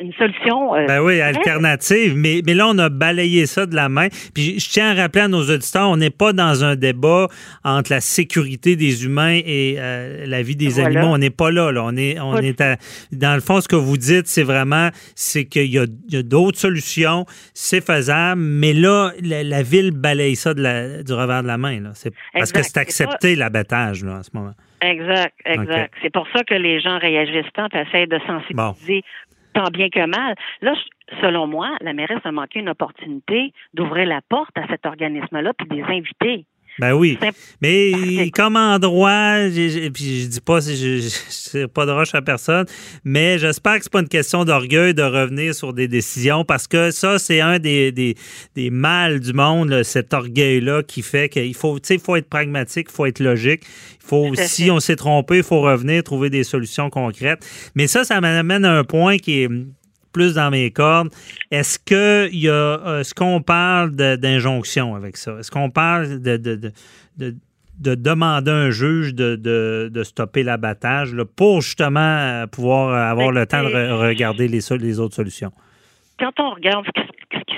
une 0.00 0.12
solution. 0.14 0.74
Euh, 0.74 0.86
ben 0.86 1.00
oui, 1.00 1.20
alternative. 1.20 2.14
Mais, 2.16 2.42
mais 2.44 2.54
là, 2.54 2.68
on 2.68 2.78
a 2.78 2.88
balayé 2.88 3.46
ça 3.46 3.66
de 3.66 3.74
la 3.74 3.88
main. 3.88 4.08
Puis 4.34 4.58
je 4.58 4.68
tiens 4.68 4.90
à 4.90 4.94
rappeler 4.94 5.22
à 5.22 5.28
nos 5.28 5.42
auditeurs, 5.42 5.88
on 5.88 5.96
n'est 5.96 6.10
pas 6.10 6.32
dans 6.32 6.64
un 6.64 6.76
débat 6.76 7.28
entre 7.64 7.92
la 7.92 8.00
sécurité 8.00 8.76
des 8.76 9.04
humains 9.04 9.40
et 9.44 9.76
euh, 9.78 10.26
la 10.26 10.42
vie 10.42 10.56
des 10.56 10.80
animaux. 10.80 11.06
On 11.06 11.18
n'est 11.18 11.30
pas 11.30 11.50
là. 11.50 11.70
là. 11.70 11.84
On 11.84 11.96
est, 11.96 12.18
on 12.20 12.36
est 12.38 12.62
dans 13.12 13.34
le 13.34 13.40
fond, 13.40 13.60
ce 13.60 13.68
que 13.68 13.76
vous 13.76 13.96
dites, 13.96 14.26
c'est 14.26 14.42
vraiment 14.42 14.90
c'est 15.14 15.44
qu'il 15.44 15.72
y 15.72 15.78
a, 15.78 15.86
d'autres 16.22 16.58
solutions, 16.58 17.24
c'est 17.54 17.84
faisable, 17.84 18.40
mais 18.40 18.72
là, 18.72 19.12
la, 19.22 19.62
ville 19.62 19.92
balaye 19.92 20.36
ça 20.36 20.54
de 20.54 20.62
la, 20.62 21.02
du 21.02 21.12
revers 21.12 21.42
de 21.42 21.48
la 21.48 21.58
main. 21.58 21.80
Là. 21.80 21.90
C'est, 21.94 22.12
parce 22.32 22.52
que 22.52 22.62
c'est 22.62 22.78
accepté 22.78 23.36
l'abattage 23.36 24.04
là, 24.04 24.18
en 24.18 24.22
ce 24.22 24.30
moment. 24.32 24.54
Exact, 24.82 25.34
exact. 25.44 25.94
C'est 26.02 26.12
pour 26.12 26.26
ça 26.34 26.44
que 26.44 26.54
les 26.54 26.80
gens 26.80 26.98
réagissent 26.98 27.50
tant 27.54 27.68
essayent 27.68 28.06
de 28.06 28.18
sensibiliser 28.26 29.02
tant 29.56 29.70
bien 29.72 29.88
que 29.88 30.06
mal. 30.06 30.34
Là, 30.60 30.74
selon 31.22 31.46
moi, 31.46 31.70
la 31.80 31.94
mairesse 31.94 32.24
a 32.24 32.32
manqué 32.32 32.60
une 32.60 32.68
opportunité 32.68 33.52
d'ouvrir 33.72 34.06
la 34.06 34.20
porte 34.28 34.56
à 34.58 34.66
cet 34.68 34.84
organisme-là 34.84 35.52
puis 35.54 35.66
des 35.68 35.82
inviter. 35.82 36.44
Ben 36.78 36.92
oui. 36.92 37.18
Mais 37.62 38.30
comme 38.34 38.56
endroit, 38.56 39.36
puis 39.94 40.22
je 40.22 40.26
dis 40.26 40.40
pas, 40.40 40.60
je, 40.60 41.58
ne 41.58 41.66
pas 41.66 41.86
de 41.86 41.90
roche 41.90 42.14
à 42.14 42.22
personne, 42.22 42.66
mais 43.04 43.38
j'espère 43.38 43.78
que 43.78 43.84
c'est 43.84 43.92
pas 43.92 44.00
une 44.00 44.08
question 44.08 44.44
d'orgueil 44.44 44.92
de 44.92 45.02
revenir 45.02 45.54
sur 45.54 45.72
des 45.72 45.88
décisions 45.88 46.44
parce 46.44 46.66
que 46.66 46.90
ça, 46.90 47.18
c'est 47.18 47.40
un 47.40 47.58
des, 47.58 47.92
des, 47.92 48.14
des 48.54 48.70
mâles 48.70 49.20
du 49.20 49.32
monde, 49.32 49.82
cet 49.84 50.12
orgueil-là 50.12 50.82
qui 50.82 51.02
fait 51.02 51.28
qu'il 51.28 51.54
faut, 51.54 51.78
faut 52.04 52.16
être 52.16 52.28
pragmatique, 52.28 52.88
il 52.90 52.94
faut 52.94 53.06
être 53.06 53.20
logique. 53.20 53.62
Il 54.02 54.08
faut, 54.08 54.34
si 54.36 54.70
on 54.70 54.78
s'est 54.78 54.96
trompé, 54.96 55.38
il 55.38 55.42
faut 55.42 55.60
revenir, 55.60 56.02
trouver 56.04 56.30
des 56.30 56.44
solutions 56.44 56.90
concrètes. 56.90 57.44
Mais 57.74 57.86
ça, 57.86 58.04
ça 58.04 58.20
m'amène 58.20 58.64
à 58.64 58.78
un 58.78 58.84
point 58.84 59.18
qui 59.18 59.42
est 59.42 59.48
plus 60.16 60.34
dans 60.34 60.50
mes 60.50 60.70
cordes. 60.70 61.10
Est-ce 61.50 61.78
que 61.78 62.32
y 62.32 62.48
a, 62.48 63.00
est-ce 63.00 63.14
qu'on 63.14 63.42
parle 63.42 63.90
d'injonction 63.90 64.94
avec 64.94 65.18
ça? 65.18 65.38
Est-ce 65.38 65.50
qu'on 65.50 65.68
parle 65.68 66.22
de, 66.22 66.38
de, 66.38 66.72
de, 67.18 67.94
demander 67.94 68.50
à 68.50 68.54
un 68.54 68.70
juge 68.70 69.14
de, 69.14 70.02
stopper 70.04 70.42
l'abattage 70.42 71.14
pour 71.36 71.60
justement 71.60 72.00
euh, 72.00 72.46
pouvoir 72.46 72.94
avoir 72.94 73.30
le 73.30 73.44
temps 73.44 73.62
de 73.62 74.08
regarder 74.08 74.48
les, 74.48 74.60
les 74.78 75.00
autres 75.00 75.14
solutions? 75.14 75.52
Quand 76.18 76.32
on 76.40 76.54
regarde 76.54 76.86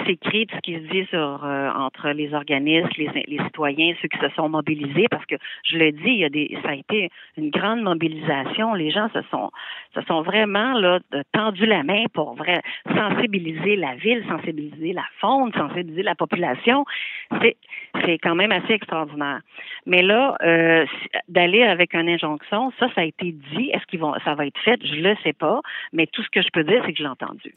s'écrit, 0.09 0.46
ce 0.52 0.61
qui 0.61 0.74
se 0.74 0.90
dit 0.90 1.06
sur, 1.11 1.44
euh, 1.44 1.70
entre 1.70 2.09
les 2.11 2.32
organismes, 2.34 2.88
les, 2.96 3.24
les, 3.26 3.44
citoyens, 3.44 3.94
ceux 4.00 4.09
qui 4.09 4.18
se 4.18 4.28
sont 4.34 4.48
mobilisés, 4.48 5.06
parce 5.11 5.24
que 5.26 5.36
je 5.64 5.76
le 5.76 5.92
dis, 5.92 6.00
il 6.04 6.18
y 6.18 6.24
a 6.24 6.28
des, 6.28 6.56
ça 6.62 6.70
a 6.70 6.74
été 6.74 7.11
une 7.36 7.50
grande 7.50 7.82
mobilisation. 7.82 8.74
Les 8.74 8.90
gens 8.90 9.09
se 9.12 9.20
sont, 9.30 9.50
se 9.95 10.03
sont 10.03 10.22
vraiment 10.22 10.74
là 10.74 11.01
tendu 11.32 11.66
la 11.66 11.82
main 11.82 12.05
pour 12.12 12.34
vrai, 12.34 12.61
sensibiliser 12.95 13.76
la 13.76 13.95
ville, 13.97 14.24
sensibiliser 14.28 14.93
la 14.93 15.05
faune, 15.20 15.53
sensibiliser 15.53 16.03
la 16.03 16.14
population. 16.14 16.84
C'est, 17.43 17.57
c'est 18.05 18.18
quand 18.18 18.34
même 18.34 18.53
assez 18.53 18.72
extraordinaire. 18.72 19.41
Mais 19.86 20.03
là, 20.03 20.36
euh, 20.43 20.84
d'aller 21.28 21.62
avec 21.62 21.95
une 21.95 22.09
injonction, 22.09 22.72
ça, 22.78 22.89
ça 22.95 23.03
a 23.03 23.05
été 23.05 23.32
dit. 23.32 23.70
Est-ce 23.72 23.86
qu'ils 23.86 24.01
vont, 24.01 24.14
ça 24.24 24.34
va 24.34 24.47
être 24.47 24.61
fait? 24.64 24.80
Je 24.84 24.97
le 24.97 25.16
sais 25.22 25.32
pas. 25.32 25.61
Mais 25.93 26.07
tout 26.07 26.22
ce 26.22 26.28
que 26.30 26.43
je 26.43 26.49
peux 26.53 26.64
dire, 26.64 26.82
c'est 26.84 26.93
que 26.93 26.99
je 26.99 27.03
l'ai 27.03 27.09
entendu 27.09 27.53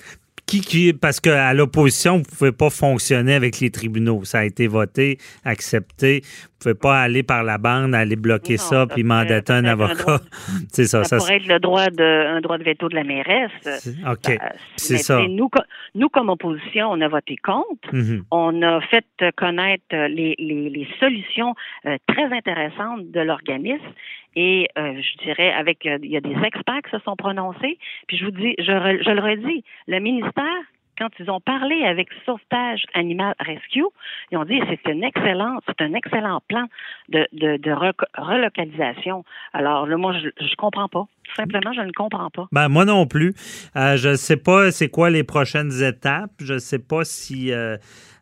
qui, 0.59 0.91
parce 0.93 1.21
qu'à 1.21 1.53
l'opposition, 1.53 2.17
vous 2.17 2.23
ne 2.23 2.37
pouvez 2.37 2.51
pas 2.51 2.69
fonctionner 2.69 3.33
avec 3.33 3.59
les 3.59 3.69
tribunaux. 3.69 4.25
Ça 4.25 4.39
a 4.39 4.43
été 4.43 4.67
voté, 4.67 5.17
accepté. 5.45 6.21
Vous 6.23 6.69
ne 6.69 6.73
pouvez 6.73 6.75
pas 6.75 7.01
aller 7.01 7.23
par 7.23 7.43
la 7.43 7.57
bande, 7.57 7.95
aller 7.95 8.17
bloquer 8.17 8.57
ça, 8.57 8.85
puis 8.85 9.03
mandater 9.03 9.53
un 9.53 9.65
avocat. 9.65 10.19
C'est 10.71 10.85
ça, 10.85 11.03
ça, 11.03 11.17
pourrait 11.17 11.37
être 11.37 11.47
le 11.47 11.59
droit 11.59 11.89
de, 11.89 12.30
un 12.31 12.41
droit 12.41 12.57
de 12.57 12.63
veto 12.63 12.89
de 12.89 12.95
la 12.95 13.03
mairesse. 13.03 13.87
OK. 14.07 14.37
Bah, 14.37 14.53
c'est 14.75 14.97
ça. 14.97 15.21
Nous, 15.27 15.49
nous, 15.95 16.09
comme 16.09 16.29
opposition, 16.29 16.89
on 16.91 17.01
a 17.01 17.07
voté 17.07 17.35
contre. 17.37 17.89
Mm-hmm. 17.93 18.23
On 18.31 18.61
a 18.61 18.81
fait 18.81 19.05
connaître 19.35 19.83
les, 19.91 20.35
les, 20.39 20.69
les 20.69 20.87
solutions 20.99 21.55
euh, 21.85 21.97
très 22.07 22.25
intéressantes 22.25 23.11
de 23.11 23.19
l'organisme. 23.19 23.93
Et 24.35 24.69
euh, 24.77 25.01
je 25.01 25.23
dirais, 25.23 25.51
avec 25.51 25.85
euh, 25.85 25.97
il 26.01 26.09
y 26.09 26.17
a 26.17 26.21
des 26.21 26.35
experts 26.43 26.81
qui 26.83 26.91
se 26.91 26.99
sont 26.99 27.15
prononcés. 27.15 27.77
Puis 28.07 28.17
je 28.17 28.25
vous 28.25 28.31
dis, 28.31 28.55
je, 28.59 28.63
je 28.63 29.11
le 29.11 29.21
redis, 29.21 29.63
le 29.87 29.99
ministère 29.99 30.63
quand 31.01 31.09
ils 31.19 31.31
ont 31.31 31.41
parlé 31.41 31.83
avec 31.83 32.09
Sauvetage 32.25 32.83
Animal 32.93 33.33
Rescue, 33.39 33.85
ils 34.31 34.37
ont 34.37 34.45
dit 34.45 34.59
c'est 34.69 34.91
une 34.91 35.03
excellente, 35.03 35.63
c'est 35.67 35.81
un 35.83 35.93
excellent 35.93 36.41
plan 36.47 36.65
de, 37.09 37.27
de, 37.33 37.57
de 37.57 37.71
relocalisation. 38.17 39.23
Alors 39.53 39.87
là, 39.87 39.97
moi, 39.97 40.13
je, 40.13 40.29
je 40.45 40.55
comprends 40.55 40.87
pas. 40.87 41.05
Tout 41.27 41.35
simplement, 41.35 41.73
je 41.73 41.81
ne 41.81 41.91
comprends 41.91 42.29
pas. 42.29 42.47
Ben, 42.51 42.67
moi 42.67 42.85
non 42.85 43.07
plus. 43.07 43.33
Euh, 43.75 43.97
je 43.97 44.09
ne 44.09 44.15
sais 44.15 44.37
pas 44.37 44.71
c'est 44.71 44.89
quoi 44.89 45.09
les 45.09 45.23
prochaines 45.23 45.81
étapes. 45.81 46.31
Je 46.39 46.53
ne 46.53 46.59
sais 46.59 46.79
pas 46.79 47.03
si. 47.03 47.51
Euh, 47.51 47.77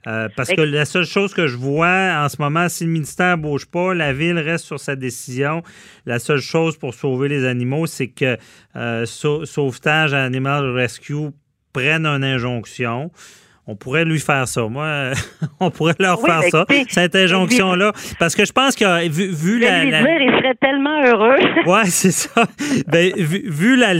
parce 0.06 0.50
que 0.50 0.62
la 0.62 0.86
seule 0.86 1.06
chose 1.06 1.34
que 1.34 1.48
je 1.48 1.58
vois 1.58 2.24
en 2.24 2.30
ce 2.30 2.42
moment, 2.42 2.70
si 2.70 2.86
le 2.86 2.92
ministère 2.92 3.36
ne 3.36 3.42
bouge 3.42 3.66
pas, 3.70 3.94
la 3.94 4.14
ville 4.14 4.40
reste 4.40 4.66
sur 4.66 4.80
sa 4.80 4.96
décision. 4.96 5.64
La 6.06 6.20
seule 6.20 6.40
chose 6.40 6.78
pour 6.78 6.94
sauver 6.94 7.28
les 7.28 7.46
animaux, 7.46 7.86
c'est 7.86 8.08
que 8.08 8.38
euh, 8.78 9.06
Sauvetage 9.06 10.14
Animal 10.14 10.72
Rescue 10.72 11.32
prenne 11.74 12.06
une 12.06 12.24
injonction. 12.24 13.12
On 13.68 13.76
pourrait 13.76 14.06
lui 14.06 14.20
faire 14.20 14.48
ça. 14.48 14.68
Moi, 14.68 15.12
on 15.60 15.70
pourrait 15.70 15.96
leur 16.00 16.20
faire 16.22 16.42
ça, 16.50 16.66
cette 16.90 17.16
injonction-là. 17.16 17.94
Parce 18.18 18.36
que 18.36 18.44
je 18.44 18.52
pense 18.52 18.76
que 18.76 19.08
vu, 19.10 19.28
vu 19.32 19.60
la, 19.60 19.84
il 19.84 19.92
serait 19.92 20.56
tellement 20.56 21.04
heureux. 21.04 21.38
oui, 21.68 21.82
c'est 21.86 22.12
ça. 22.12 22.46
Ben, 22.88 23.14
vu, 23.16 23.76
la 23.76 23.94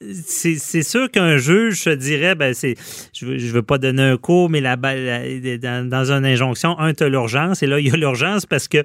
c'est 0.00 0.82
sûr 0.82 1.10
qu'un 1.10 1.36
juge 1.38 1.80
se 1.82 1.90
dirait, 1.90 2.34
ben 2.34 2.52
c'est, 2.54 2.74
je 3.18 3.26
veux, 3.26 3.38
je 3.38 3.46
veux 3.52 3.62
pas 3.62 3.78
donner 3.78 4.02
un 4.02 4.16
cours, 4.16 4.50
mais 4.50 4.60
la, 4.60 4.76
la- 4.76 5.58
dans, 5.58 5.88
dans 5.88 6.12
une 6.12 6.24
injonction, 6.26 6.78
un, 6.78 6.92
t'as 6.92 7.08
l'urgence, 7.08 7.62
et 7.62 7.66
là, 7.66 7.80
il 7.80 7.88
y 7.88 7.90
a 7.90 7.96
l'urgence 7.96 8.46
parce 8.46 8.68
que 8.68 8.78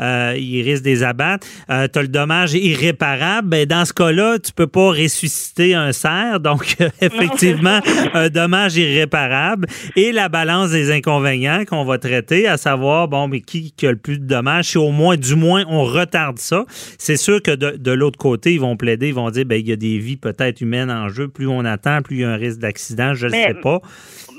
euh, 0.00 0.34
il 0.38 0.62
risque 0.62 0.82
des 0.82 1.02
abattre. 1.02 1.46
Euh, 1.70 1.88
t'as 1.88 2.02
le 2.02 2.08
dommage 2.08 2.54
irréparable. 2.54 3.48
Ben, 3.48 3.66
dans 3.66 3.84
ce 3.84 3.92
cas-là, 3.92 4.38
tu 4.38 4.52
peux 4.52 4.66
pas 4.66 4.90
ressusciter 4.90 5.74
un 5.74 5.92
cerf, 5.92 6.40
donc 6.40 6.76
euh, 6.80 6.88
effectivement, 7.00 7.80
un 8.14 8.28
dommage 8.28 8.76
irréparable. 8.76 9.66
Et 9.96 10.12
la 10.12 10.28
balance 10.28 10.70
des 10.70 10.90
inconvénients 10.90 11.64
qu'on 11.64 11.84
va 11.84 11.98
traiter, 11.98 12.46
à 12.46 12.56
savoir, 12.56 13.08
bon, 13.08 13.28
mais 13.28 13.40
qui, 13.40 13.72
qui 13.72 13.86
a 13.86 13.90
le 13.90 13.96
plus 13.96 14.18
de 14.18 14.26
dommages, 14.26 14.66
si 14.70 14.78
au 14.78 14.90
moins, 14.90 15.16
du 15.16 15.34
moins, 15.34 15.64
on 15.68 15.84
retarde 15.84 16.38
ça. 16.38 16.64
C'est 16.98 17.16
sûr 17.16 17.42
que 17.42 17.52
de, 17.52 17.76
de 17.76 17.90
l'autre 17.92 18.18
côté, 18.18 18.52
ils 18.54 18.60
vont 18.60 18.76
plaider, 18.76 19.08
ils 19.08 19.14
vont 19.14 19.30
dire, 19.30 19.44
ben, 19.44 19.56
il 19.58 19.68
y 19.68 19.72
a 19.72 19.76
des 19.76 19.98
vies 19.98 20.16
peut-être 20.16 20.57
humaines 20.60 20.90
en 20.90 21.08
jeu. 21.08 21.28
Plus 21.28 21.46
on 21.46 21.64
attend, 21.64 22.02
plus 22.02 22.16
il 22.16 22.20
y 22.20 22.24
a 22.24 22.30
un 22.30 22.36
risque 22.36 22.60
d'accident. 22.60 23.14
Je 23.14 23.26
ne 23.26 23.32
sais 23.32 23.54
pas. 23.54 23.78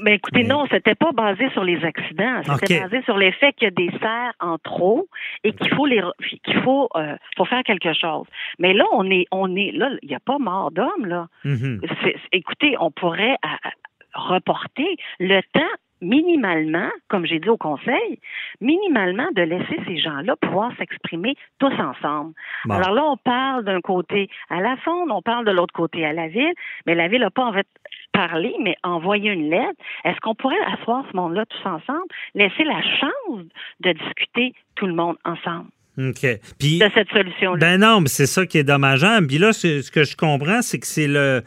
Mais 0.03 0.15
écoutez, 0.15 0.43
Mais- 0.43 0.49
non, 0.49 0.65
c'était 0.71 0.95
pas 0.95 1.11
basé 1.11 1.49
sur 1.51 1.63
les 1.63 1.83
accidents. 1.83 2.41
C'était 2.59 2.79
basé 2.81 3.01
sur 3.03 3.17
les 3.17 3.31
faits 3.33 3.55
qu'il 3.57 3.65
y 3.65 3.67
a 3.67 3.71
des 3.71 3.91
serres 3.99 4.33
en 4.39 4.57
trop 4.57 5.07
et 5.43 5.51
qu'il 5.53 5.69
faut 5.75 5.85
les 5.85 6.01
qu'il 6.43 6.61
faut 6.61 6.87
euh, 6.95 7.15
faut 7.37 7.45
faire 7.45 7.63
quelque 7.63 7.93
chose. 7.93 8.25
Mais 8.59 8.73
là, 8.73 8.85
on 8.93 9.09
est 9.11 9.25
on 9.31 9.55
est 9.55 9.71
là, 9.73 9.89
il 10.01 10.09
n'y 10.09 10.15
a 10.15 10.19
pas 10.21 10.37
mort 10.39 10.71
d'homme 10.71 11.05
là. 11.05 11.27
Mhm. 11.43 11.81
C'est- 12.03 12.15
écoutez, 12.31 12.75
on 12.79 12.91
pourrait 12.91 13.35
à- 13.41 13.67
à- 13.67 13.71
reporter 14.13 14.95
le 15.19 15.41
temps 15.53 15.61
minimalement, 16.01 16.89
comme 17.07 17.25
j'ai 17.25 17.39
dit 17.39 17.49
au 17.49 17.57
conseil, 17.57 18.19
minimalement 18.61 19.27
de 19.35 19.41
laisser 19.41 19.79
ces 19.87 19.97
gens-là 19.97 20.35
pouvoir 20.37 20.71
s'exprimer 20.77 21.35
tous 21.59 21.73
ensemble. 21.73 22.33
Bon. 22.65 22.75
Alors 22.75 22.93
là, 22.93 23.03
on 23.05 23.17
parle 23.17 23.63
d'un 23.63 23.81
côté 23.81 24.29
à 24.49 24.61
la 24.61 24.77
fonde, 24.77 25.11
on 25.11 25.21
parle 25.21 25.45
de 25.45 25.51
l'autre 25.51 25.73
côté 25.73 26.05
à 26.05 26.13
la 26.13 26.27
ville, 26.27 26.53
mais 26.85 26.95
la 26.95 27.07
ville 27.07 27.21
n'a 27.21 27.29
pas 27.29 27.45
en 27.45 27.53
fait 27.53 27.67
parlé, 28.11 28.53
mais 28.59 28.75
envoyé 28.83 29.31
une 29.31 29.49
lettre. 29.49 29.79
Est-ce 30.03 30.19
qu'on 30.21 30.35
pourrait 30.35 30.59
asseoir 30.73 31.05
ce 31.11 31.15
monde-là 31.15 31.45
tous 31.45 31.67
ensemble, 31.67 32.07
laisser 32.33 32.63
la 32.63 32.81
chance 32.81 33.45
de 33.81 33.91
discuter 33.91 34.53
tout 34.75 34.87
le 34.87 34.93
monde 34.93 35.17
ensemble? 35.25 35.67
OK. 35.97 36.25
Puis, 36.57 36.79
de 36.79 36.89
cette 36.93 37.09
solution-là? 37.09 37.59
Ben 37.59 37.77
non, 37.79 38.01
mais 38.01 38.07
c'est 38.07 38.25
ça 38.25 38.45
qui 38.45 38.57
est 38.57 38.63
dommageable. 38.63 39.27
Puis 39.27 39.37
là, 39.37 39.51
ce 39.51 39.81
ce 39.81 39.91
que 39.91 40.03
je 40.03 40.15
comprends, 40.15 40.61
c'est 40.61 40.79
que 40.79 40.87
c'est 40.87 41.07
le. 41.07 41.41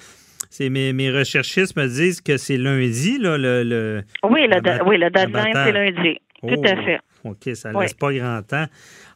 C'est 0.54 0.68
mes, 0.68 0.92
mes 0.92 1.10
recherchistes 1.10 1.74
me 1.78 1.86
disent 1.86 2.20
que 2.20 2.36
c'est 2.36 2.58
lundi, 2.58 3.16
là, 3.18 3.38
le. 3.38 3.62
le 3.62 4.02
oui, 4.28 4.46
le, 4.46 4.56
abat- 4.56 4.82
oui, 4.86 4.98
le 4.98 5.08
deadline, 5.08 5.36
abattage. 5.46 5.66
c'est 5.66 5.72
lundi. 5.72 6.18
Tout 6.42 6.62
à 6.66 6.74
Oh, 6.76 6.84
fait. 6.84 7.00
OK, 7.24 7.56
ça 7.56 7.70
Oui. 7.72 7.84
laisse 7.84 7.94
pas 7.94 8.12
grand 8.12 8.42
temps. 8.42 8.66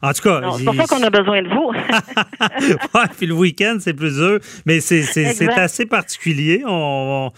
En 0.00 0.12
tout 0.14 0.22
cas, 0.22 0.40
C'est 0.56 0.64
pour 0.64 0.74
ça 0.76 0.86
qu'on 0.86 1.02
a 1.02 1.10
besoin 1.10 1.42
de 1.42 1.48
vous. 1.48 1.72
ouais, 2.94 3.04
puis 3.18 3.26
le 3.26 3.34
week-end, 3.34 3.76
c'est 3.80 3.92
plus 3.92 4.16
dur. 4.16 4.38
Mais 4.64 4.80
c'est, 4.80 5.02
assez 5.58 5.84
particulier. 5.84 6.62
On, 6.64 6.70
on- 7.26 7.32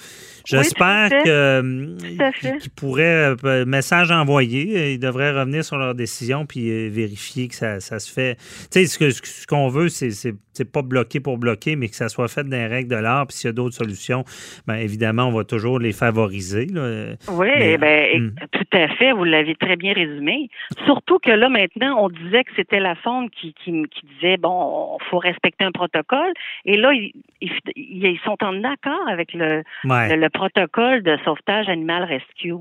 j'espère 0.57 1.11
que, 1.25 1.97
fait. 2.41 2.59
qu'ils 2.59 2.71
pourraient, 2.71 3.35
euh, 3.45 3.65
message 3.67 4.11
envoyé, 4.11 4.77
euh, 4.77 4.91
ils 4.93 4.99
devraient 4.99 5.31
revenir 5.33 5.65
sur 5.65 5.77
leur 5.77 5.95
décision 5.95 6.47
puis 6.47 6.71
euh, 6.71 6.89
vérifier 6.91 7.49
que 7.49 7.55
ça, 7.55 7.81
ça 7.81 7.99
se 7.99 8.13
fait. 8.13 8.37
Tu 8.37 8.85
sais, 8.85 8.87
ce, 8.87 8.99
que- 8.99 9.11
ce 9.11 9.47
qu'on 9.47 9.69
veut, 9.69 9.89
c'est, 9.89 10.11
c'est, 10.11 10.35
c'est 10.53 10.71
pas 10.71 10.83
bloquer 10.83 11.21
pour 11.21 11.39
bloquer, 11.39 11.77
mais 11.77 11.89
que 11.89 11.95
ça 11.97 12.09
soit 12.09 12.29
fait 12.29 12.45
dans 12.45 12.57
les 12.57 12.67
règles 12.67 12.91
de 12.91 12.97
l'art. 12.97 13.27
Puis 13.27 13.37
s'il 13.39 13.49
y 13.49 13.51
a 13.51 13.53
d'autres 13.53 13.77
solutions, 13.77 14.25
bien 14.67 14.77
évidemment, 14.77 15.25
on 15.29 15.33
va 15.33 15.45
toujours 15.45 15.79
les 15.79 15.93
favoriser. 15.93 16.67
là. 16.67 17.15
Oui, 17.29 17.49
Mais- 17.59 17.79
ben, 17.79 17.99
Hmm. 18.23 18.31
tout 18.53 18.77
à 18.77 18.89
fait, 18.97 19.13
vous 19.13 19.25
l'avez 19.25 19.55
très 19.55 19.77
bien 19.77 19.93
résumé. 19.93 20.49
Surtout 20.87 21.19
que 21.19 21.31
là, 21.31 21.49
maintenant, 21.49 21.97
on 22.05 22.09
disait 22.09 22.45
que 22.45 22.51
c'était 22.57 22.81
la 22.81 22.95
sonde 23.03 23.31
qui, 23.31 23.55
qui, 23.63 23.71
qui 23.91 24.07
disait, 24.15 24.37
bon, 24.37 24.97
il 25.01 25.05
faut 25.11 25.19
respecter 25.19 25.65
un 25.65 25.73
protocole. 25.73 26.33
Et 26.65 26.77
là, 26.77 26.93
ils, 26.93 27.13
ils, 27.41 27.53
ils 27.77 28.19
sont 28.25 28.37
en 28.43 28.65
accord 28.65 29.07
avec 29.09 29.33
le, 29.35 29.63
Ouais. 29.85 30.09
le, 30.17 30.21
le 30.23 30.31
protocole 30.39 31.03
de 31.03 31.17
sauvetage 31.25 31.69
animal 31.69 32.05
rescue. 32.05 32.53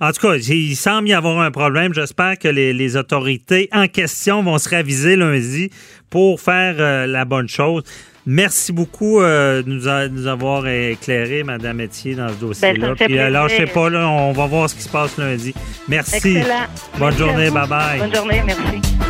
En 0.00 0.10
tout 0.12 0.20
cas, 0.26 0.34
il 0.36 0.74
semble 0.76 1.08
y 1.08 1.12
avoir 1.14 1.38
un 1.40 1.50
problème. 1.50 1.94
J'espère 1.94 2.38
que 2.38 2.48
les, 2.48 2.72
les 2.72 2.96
autorités 2.96 3.68
en 3.72 3.86
question 3.86 4.42
vont 4.42 4.58
se 4.58 4.68
raviser 4.68 5.16
lundi 5.16 5.70
pour 6.10 6.40
faire 6.40 6.74
euh, 6.78 7.06
la 7.06 7.24
bonne 7.24 7.48
chose. 7.48 7.82
Merci 8.26 8.72
beaucoup 8.72 9.20
euh, 9.20 9.62
de 9.62 9.68
nous, 9.70 9.88
a- 9.88 10.06
de 10.08 10.12
nous 10.14 10.26
avoir 10.26 10.66
éclairé, 10.68 11.42
Madame 11.42 11.80
Etier, 11.80 12.14
dans 12.14 12.28
ce 12.28 12.34
dossier-là. 12.40 12.88
Ben, 12.88 12.96
fait 12.96 13.06
Puis 13.06 13.18
euh, 13.18 13.30
lâchez 13.30 13.66
pas, 13.66 13.88
là, 13.88 14.06
on 14.08 14.32
va 14.32 14.46
voir 14.46 14.68
ce 14.68 14.74
qui 14.74 14.82
se 14.82 14.88
passe 14.90 15.16
lundi. 15.16 15.54
Merci. 15.88 16.36
Excellent. 16.36 16.66
Bonne 16.98 17.00
Merci 17.00 17.18
journée. 17.18 17.48
vous. 17.48 17.54
Bye-bye. 17.56 17.98
Bonne 17.98 18.14
journée, 18.14 18.42
merci. 18.44 19.09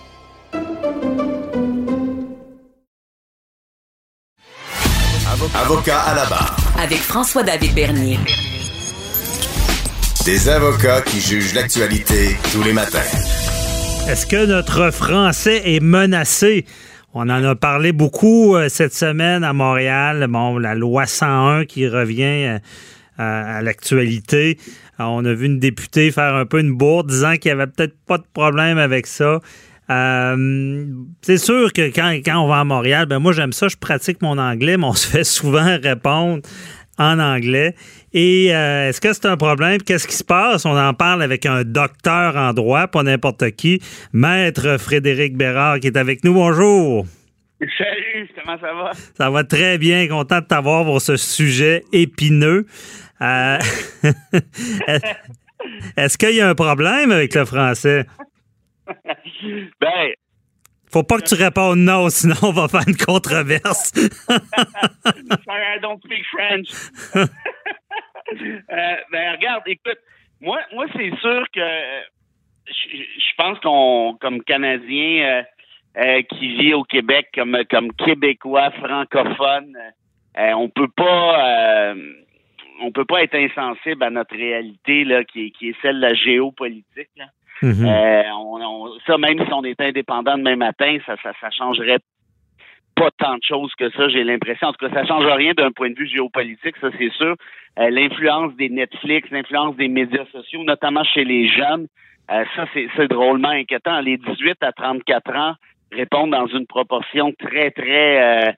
Avocat 5.49 5.99
à 6.01 6.13
la 6.13 6.25
barre. 6.25 6.55
Avec 6.79 6.99
François-David 6.99 7.73
Bernier. 7.73 8.19
Des 10.23 10.47
avocats 10.49 11.01
qui 11.01 11.19
jugent 11.19 11.55
l'actualité 11.55 12.37
tous 12.53 12.61
les 12.61 12.73
matins. 12.73 12.99
Est-ce 14.07 14.27
que 14.27 14.45
notre 14.45 14.91
français 14.91 15.63
est 15.65 15.79
menacé? 15.79 16.65
On 17.15 17.21
en 17.21 17.43
a 17.43 17.55
parlé 17.55 17.91
beaucoup 17.91 18.55
euh, 18.55 18.69
cette 18.69 18.93
semaine 18.93 19.43
à 19.43 19.51
Montréal. 19.51 20.27
Bon, 20.29 20.59
la 20.59 20.75
loi 20.75 21.07
101 21.07 21.65
qui 21.65 21.87
revient 21.87 22.21
euh, 22.45 22.59
à, 23.17 23.57
à 23.57 23.61
l'actualité. 23.63 24.59
Euh, 24.99 25.05
On 25.05 25.25
a 25.25 25.33
vu 25.33 25.47
une 25.47 25.57
députée 25.59 26.11
faire 26.11 26.35
un 26.35 26.45
peu 26.45 26.59
une 26.59 26.73
bourde 26.73 27.07
disant 27.09 27.35
qu'il 27.37 27.49
n'y 27.53 27.59
avait 27.59 27.71
peut-être 27.71 27.95
pas 28.05 28.19
de 28.19 28.25
problème 28.31 28.77
avec 28.77 29.07
ça. 29.07 29.39
Euh, 29.91 30.85
c'est 31.21 31.37
sûr 31.37 31.73
que 31.73 31.93
quand, 31.93 32.11
quand 32.23 32.39
on 32.39 32.47
va 32.47 32.59
à 32.59 32.63
Montréal, 32.63 33.05
ben 33.07 33.19
moi 33.19 33.33
j'aime 33.33 33.51
ça, 33.51 33.67
je 33.67 33.75
pratique 33.75 34.21
mon 34.21 34.37
anglais, 34.37 34.77
mais 34.77 34.85
on 34.85 34.93
se 35.03 35.07
fait 35.07 35.23
souvent 35.23 35.77
répondre 35.81 36.41
en 36.97 37.19
anglais. 37.19 37.75
Et 38.13 38.55
euh, 38.55 38.89
est-ce 38.89 39.01
que 39.01 39.11
c'est 39.11 39.25
un 39.25 39.37
problème? 39.37 39.81
Qu'est-ce 39.81 40.07
qui 40.07 40.15
se 40.15 40.23
passe? 40.23 40.65
On 40.65 40.77
en 40.77 40.93
parle 40.93 41.21
avec 41.23 41.45
un 41.45 41.63
docteur 41.63 42.37
en 42.37 42.53
droit, 42.53 42.87
pas 42.87 43.03
n'importe 43.03 43.51
qui, 43.51 43.81
Maître 44.13 44.77
Frédéric 44.79 45.35
Bérard, 45.35 45.79
qui 45.79 45.87
est 45.87 45.97
avec 45.97 46.23
nous. 46.23 46.33
Bonjour. 46.33 47.05
Salut, 47.77 48.29
comment 48.35 48.57
ça 48.59 48.73
va? 48.73 48.91
Ça 49.17 49.29
va 49.29 49.43
très 49.43 49.77
bien. 49.77 50.07
Content 50.07 50.39
de 50.39 50.45
t'avoir 50.45 50.83
pour 50.85 51.01
ce 51.01 51.15
sujet 51.17 51.83
épineux. 51.91 52.65
Euh, 53.21 53.57
Est-ce 55.97 56.17
qu'il 56.17 56.35
y 56.35 56.41
a 56.41 56.49
un 56.49 56.55
problème 56.55 57.11
avec 57.11 57.35
le 57.35 57.45
français? 57.45 58.05
Ben, 59.79 60.13
Faut 60.91 61.03
pas 61.03 61.17
que 61.19 61.25
tu 61.27 61.35
répondes 61.35 61.79
non, 61.79 62.09
sinon 62.09 62.35
on 62.43 62.51
va 62.51 62.67
faire 62.67 62.81
une 62.87 62.97
controverse. 62.97 63.91
sorry, 65.45 65.63
I 65.75 65.79
don't 65.81 65.99
speak 66.03 66.25
French. 66.31 66.69
Euh, 68.33 68.95
ben, 69.11 69.33
regarde, 69.33 69.63
écoute, 69.65 69.97
moi, 70.39 70.59
moi 70.73 70.85
c'est 70.95 71.13
sûr 71.19 71.43
que 71.53 71.59
je 72.67 72.97
je 72.97 73.35
pense 73.37 73.59
qu'on, 73.59 74.17
comme 74.21 74.41
Canadien 74.43 75.43
euh, 75.97 76.01
euh, 76.01 76.21
qui 76.23 76.55
vit 76.55 76.73
au 76.73 76.83
Québec, 76.83 77.27
comme, 77.35 77.57
comme 77.69 77.91
Québécois 77.93 78.71
francophone, 78.71 79.75
euh, 80.37 80.51
on 80.53 80.69
peut 80.69 80.87
pas. 80.87 81.91
euh, 81.91 82.13
on 82.83 82.91
peut 82.93 83.03
pas 83.05 83.21
être 83.23 83.35
insensible 83.35 84.01
à 84.03 84.09
notre 84.09 84.35
réalité 84.35 85.03
là, 85.03 85.23
qui, 85.25 85.47
est- 85.47 85.51
qui 85.51 85.69
est 85.69 85.75
celle 85.81 85.97
de 85.97 86.01
la 86.07 86.13
géopolitique. 86.13 87.09
là. 87.17 87.25
Mhm. 87.61 87.85
Euh, 87.85 88.23
on, 88.35 88.61
on- 88.61 88.99
ça, 89.05 89.17
même 89.17 89.43
si 89.45 89.53
on 89.53 89.63
était 89.63 89.85
indépendant 89.85 90.37
demain 90.37 90.55
matin, 90.55 90.97
ça, 91.05 91.15
ça, 91.23 91.31
ça 91.39 91.49
changerait 91.51 91.99
pas 92.95 93.09
tant 93.17 93.35
de 93.35 93.43
choses 93.43 93.73
que 93.75 93.89
ça, 93.91 94.09
j'ai 94.09 94.23
l'impression. 94.23 94.67
En 94.67 94.73
tout 94.73 94.85
cas, 94.85 94.93
ça 94.93 95.05
change 95.05 95.25
rien 95.25 95.53
d'un 95.53 95.71
point 95.71 95.89
de 95.89 95.95
vue 95.95 96.07
géopolitique, 96.07 96.75
ça 96.81 96.89
c'est 96.97 97.11
sûr. 97.13 97.35
Euh, 97.79 97.89
l'influence 97.89 98.53
des 98.55 98.69
Netflix, 98.69 99.29
l'influence 99.31 99.75
des 99.77 99.87
médias 99.87 100.25
sociaux, 100.31 100.63
notamment 100.63 101.03
chez 101.03 101.23
les 101.23 101.47
jeunes, 101.47 101.87
euh, 102.31 102.43
ça 102.55 102.65
c'est, 102.73 103.07
drôlement 103.07 103.49
inquiétant. 103.49 103.99
Les 104.01 104.17
18 104.17 104.57
à 104.61 104.71
34 104.71 105.35
ans 105.35 105.53
répondent 105.91 106.31
dans 106.31 106.47
une 106.47 106.67
proportion 106.67 107.31
très, 107.39 107.71
très 107.71 108.49
euh, 108.49 108.51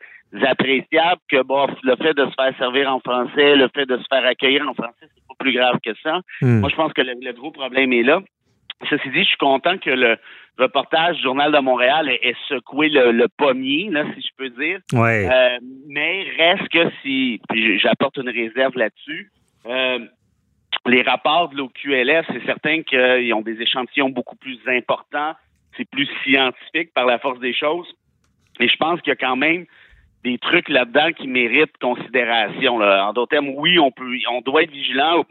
appréciables 0.45 1.21
que 1.29 1.41
bon, 1.43 1.67
le 1.83 1.95
fait 1.95 2.13
de 2.13 2.25
se 2.25 2.33
faire 2.35 2.57
servir 2.57 2.93
en 2.93 2.99
français, 2.99 3.55
le 3.55 3.69
fait 3.73 3.85
de 3.85 3.97
se 3.97 4.05
faire 4.09 4.25
accueillir 4.25 4.67
en 4.67 4.73
français, 4.73 4.93
c'est 5.01 5.27
pas 5.27 5.35
plus 5.39 5.53
grave 5.53 5.77
que 5.85 5.91
ça. 6.03 6.19
Hmm. 6.41 6.59
Moi, 6.59 6.69
je 6.69 6.75
pense 6.75 6.93
que 6.93 7.01
le, 7.01 7.13
le 7.21 7.33
gros 7.33 7.51
problème 7.51 7.93
est 7.93 8.03
là. 8.03 8.19
Ceci 8.89 9.09
dit, 9.09 9.23
je 9.23 9.29
suis 9.29 9.37
content 9.37 9.77
que 9.77 9.89
le 9.89 10.17
reportage 10.57 11.17
du 11.17 11.23
Journal 11.23 11.51
de 11.51 11.59
Montréal 11.59 12.09
ait, 12.09 12.19
ait 12.21 12.35
secoué 12.47 12.89
le, 12.89 13.11
le 13.11 13.27
pommier, 13.27 13.89
là, 13.89 14.05
si 14.13 14.21
je 14.21 14.29
peux 14.37 14.49
dire. 14.49 14.79
Ouais. 14.93 15.27
Euh, 15.31 15.59
mais 15.87 16.25
reste 16.37 16.69
que 16.69 16.91
si, 17.01 17.41
puis 17.49 17.79
j'apporte 17.79 18.17
une 18.17 18.29
réserve 18.29 18.77
là-dessus, 18.77 19.31
euh, 19.65 19.99
les 20.85 21.01
rapports 21.01 21.49
de 21.49 21.57
l'OQLF, 21.57 22.25
c'est 22.31 22.45
certain 22.45 22.83
qu'ils 22.83 23.33
ont 23.33 23.41
des 23.41 23.61
échantillons 23.61 24.09
beaucoup 24.09 24.35
plus 24.35 24.59
importants, 24.67 25.33
c'est 25.77 25.89
plus 25.89 26.09
scientifique 26.23 26.93
par 26.93 27.05
la 27.05 27.19
force 27.19 27.39
des 27.39 27.53
choses. 27.53 27.87
Et 28.59 28.67
je 28.67 28.75
pense 28.77 29.01
qu'il 29.01 29.09
y 29.09 29.13
a 29.13 29.15
quand 29.15 29.35
même 29.35 29.65
des 30.23 30.37
trucs 30.37 30.69
là-dedans 30.69 31.11
qui 31.11 31.27
méritent 31.27 31.77
considération. 31.81 32.77
Là. 32.77 33.07
En 33.07 33.13
d'autres 33.13 33.31
termes, 33.31 33.49
oui, 33.55 33.79
on 33.79 33.91
peut, 33.91 34.15
on 34.29 34.41
doit 34.41 34.63
être 34.63 34.71
vigilant. 34.71 35.25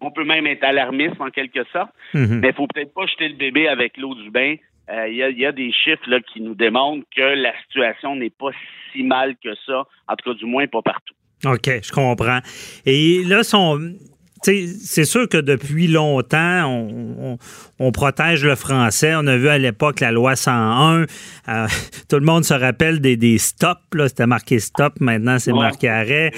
On 0.00 0.10
peut 0.10 0.24
même 0.24 0.46
être 0.46 0.64
alarmiste 0.64 1.20
en 1.20 1.30
quelque 1.30 1.64
sorte, 1.72 1.90
Mhm. 2.14 2.40
mais 2.40 2.48
il 2.48 2.54
faut 2.54 2.66
peut-être 2.66 2.92
pas 2.94 3.06
jeter 3.06 3.28
le 3.28 3.36
bébé 3.36 3.68
avec 3.68 3.96
l'eau 3.96 4.14
du 4.14 4.30
bain. 4.30 4.54
Euh, 4.90 5.08
Il 5.08 5.16
y, 5.16 5.22
a, 5.22 5.28
il 5.28 5.38
y 5.38 5.46
a 5.46 5.52
des 5.52 5.70
chiffres 5.72 6.08
là, 6.08 6.18
qui 6.20 6.40
nous 6.40 6.54
démontrent 6.54 7.06
que 7.14 7.22
la 7.22 7.52
situation 7.62 8.16
n'est 8.16 8.30
pas 8.30 8.50
si 8.92 9.02
mal 9.04 9.36
que 9.42 9.54
ça, 9.66 9.84
en 10.08 10.16
tout 10.16 10.30
cas 10.32 10.36
du 10.36 10.46
moins 10.46 10.66
pas 10.66 10.82
partout. 10.82 11.14
OK, 11.44 11.66
je 11.82 11.92
comprends. 11.92 12.40
Et 12.86 13.22
là, 13.24 13.42
son. 13.42 13.94
C'est 14.42 15.04
sûr 15.04 15.28
que 15.28 15.36
depuis 15.38 15.86
longtemps, 15.88 16.64
on, 16.66 17.16
on- 17.32 17.38
on 17.78 17.92
protège 17.92 18.44
le 18.44 18.54
français. 18.54 19.12
On 19.16 19.26
a 19.26 19.36
vu 19.36 19.48
à 19.48 19.58
l'époque 19.58 20.00
la 20.00 20.12
loi 20.12 20.36
101. 20.36 21.02
Euh, 21.48 21.66
tout 22.08 22.16
le 22.16 22.24
monde 22.24 22.44
se 22.44 22.54
rappelle 22.54 23.00
des, 23.00 23.16
des 23.16 23.38
stops. 23.38 23.80
là. 23.94 24.08
C'était 24.08 24.26
marqué 24.26 24.58
stop. 24.60 24.94
Maintenant, 25.00 25.38
c'est 25.38 25.52
Ouais. 25.52 25.58
marqué 25.60 25.88
arrêt. 25.88 26.30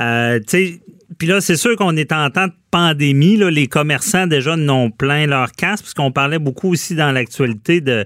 Euh, 0.00 0.38
tu 0.40 0.44
sais, 0.48 0.80
Puis 1.18 1.28
là, 1.28 1.40
c'est 1.40 1.56
sûr 1.56 1.76
qu'on 1.76 1.96
est 1.96 2.10
en 2.12 2.28
temps 2.30 2.46
de 2.48 2.52
pandémie. 2.72 3.36
Là, 3.36 3.50
les 3.50 3.66
commerçants 3.68 4.26
déjà 4.26 4.56
n'ont 4.56 4.90
plein 4.90 5.26
leur 5.26 5.52
casque, 5.52 5.84
parce 5.84 5.94
qu'on 5.94 6.10
parlait 6.10 6.40
beaucoup 6.40 6.70
aussi 6.72 6.94
dans 6.96 7.12
l'actualité 7.12 7.80
de 7.80 8.04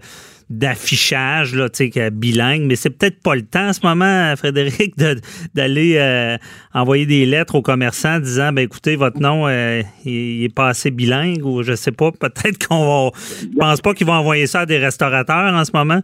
d'affichage 0.50 1.54
là, 1.54 1.68
bilingue, 2.10 2.62
mais 2.62 2.76
c'est 2.76 2.90
peut-être 2.90 3.22
pas 3.22 3.34
le 3.34 3.42
temps 3.42 3.68
en 3.68 3.72
ce 3.72 3.80
moment, 3.86 4.34
Frédéric, 4.36 4.96
de- 4.96 5.20
d'aller 5.54 5.96
euh, 5.98 6.36
envoyer 6.74 7.06
des 7.06 7.26
lettres 7.26 7.54
aux 7.54 7.62
commerçants 7.62 8.18
disant, 8.18 8.52
ben 8.52 8.62
écoutez, 8.62 8.96
votre 8.96 9.20
nom, 9.20 9.46
euh, 9.46 9.82
il, 10.04 10.44
est 10.44 10.54
pas 10.54 10.68
assez 10.68 10.90
bilingue, 10.90 11.44
ou 11.44 11.62
je 11.62 11.74
sais 11.74 11.92
pas, 11.92 12.10
peut-être 12.20 12.66
qu'on 12.66 13.10
va, 13.10 13.10
je 13.40 13.56
pense 13.58 13.80
pas 13.80 13.94
qu'ils 13.94 14.06
vont 14.06 14.14
envoyer 14.14 14.46
ça 14.46 14.60
à 14.60 14.66
des 14.66 14.78
restaurateurs 14.78 15.54
en 15.54 15.64
ce 15.64 15.72
moment. 15.74 16.00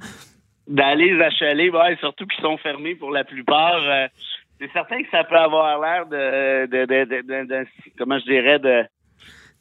D'aller 0.69 1.13
les 1.15 1.21
achaler, 1.23 1.71
ouais, 1.71 1.97
surtout 2.01 2.27
qu'ils 2.27 2.43
sont 2.43 2.57
fermés 2.59 2.95
pour 2.95 3.11
la 3.11 3.25
plupart. 3.25 3.83
euh, 3.87 4.07
c'est 4.61 4.71
certain 4.73 5.03
que 5.03 5.09
ça 5.11 5.25
peut 5.25 5.37
avoir 5.37 5.81
l'air 5.81 6.07
de, 6.07 6.67
de, 6.67 6.87
de, 6.87 7.05
de- 7.05 7.23
de- 7.23 7.49
de- 7.49 7.67
comment 7.99 8.19
je 8.19 8.25
dirais, 8.25 8.59
de, 8.59 8.83
de 8.83 8.87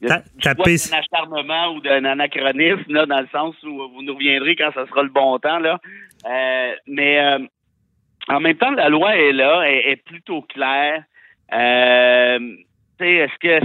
taper- 0.07 0.63
d'un 0.91 0.97
acharnement 0.99 1.73
ou 1.75 1.81
d'un 1.81 2.03
anachronisme, 2.05 2.91
là, 2.93 3.05
dans 3.05 3.21
le 3.21 3.27
sens 3.31 3.55
où 3.63 3.89
vous 3.89 4.01
nous 4.01 4.13
reviendrez 4.15 4.55
quand 4.55 4.71
ça 4.73 4.85
sera 4.87 5.03
le 5.03 5.09
bon 5.09 5.37
temps, 5.39 5.59
là. 5.59 5.79
Euh, 6.25 6.73
mais 6.87 7.19
euh, 7.19 7.39
en 8.29 8.39
même 8.39 8.57
temps, 8.57 8.71
la 8.71 8.89
loi 8.89 9.15
est 9.17 9.31
là, 9.33 9.63
est, 9.69 9.91
est 9.91 10.03
plutôt 10.03 10.41
claire. 10.43 11.03
Euh, 11.53 12.39
est-ce 12.99 13.37
que 13.39 13.59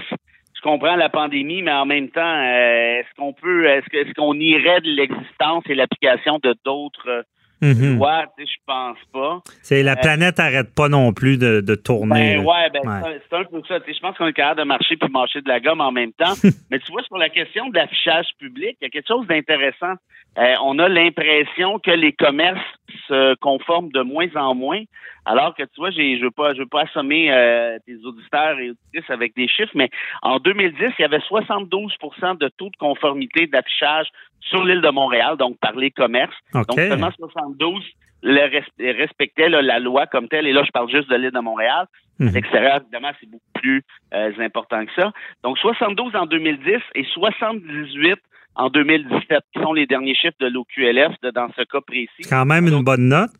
je 0.56 0.60
comprends 0.62 0.96
la 0.96 1.08
pandémie, 1.08 1.62
mais 1.62 1.70
en 1.72 1.86
même 1.86 2.08
temps, 2.10 2.20
euh, 2.20 2.98
est-ce 2.98 3.14
qu'on 3.16 3.32
peut, 3.32 3.66
est-ce 3.66 3.86
que- 3.88 3.96
est-ce 3.98 4.12
qu'on 4.14 4.34
irait 4.34 4.80
de 4.80 4.90
l'existence 4.90 5.62
et 5.68 5.74
l'application 5.76 6.38
de 6.42 6.54
d'autres 6.64 7.24
euh? 7.62 8.26
Tu 8.38 8.44
sais, 8.44 8.50
je 8.52 8.56
pense 8.66 8.98
pas. 9.12 9.40
C'est 9.62 9.82
la 9.82 9.96
planète 9.96 10.38
arrête 10.40 10.74
pas 10.74 10.88
non 10.88 11.12
plus 11.12 11.38
de, 11.38 11.60
de 11.60 11.74
tourner. 11.74 12.36
Ben 12.36 12.44
ouais, 12.44 12.70
ben 12.72 12.80
Ouais. 12.88 13.20
c'est 13.28 13.36
un- 13.36 13.44
peu 13.44 13.60
ça. 13.66 13.80
Tu 13.80 13.86
sais, 13.90 13.94
je 13.96 14.00
pense 14.00 14.16
qu'on 14.16 14.26
est 14.26 14.32
capable 14.32 14.60
de 14.60 14.64
marcher 14.66 14.96
puis 14.96 15.10
mâcher 15.10 15.40
de 15.40 15.48
la 15.48 15.60
gomme 15.60 15.80
en 15.80 15.92
même 15.92 16.12
temps. 16.12 16.34
Mais 16.70 16.78
tu 16.78 16.92
vois, 16.92 17.02
sur 17.02 17.16
la 17.18 17.28
question 17.28 17.68
de 17.68 17.74
l'affichage 17.76 18.26
public, 18.38 18.76
il 18.80 18.84
y 18.84 18.86
a 18.86 18.90
quelque 18.90 19.08
chose 19.08 19.26
d'intéressant. 19.26 19.94
Euh, 20.38 20.54
on 20.62 20.78
a 20.78 20.88
l'impression 20.88 21.78
que 21.80 21.90
les 21.90 22.12
commerces 22.12 22.60
se 23.08 23.34
conforment 23.36 23.90
de 23.90 24.02
moins 24.02 24.28
en 24.36 24.54
moins. 24.54 24.82
Alors 25.24 25.54
que 25.54 25.62
tu 25.64 25.70
vois, 25.78 25.90
je 25.90 26.22
veux 26.22 26.30
pas, 26.30 26.54
je 26.54 26.60
veux 26.60 26.66
pas 26.66 26.82
assommer 26.82 27.30
euh, 27.32 27.76
tes 27.86 27.96
auditeurs 28.04 28.58
et 28.60 28.70
auditrices 28.70 29.10
avec 29.10 29.34
des 29.34 29.48
chiffres, 29.48 29.72
mais 29.74 29.90
en 30.22 30.38
2010, 30.38 30.92
il 30.98 31.02
y 31.02 31.04
avait 31.04 31.18
72% 31.18 32.38
de 32.38 32.48
taux 32.56 32.70
de 32.70 32.76
conformité 32.78 33.46
d'affichage 33.46 34.06
sur 34.40 34.64
l'île 34.64 34.80
de 34.80 34.90
Montréal, 34.90 35.36
donc 35.36 35.58
par 35.58 35.74
les 35.76 35.90
commerces. 35.90 36.34
Donc 36.68 36.76
seulement 36.88 37.10
72 37.18 37.84
le 38.22 38.34
res- 38.48 38.96
respectaient 38.98 39.48
là, 39.48 39.62
la 39.62 39.78
loi 39.78 40.06
comme 40.06 40.28
telle. 40.28 40.46
Et 40.46 40.52
là, 40.52 40.62
je 40.64 40.70
parle 40.72 40.90
juste 40.90 41.08
de 41.08 41.14
l'île 41.16 41.30
de 41.30 41.38
Montréal. 41.40 41.86
À 42.20 42.24
l'extérieur, 42.32 42.80
évidemment, 42.82 43.12
c'est 43.20 43.30
beaucoup 43.30 43.52
plus 43.54 43.84
euh, 44.12 44.32
important 44.40 44.84
que 44.84 44.92
ça. 44.96 45.12
Donc 45.44 45.56
72 45.58 46.16
en 46.16 46.26
2010 46.26 46.78
et 46.96 47.04
78 47.04 48.18
en 48.56 48.70
2017, 48.70 49.38
qui 49.54 49.62
sont 49.62 49.72
les 49.72 49.86
derniers 49.86 50.16
chiffres 50.16 50.36
de 50.40 50.46
l'OQLF 50.48 51.12
dans 51.32 51.48
ce 51.56 51.62
cas 51.62 51.80
précis. 51.80 52.08
C'est 52.20 52.28
quand 52.30 52.44
même 52.44 52.66
une 52.66 52.82
bonne 52.82 53.08
note. 53.08 53.30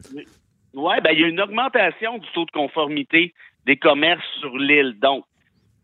Oui, 0.75 0.95
ben, 1.03 1.11
il 1.13 1.21
y 1.21 1.25
a 1.25 1.27
une 1.27 1.41
augmentation 1.41 2.19
du 2.19 2.27
taux 2.35 2.45
de 2.45 2.51
conformité 2.53 3.35
des 3.67 3.77
commerces 3.77 4.25
sur 4.39 4.57
l'île. 4.57 4.95
Donc, 5.03 5.25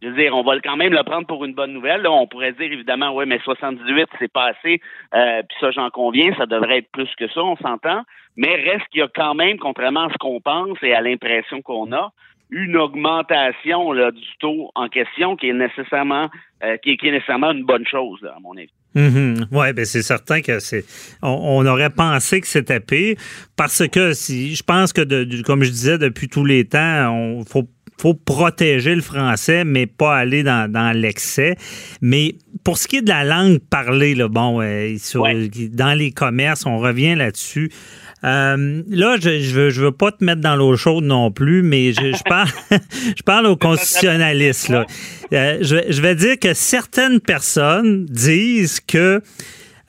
je 0.05 0.11
veux 0.11 0.17
dire, 0.17 0.37
on 0.37 0.43
va 0.43 0.61
quand 0.61 0.77
même 0.77 0.93
le 0.93 1.03
prendre 1.03 1.27
pour 1.27 1.45
une 1.47 1.55
bonne 1.55 1.73
nouvelle. 1.73 2.07
On 2.07 2.27
pourrait 2.27 2.53
dire 2.53 2.71
évidemment, 2.71 3.15
oui, 3.15 3.25
mais 3.27 3.39
78, 3.43 4.07
c'est 4.19 4.31
pas 4.31 4.51
assez. 4.51 4.81
Euh, 5.15 5.43
Puis 5.49 5.57
ça, 5.61 5.71
j'en 5.71 5.89
conviens, 5.89 6.35
ça 6.37 6.45
devrait 6.45 6.79
être 6.79 6.91
plus 6.93 7.09
que 7.19 7.27
ça, 7.29 7.43
on 7.43 7.57
s'entend. 7.57 8.03
Mais 8.37 8.55
reste 8.55 8.87
qu'il 8.91 9.01
y 9.01 9.03
a 9.03 9.09
quand 9.09 9.35
même, 9.35 9.59
contrairement 9.59 10.07
à 10.07 10.13
ce 10.13 10.19
qu'on 10.19 10.41
pense 10.41 10.77
et 10.83 10.93
à 10.93 11.01
l'impression 11.01 11.63
qu'on 11.63 11.91
a, 11.93 12.13
une 12.51 12.77
augmentation 12.77 13.93
là, 13.93 14.11
du 14.11 14.27
taux 14.39 14.71
en 14.75 14.89
question 14.89 15.37
qui 15.37 15.49
est 15.49 15.55
nécessairement 15.55 16.29
euh, 16.63 16.77
qui, 16.77 16.91
est, 16.91 17.11
nécessairement 17.11 17.53
une 17.53 17.65
bonne 17.65 17.87
chose, 17.87 18.21
à 18.25 18.39
mon 18.41 18.53
avis. 18.57 18.71
Mhm. 18.95 19.47
Ouais, 19.51 19.73
ben 19.73 19.85
c'est 19.85 20.03
certain 20.03 20.41
que 20.41 20.61
c'est. 20.61 20.85
On, 21.23 21.65
aurait 21.67 21.91
pensé 21.91 22.41
que 22.41 22.47
c'était 22.47 22.81
pire 22.81 23.17
parce 23.57 23.89
que 23.89 24.13
si 24.13 24.55
je 24.55 24.63
pense 24.63 24.93
que 24.93 25.01
de, 25.01 25.43
comme 25.43 25.65
je 25.65 25.71
disais 25.71 25.99
depuis 25.99 26.29
tous 26.29 26.45
les 26.45 26.65
temps, 26.67 27.11
on 27.13 27.45
faut 27.45 27.65
faut 28.01 28.14
protéger 28.14 28.95
le 28.95 29.01
français, 29.03 29.64
mais 29.64 29.86
pas 29.86 30.16
aller 30.16 30.42
dans, 30.42 30.70
dans 30.70 30.95
l'excès. 30.97 31.57
Mais 32.01 32.34
pour 32.64 32.78
ce 32.78 32.86
qui 32.88 32.97
est 32.97 33.03
de 33.03 33.09
la 33.09 33.24
langue 33.24 33.59
parlée, 33.59 34.14
là, 34.14 34.28
bon, 34.28 34.61
euh, 34.61 34.97
sur- 34.99 35.22
Ouais. 35.22 35.49
dans 35.70 35.95
les 35.97 36.11
commerces, 36.12 36.66
on 36.66 36.78
revient 36.78 37.14
là-dessus. 37.14 37.70
Euh, 38.24 38.82
là, 38.88 39.16
je, 39.20 39.38
je 39.40 39.55
veux, 39.55 39.70
je 39.70 39.82
veux 39.82 39.92
pas 39.92 40.11
te 40.11 40.24
mettre 40.24 40.40
dans 40.40 40.57
l'eau 40.57 40.76
chaude 40.76 41.05
non 41.05 41.30
plus, 41.30 41.62
mais 41.62 41.92
je, 41.92 42.16
je 42.16 42.22
parle, 42.24 42.49
je 43.16 43.22
parle 43.22 43.47
aux 43.47 43.57
constitutionnalistes. 43.68 44.70
Là. 44.70 44.86
Euh, 45.32 45.59
je, 45.61 45.76
vais- 45.76 45.86
je 45.92 46.01
vais 46.03 46.14
dire 46.14 46.38
que 46.38 46.55
certaines 46.55 47.20
personnes 47.20 48.07
disent 48.07 48.80
que 48.80 49.20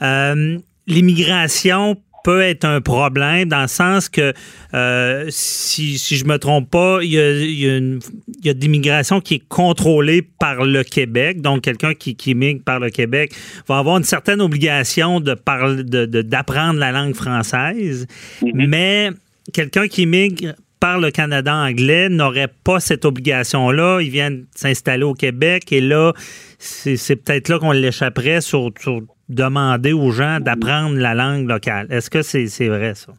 euh, 0.02 0.58
l'immigration 0.88 1.96
peut 2.26 2.42
être 2.42 2.66
un 2.66 2.82
problème 2.82 3.48
dans 3.50 3.62
le 3.62 3.68
sens 3.68 4.10
que, 4.10 4.34
euh, 4.74 5.26
si, 5.30 6.00
si 6.00 6.16
je 6.18 6.26
me 6.26 6.38
trompe 6.40 6.72
pas, 6.72 6.98
il 7.04 7.12
y 7.12 7.20
a, 7.20 7.32
il 7.32 7.60
y 7.60 7.70
a, 7.70 7.78
une- 7.78 8.00
il 8.40 8.48
y 8.48 8.50
a 8.50 8.56
de 8.56 8.60
l'immigration 8.60 9.22
qui 9.22 9.36
est 9.36 9.48
contrôlée 9.48 10.24
par 10.24 10.66
le 10.66 10.84
Québec. 10.84 11.40
Donc, 11.42 11.62
quelqu'un 11.62 11.94
qui, 11.94 12.16
qui 12.16 12.32
immigre 12.32 12.62
par 12.66 12.80
le 12.80 12.90
Québec 12.90 13.32
va 13.68 13.78
avoir 13.78 13.98
une 13.98 14.04
certaine 14.04 14.42
obligation 14.42 15.20
de 15.20 15.36
parler, 15.36 15.84
de, 15.84 16.08
de- 16.08 16.24
d'apprendre 16.24 16.80
la 16.80 16.92
langue 16.92 17.14
française. 17.14 18.08
Mais 18.56 19.12
quelqu'un 19.54 19.88
qui 19.88 20.02
immigre 20.04 20.56
par 20.80 21.00
le 21.00 21.12
Canada 21.12 21.54
anglais 21.56 22.10
n'aurait 22.10 22.50
pas 22.64 22.80
cette 22.80 23.06
obligation-là. 23.06 24.02
Ils 24.02 24.10
viennent 24.10 24.46
s'installer 24.56 25.04
au 25.04 25.14
Québec 25.14 25.72
et 25.72 25.80
là, 25.82 26.12
c'est, 26.58 26.98
c'est 26.98 27.16
peut-être 27.18 27.50
là 27.50 27.60
qu'on 27.60 27.72
l'échapperait 27.72 28.42
sur, 28.42 28.72
sur 28.80 29.02
demander 29.30 29.94
aux 29.94 30.12
gens 30.12 30.40
d'apprendre 30.40 30.96
la 30.98 31.14
langue 31.14 31.48
locale. 31.48 31.88
Est-ce 31.92 32.10
que 32.10 32.22
c'est, 32.22 32.68
vrai, 32.70 32.94
ça? 32.96 33.14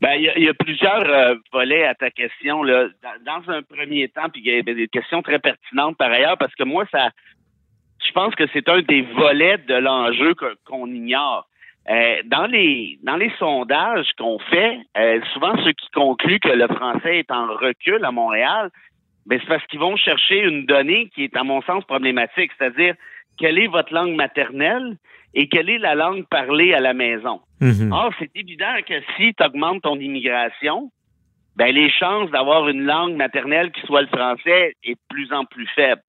Ben, 0.00 0.14
il 0.16 0.22
y, 0.24 0.28
a- 0.28 0.38
il 0.38 0.44
y 0.44 0.48
a 0.48 0.54
plusieurs 0.54 1.04
euh, 1.08 1.34
volets 1.52 1.84
à 1.86 1.94
ta 1.94 2.10
question. 2.10 2.62
Là. 2.62 2.88
Dans, 3.02 3.40
dans 3.40 3.52
un 3.52 3.62
premier 3.62 4.08
temps, 4.08 4.28
puis 4.32 4.42
il 4.44 4.54
y 4.54 4.58
a 4.58 4.62
des 4.62 4.88
questions 4.88 5.22
très 5.22 5.38
pertinentes 5.38 5.96
par 5.96 6.10
ailleurs, 6.10 6.36
parce 6.38 6.54
que 6.54 6.64
moi, 6.64 6.84
ça, 6.90 7.08
je 8.06 8.12
pense 8.12 8.34
que 8.34 8.44
c'est 8.52 8.68
un 8.68 8.82
des 8.82 9.02
volets 9.02 9.58
de 9.66 9.74
l'enjeu 9.74 10.34
qu'on 10.66 10.86
ignore. 10.88 11.46
Euh, 11.90 12.22
dans 12.24 12.46
les 12.46 12.98
dans 13.02 13.16
les 13.16 13.30
sondages 13.38 14.06
qu'on 14.18 14.38
fait, 14.38 14.78
euh, 14.96 15.20
souvent 15.34 15.54
ceux 15.64 15.72
qui 15.72 15.90
concluent 15.92 16.40
que 16.40 16.48
le 16.48 16.66
français 16.66 17.18
est 17.18 17.30
en 17.30 17.46
recul 17.46 18.02
à 18.04 18.10
Montréal, 18.10 18.70
ben 19.26 19.38
c'est 19.40 19.48
parce 19.48 19.64
qu'ils 19.66 19.80
vont 19.80 19.96
chercher 19.96 20.40
une 20.40 20.64
donnée 20.64 21.10
qui 21.14 21.24
est 21.24 21.36
à 21.36 21.44
mon 21.44 21.60
sens 21.62 21.84
problématique, 21.84 22.50
c'est-à-dire 22.58 22.94
quelle 23.38 23.58
est 23.58 23.66
votre 23.66 23.92
langue 23.92 24.14
maternelle 24.14 24.96
et 25.34 25.48
quelle 25.48 25.68
est 25.68 25.78
la 25.78 25.94
langue 25.94 26.24
parlée 26.28 26.74
à 26.74 26.80
la 26.80 26.94
maison. 26.94 27.40
Mhm. 27.60 27.92
Or, 27.92 28.12
c'est 28.18 28.30
évident 28.34 28.74
que 28.86 28.94
si 29.16 29.34
tu 29.34 29.44
augmentes 29.44 29.82
ton 29.82 29.98
immigration, 29.98 30.90
ben 31.56 31.72
les 31.74 31.90
chances 31.90 32.30
d'avoir 32.30 32.68
une 32.68 32.84
langue 32.84 33.16
maternelle 33.16 33.70
qui 33.72 33.80
soit 33.82 34.02
le 34.02 34.08
français 34.08 34.74
est 34.84 34.94
de 34.94 35.00
plus 35.08 35.32
en 35.32 35.44
plus 35.44 35.66
faible. 35.74 36.02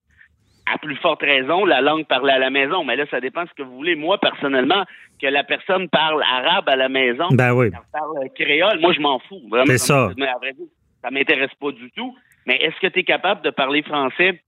À 0.71 0.80
plus 0.80 0.95
forte 0.95 1.21
raison, 1.21 1.63
la 1.63 1.82
langue 1.82 2.07
parlée 2.07 2.34
à 2.34 2.39
la 2.39 2.49
maison. 2.49 2.84
Mais 2.84 2.95
là, 2.95 3.05
ça 3.11 3.21
dépend 3.21 3.43
de 3.43 3.49
ce 3.49 3.53
que 3.53 3.61
vous 3.61 3.76
voulez. 3.76 3.95
Moi, 3.95 4.17
personnellement, 4.17 4.84
que 5.21 5.28
la 5.28 5.43
personne 5.43 5.88
parle 5.89 6.23
arabe 6.23 6.67
à 6.67 6.76
la 6.76 6.89
maison, 6.89 7.28
Ben 7.32 7.53
oui. 7.53 7.69
qu'elle 7.69 7.80
parle 7.91 8.30
créole, 8.34 8.80
moi, 8.80 8.91
je 8.93 8.99
m'en 8.99 9.19
fous. 9.19 9.41
Vraiment. 9.49 9.78
Ça. 9.78 10.09
Mais 10.17 10.28
à 10.28 10.38
vrai 10.39 10.53
dire, 10.53 10.65
ça 11.03 11.11
m'intéresse 11.11 11.53
pas 11.61 11.71
du 11.71 11.91
tout. 11.91 12.15
Mais 12.47 12.55
est-ce 12.57 12.80
que 12.80 12.88
tu 12.88 12.99
es 12.99 13.03
capable 13.03 13.43
de 13.43 13.51
parler 13.51 13.84
français 13.84 14.41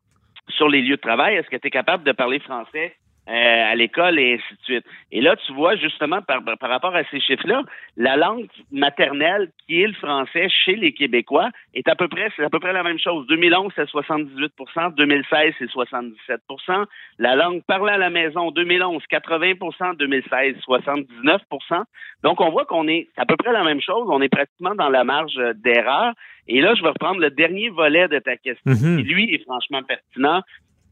sur 0.50 0.70
les 0.70 0.82
lieux 0.82 0.96
de 0.96 1.02
travail? 1.02 1.36
Est-ce 1.36 1.50
que 1.50 1.58
tu 1.58 1.68
es 1.68 1.72
capable 1.72 2.04
de 2.04 2.12
parler 2.12 2.40
français 2.40 2.96
euh, 3.30 3.72
à 3.72 3.76
l'école 3.76 4.20
et 4.20 4.36
ainsi 4.36 4.54
de 4.54 4.64
suite. 4.64 4.86
Et 5.12 5.22
là, 5.22 5.36
tu 5.46 5.54
vois, 5.54 5.76
justement, 5.76 6.22
par, 6.22 6.42
par 6.44 6.70
rapport 6.70 6.96
à 6.96 7.04
ces 7.12 7.20
chiffres-là, 7.20 7.64
la 7.98 8.16
langue 8.16 8.48
maternelle, 8.72 9.50
qui 9.66 9.82
est 9.82 9.88
le 9.88 9.94
français 9.94 10.48
chez 10.50 10.76
les 10.76 10.94
Québécois, 10.94 11.50
est 11.74 11.88
à 11.90 11.96
peu 11.96 12.08
près, 12.08 12.30
c'est 12.36 12.44
à 12.44 12.50
peu 12.50 12.60
près 12.60 12.74
la 12.74 12.84
même 12.84 13.00
chose. 13.00 13.28
2011, 13.28 13.72
c'est 13.76 13.84
78% 13.90 14.96
2016, 14.96 15.54
c'est 15.60 15.70
77% 15.70 16.86
La 17.20 17.36
langue 17.36 17.64
parlée 17.64 17.94
à 17.94 17.98
la 17.98 18.10
maison, 18.10 18.52
2011, 18.52 19.04
80% 19.12 19.98
2016, 19.98 20.56
79% 20.66 21.84
Donc, 22.24 22.42
on 22.42 22.50
voit 22.50 22.66
qu'on 22.66 22.88
est 22.88 23.08
à 23.18 23.26
peu 23.26 23.36
près 23.36 23.52
la 23.52 23.64
même 23.64 23.82
chose. 23.82 24.08
On 24.10 24.22
est 24.22 24.30
pratiquement 24.30 24.76
dans 24.76 24.90
la 24.90 25.04
marge 25.04 25.38
d'erreur. 25.56 26.14
Et 26.48 26.62
là, 26.62 26.76
je 26.76 26.82
vais 26.82 26.90
reprendre 26.90 27.20
le 27.20 27.30
dernier 27.30 27.70
volet 27.70 28.08
de 28.08 28.20
ta 28.20 28.38
question, 28.38 28.72
Mhm. 28.72 28.98
qui, 28.98 29.04
lui, 29.04 29.34
est 29.34 29.44
franchement 29.44 29.84
pertinent 29.84 30.42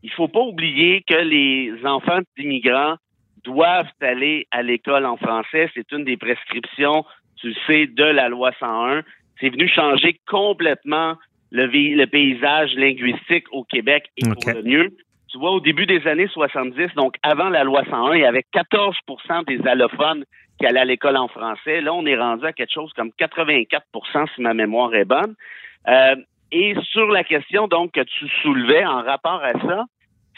il 0.05 0.11
faut 0.11 0.27
pas 0.27 0.41
oublier 0.41 1.01
que 1.01 1.15
les 1.15 1.73
enfants 1.83 2.19
d'immigrants 2.37 2.95
doivent 3.43 3.89
aller 4.01 4.47
à 4.51 4.61
l'école 4.61 5.03
en 5.03 5.17
français. 5.17 5.67
C'est 5.73 5.91
une 5.91 6.03
des 6.03 6.15
prescriptions, 6.15 7.03
tu 7.37 7.47
le 7.47 7.55
sais, 7.65 7.87
de 7.87 8.03
la 8.03 8.29
loi 8.29 8.51
101. 8.59 9.01
C'est 9.39 9.49
venu 9.49 9.67
changer 9.67 10.19
complètement 10.27 11.15
le, 11.51 12.05
paysage 12.05 12.75
linguistique 12.75 13.45
au 13.51 13.63
Québec 13.63 14.11
et 14.17 14.27
OK. 14.27 14.43
pour 14.43 14.53
le 14.53 14.61
mieux. 14.61 14.95
Tu 15.27 15.39
vois, 15.39 15.51
au 15.51 15.59
début 15.59 15.87
des 15.87 16.05
années 16.05 16.27
70, 16.27 16.93
donc 16.95 17.15
avant 17.23 17.49
la 17.49 17.63
loi 17.63 17.83
101, 17.89 18.13
il 18.13 18.21
y 18.21 18.25
avait 18.25 18.45
14% 18.53 19.45
des 19.47 19.67
allophones 19.67 20.23
qui 20.59 20.67
allaient 20.67 20.81
à 20.81 20.85
l'école 20.85 21.17
en 21.17 21.27
français. 21.27 21.81
Là, 21.81 21.95
on 21.95 22.05
est 22.05 22.15
rendu 22.15 22.45
à 22.45 22.53
quelque 22.53 22.71
chose 22.71 22.93
comme 22.93 23.09
84% 23.19 24.27
si 24.35 24.41
ma 24.41 24.53
mémoire 24.53 24.93
est 24.93 25.05
bonne. 25.05 25.33
Euh, 25.87 26.15
et 26.51 26.75
sur 26.91 27.07
la 27.07 27.23
question 27.23 27.67
donc 27.67 27.91
que 27.93 28.01
tu 28.01 28.27
soulevais 28.43 28.85
en 28.85 29.01
rapport 29.01 29.43
à 29.43 29.53
ça, 29.53 29.85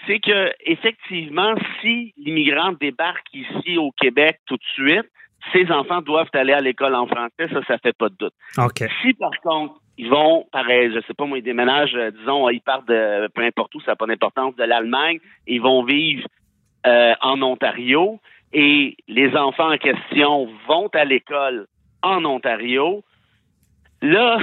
c'est 0.07 0.19
que 0.19 0.51
effectivement, 0.65 1.53
si 1.81 2.13
l'immigrant 2.17 2.71
débarque 2.79 3.27
ici 3.33 3.77
au 3.77 3.91
Québec 3.91 4.39
tout 4.45 4.57
de 4.57 4.63
suite, 4.73 5.05
ses 5.53 5.71
enfants 5.71 6.01
doivent 6.01 6.29
aller 6.33 6.53
à 6.53 6.61
l'école 6.61 6.95
en 6.95 7.05
français, 7.05 7.47
ça, 7.51 7.61
ça 7.67 7.77
fait 7.77 7.95
pas 7.95 8.09
de 8.09 8.15
doute. 8.17 8.33
OK. 8.57 8.83
Si 9.01 9.13
par 9.13 9.31
contre, 9.43 9.75
ils 9.97 10.09
vont, 10.09 10.45
pareil, 10.51 10.91
je 10.93 10.99
sais 11.07 11.13
pas 11.13 11.25
moi, 11.25 11.37
ils 11.37 11.43
déménagent, 11.43 11.95
euh, 11.95 12.11
disons, 12.11 12.49
ils 12.49 12.61
partent 12.61 12.87
de 12.87 13.27
peu 13.33 13.43
importe 13.43 13.73
où, 13.75 13.81
ça 13.81 13.91
n'a 13.91 13.95
pas 13.95 14.05
d'importance, 14.05 14.55
de 14.55 14.63
l'Allemagne, 14.63 15.19
ils 15.45 15.61
vont 15.61 15.83
vivre 15.83 16.27
euh, 16.85 17.13
en 17.21 17.41
Ontario 17.41 18.19
et 18.53 18.95
les 19.07 19.35
enfants 19.35 19.73
en 19.73 19.77
question 19.77 20.47
vont 20.67 20.87
à 20.93 21.03
l'école 21.05 21.67
en 22.01 22.23
Ontario. 22.25 23.03
Là, 24.01 24.39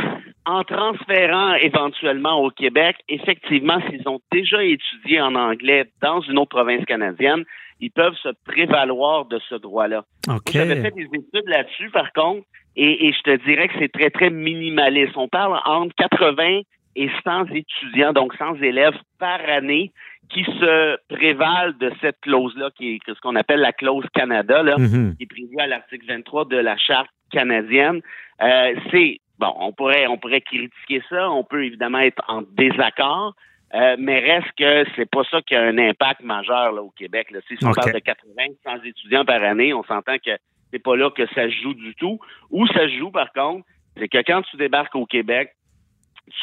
en 0.47 0.63
transférant 0.65 1.55
éventuellement 1.55 2.41
au 2.43 2.51
Québec, 2.51 2.97
effectivement, 3.09 3.79
s'ils 3.89 4.07
ont 4.09 4.21
déjà 4.33 4.63
étudié 4.63 5.21
en 5.21 5.35
anglais 5.35 5.87
dans 6.03 6.21
une 6.21 6.39
autre 6.39 6.51
province 6.57 6.85
canadienne, 6.85 7.45
ils 7.81 7.91
peuvent 7.91 8.17
se 8.23 8.29
prévaloir 8.47 9.25
de 9.27 9.39
ce 9.49 9.55
droit-là. 9.55 10.05
Moi, 10.27 10.37
OK. 10.37 10.53
J'avais 10.53 10.81
fait 10.83 10.91
des 10.95 11.05
études 11.13 11.47
là-dessus, 11.49 11.91
par 11.91 12.13
contre, 12.13 12.47
et, 12.77 13.07
et 13.09 13.13
je 13.13 13.21
te 13.23 13.45
dirais 13.45 13.69
que 13.69 13.75
c'est 13.79 13.91
très, 13.93 14.11
très 14.11 14.31
minimaliste. 14.31 15.17
On 15.17 15.29
parle 15.29 15.59
entre 15.65 15.95
80 15.97 16.61
et 16.97 17.11
100 17.25 17.47
étudiants, 17.47 18.13
donc 18.13 18.35
100 18.37 18.57
élèves 18.63 18.97
par 19.19 19.41
année, 19.49 19.93
qui 20.31 20.45
se 20.45 20.97
prévalent 21.09 21.73
de 21.79 21.93
cette 22.01 22.21
clause-là, 22.21 22.71
qui 22.77 22.95
est 22.95 23.01
ce 23.07 23.21
qu'on 23.21 23.37
appelle 23.37 23.61
la 23.61 23.73
clause 23.73 24.05
Canada, 24.15 24.63
là, 24.63 24.77
Mhm. 24.79 25.17
qui 25.17 25.25
est 25.25 25.27
prévue 25.27 25.59
à 25.59 25.67
l'article 25.67 26.07
23 26.07 26.45
de 26.47 26.57
la 26.57 26.77
Charte 26.79 27.11
canadienne. 27.31 28.01
Euh, 28.43 28.75
c'est 28.91 29.19
bon, 29.39 29.53
on 29.59 29.73
pourrait 29.73 30.07
on 30.07 30.17
pourrait 30.19 30.41
critiquer 30.41 31.03
ça, 31.09 31.31
on 31.31 31.45
peut 31.45 31.65
évidemment 31.65 31.99
être 32.01 32.23
en 32.29 32.43
désaccord, 32.43 33.35
euh, 33.75 33.97
mais 33.99 34.21
reste 34.21 34.53
que 34.59 34.85
c'est 34.97 35.09
pas 35.11 35.23
ça 35.31 35.41
qui 35.43 35.55
a 35.57 35.63
un 35.63 35.79
impact 35.79 36.23
majeur 36.23 36.73
là, 36.73 36.83
au 36.83 36.91
Québec. 36.91 37.31
Là. 37.31 37.41
Si 37.49 37.57
on 37.65 37.73
parle 37.73 37.93
de 37.93 37.99
80, 37.99 38.45
100 38.65 38.85
étudiants 38.85 39.25
par 39.25 39.43
année, 39.43 39.73
on 39.75 39.83
s'entend 39.85 40.17
que 40.25 40.31
c'est 40.73 40.79
pas 40.83 40.97
là 40.97 41.11
que 41.11 41.27
ça 41.35 41.49
se 41.49 41.55
joue 41.63 41.75
du 41.75 41.95
tout. 41.95 42.19
Où 42.51 42.67
ça 42.69 42.81
se 42.89 42.99
joue, 42.99 43.11
par 43.11 43.33
contre, 43.33 43.67
c'est 43.97 44.09
que 44.09 44.19
quand 44.19 44.43
tu 44.43 44.57
débarques 44.57 44.95
au 44.97 45.07
Québec, 45.07 45.51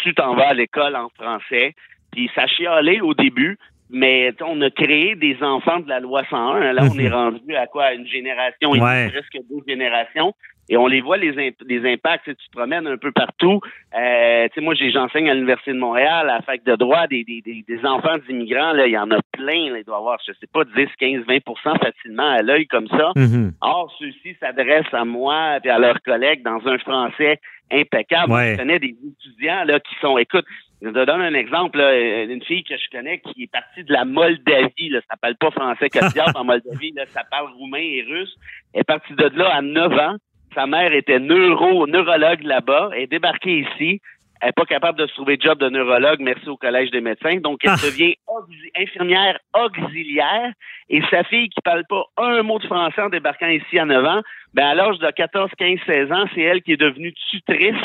tu 0.03 0.13
t'en 0.13 0.35
vas 0.35 0.49
à 0.49 0.53
l'école 0.53 0.95
en 0.95 1.09
français, 1.09 1.73
puis 2.11 2.29
ça 2.35 2.47
chialait 2.47 3.01
au 3.01 3.13
début, 3.13 3.57
mais 3.89 4.33
on 4.41 4.61
a 4.61 4.69
créé 4.69 5.15
des 5.15 5.41
enfants 5.43 5.79
de 5.79 5.89
la 5.89 5.99
loi 5.99 6.23
101. 6.29 6.71
Là, 6.73 6.83
on 6.83 6.93
Mhm. 6.93 6.99
est 7.01 7.09
rendu 7.09 7.55
à 7.55 7.67
quoi? 7.67 7.93
Une 7.93 8.07
génération, 8.07 8.71
Ouais. 8.71 9.09
presque 9.09 9.37
deux 9.49 9.61
générations. 9.67 10.33
Et 10.70 10.78
on 10.78 10.88
les 10.88 11.01
voit, 11.01 11.18
les, 11.18 11.38
imp- 11.38 11.62
les 11.68 11.91
impacts. 11.91 12.26
Tu 12.26 12.36
te 12.36 12.51
promènes 12.51 12.88
un 12.88 12.97
peu 12.97 13.12
partout. 13.12 13.59
Euh, 13.97 14.47
tu 14.47 14.53
sais, 14.55 14.62
moi, 14.62 14.74
j'enseigne 14.76 15.30
à 15.30 15.34
l'Université 15.34 15.74
de 15.74 15.80
Montréal, 15.80 16.30
à 16.30 16.36
la 16.36 16.41
fac 16.41 16.64
de 16.64 16.76
droit, 16.76 17.07
des, 17.07 17.24
des, 17.24 17.41
des, 17.41 17.86
enfants 17.86 18.18
d'immigrants. 18.28 18.72
Là, 18.74 18.88
Il 18.88 18.93
y 18.93 18.97
en 18.97 19.12
a 19.12 19.20
plein. 19.34 19.72
Là, 19.72 19.80
il 19.80 19.84
doit 19.86 19.95
y 19.95 19.99
avoir, 19.99 20.20
je 20.26 20.32
sais 20.34 20.47
pas, 20.51 20.64
10, 20.64 20.88
15, 20.97 21.26
20% 21.26 21.80
facilement 21.84 22.30
à 22.30 22.41
l'œil 22.41 22.68
comme 22.68 22.88
ça. 22.88 23.12
Mhm. 23.16 23.51
Or, 23.62 23.93
ceux-ci 23.99 24.36
s'adressent 24.39 24.93
à 24.93 25.03
moi 25.03 25.59
et 25.64 25.70
à 25.70 25.80
leurs 25.80 26.01
collègues 26.03 26.43
dans 26.43 26.66
un 26.66 26.78
français 26.78 27.39
impeccable. 27.72 28.32
Ouais. 28.32 28.53
Je 28.53 28.57
connais 28.57 28.80
des 28.80 28.95
étudiants 29.05 29.64
là 29.66 29.80
qui 29.80 29.95
sont, 30.01 30.18
écoute, 30.18 30.45
je 30.82 30.89
te 30.89 31.05
donne 31.05 31.22
un 31.22 31.34
exemple, 31.34 31.78
là, 31.78 32.24
une 32.24 32.43
fille 32.43 32.64
que 32.64 32.76
je 32.76 32.89
connais 32.97 33.20
qui 33.20 33.43
est 33.43 33.51
partie 33.51 33.84
de 33.84 33.93
la 33.93 34.03
Moldavie, 34.03 34.89
là, 34.89 34.99
ça 35.09 35.16
parle 35.16 35.36
pas 35.36 35.51
français 35.51 35.89
que 35.89 36.12
diable 36.12 36.32
en 36.36 36.43
Moldavie, 36.43 36.91
là, 36.95 37.05
ça 37.07 37.24
parle 37.30 37.51
roumain 37.51 37.78
et 37.80 38.03
russe. 38.07 38.36
Elle 38.74 38.82
est 38.82 38.84
partie 38.84 39.14
de 39.14 39.26
là 39.38 39.55
à 39.55 39.62
9 39.62 39.93
ans. 39.93 40.16
Sa 40.54 40.68
mère 40.68 40.93
était 40.93 41.20
neuro, 41.20 41.88
neurologue 41.88 42.43
là-bas. 42.43 42.89
Elle 42.93 43.04
est 43.04 43.08
débarquée 43.08 43.60
ici. 43.60 44.02
Elle 44.41 44.47
n'est 44.47 44.54
pas 44.54 44.66
capable 44.66 44.97
de 44.97 45.06
se 45.06 45.14
trouver 45.14 45.38
de 45.38 45.43
job 45.43 45.60
de 45.60 45.70
neurologue, 45.70 46.20
merci 46.20 46.49
au 46.49 46.58
Collège 46.58 46.89
des 46.89 46.99
médecins. 46.99 47.38
Donc, 47.38 47.60
elle 47.64 47.70
Ah. 47.74 47.76
devient 47.86 48.16
auxi- 48.28 48.72
infirmière 48.76 49.38
auxiliaire. 49.54 50.52
Et 50.89 51.02
sa 51.12 51.24
fille 51.24 51.49
qui 51.49 51.62
parle 51.64 51.84
pas 51.88 52.04
un 52.18 52.41
mot 52.41 52.58
de 52.60 52.66
français 52.66 53.02
en 53.02 53.10
débarquant 53.10 53.47
ici 53.47 53.78
à 53.78 53.86
9 53.86 54.04
ans, 54.04 54.22
ben 54.54 54.66
à 54.66 54.74
l'âge 54.76 54.97
de 54.97 55.10
14, 55.12 55.52
15, 55.58 55.78
16 55.86 56.12
ans, 56.12 56.26
c'est 56.34 56.41
elle 56.41 56.62
qui 56.64 56.74
est 56.74 56.78
devenue 56.78 57.14
tutrice 57.30 57.76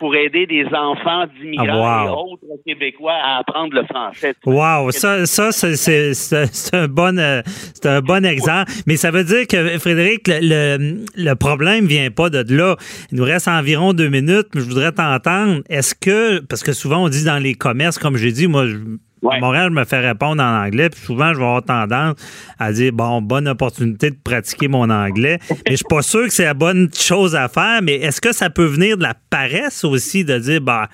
pour 0.00 0.16
aider 0.16 0.46
des 0.46 0.64
enfants 0.66 1.26
d'immigrants 1.38 1.66
Ah, 1.84 2.06
wow. 2.06 2.08
et 2.08 2.32
autres 2.32 2.62
Québécois 2.66 3.12
à 3.22 3.38
apprendre 3.38 3.74
le 3.74 3.84
français. 3.84 4.34
Wow, 4.44 4.90
ça, 4.90 5.26
ça 5.26 5.52
c'est- 5.52 6.74
un 6.74 6.88
bon 6.88 7.16
euh, 7.18 7.42
c'est 7.74 7.86
un 7.86 8.00
bon 8.00 8.24
exemple. 8.24 8.72
Mais 8.86 8.96
ça 8.96 9.10
veut 9.10 9.24
dire 9.24 9.46
que 9.46 9.78
Frédéric, 9.78 10.26
le, 10.26 10.38
le, 10.42 11.04
le 11.16 11.34
problème 11.34 11.84
vient 11.86 12.10
pas 12.10 12.30
de 12.30 12.42
là. 12.56 12.76
Il 13.12 13.18
nous 13.18 13.24
reste 13.24 13.46
environ 13.48 13.92
deux 13.92 14.08
minutes, 14.08 14.48
mais 14.54 14.60
je 14.62 14.66
voudrais 14.66 14.92
t'entendre. 14.92 15.60
Est-ce 15.68 15.94
que 15.94 16.40
parce 16.40 16.62
que 16.62 16.72
souvent 16.72 17.04
on 17.04 17.08
dit 17.08 17.24
dans 17.24 17.38
les 17.38 17.54
commerces, 17.54 17.98
comme 17.98 18.16
j'ai 18.16 18.32
dit, 18.32 18.46
moi 18.46 18.66
je 18.66 18.76
Ouais. 19.22 19.36
À 19.36 19.40
Montréal, 19.40 19.68
je 19.70 19.74
me 19.74 19.84
fais 19.84 19.98
répondre 19.98 20.42
en 20.42 20.64
anglais, 20.64 20.88
puis 20.88 21.00
souvent, 21.00 21.34
je 21.34 21.38
vais 21.38 21.44
avoir 21.44 21.62
tendance 21.62 22.14
à 22.58 22.72
dire, 22.72 22.90
bon, 22.92 23.20
bonne 23.20 23.48
opportunité 23.48 24.10
de 24.10 24.16
pratiquer 24.22 24.68
mon 24.68 24.88
anglais. 24.88 25.38
Mais 25.50 25.72
je 25.72 25.76
suis 25.76 25.84
pas 25.88 26.00
sûr 26.02 26.22
que 26.24 26.30
c'est 26.32 26.44
la 26.44 26.54
bonne 26.54 26.88
chose 26.94 27.36
à 27.36 27.48
faire, 27.48 27.80
mais 27.82 27.96
est-ce 27.96 28.20
que 28.20 28.32
ça 28.32 28.48
peut 28.48 28.64
venir 28.64 28.96
de 28.96 29.02
la 29.02 29.14
paresse 29.28 29.84
aussi, 29.84 30.24
de 30.24 30.38
dire, 30.38 30.60
bah, 30.62 30.88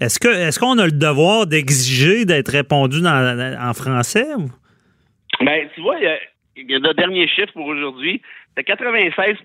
est-ce 0.00 0.18
que 0.18 0.28
est-ce 0.28 0.58
qu'on 0.58 0.76
a 0.78 0.86
le 0.86 0.92
devoir 0.92 1.46
d'exiger 1.46 2.24
d'être 2.24 2.50
répondu 2.50 3.00
dans- 3.00 3.56
en 3.60 3.74
français? 3.74 4.26
Ben, 5.40 5.68
tu 5.74 5.80
vois, 5.80 5.96
il 5.98 6.04
y 6.04 6.06
a- 6.06 6.18
il 6.56 6.70
y 6.70 6.74
a 6.74 6.78
le 6.78 6.94
dernier 6.94 7.28
chiffre 7.28 7.52
pour 7.52 7.66
aujourd'hui. 7.66 8.20
C'est 8.56 8.64
96 8.64 9.36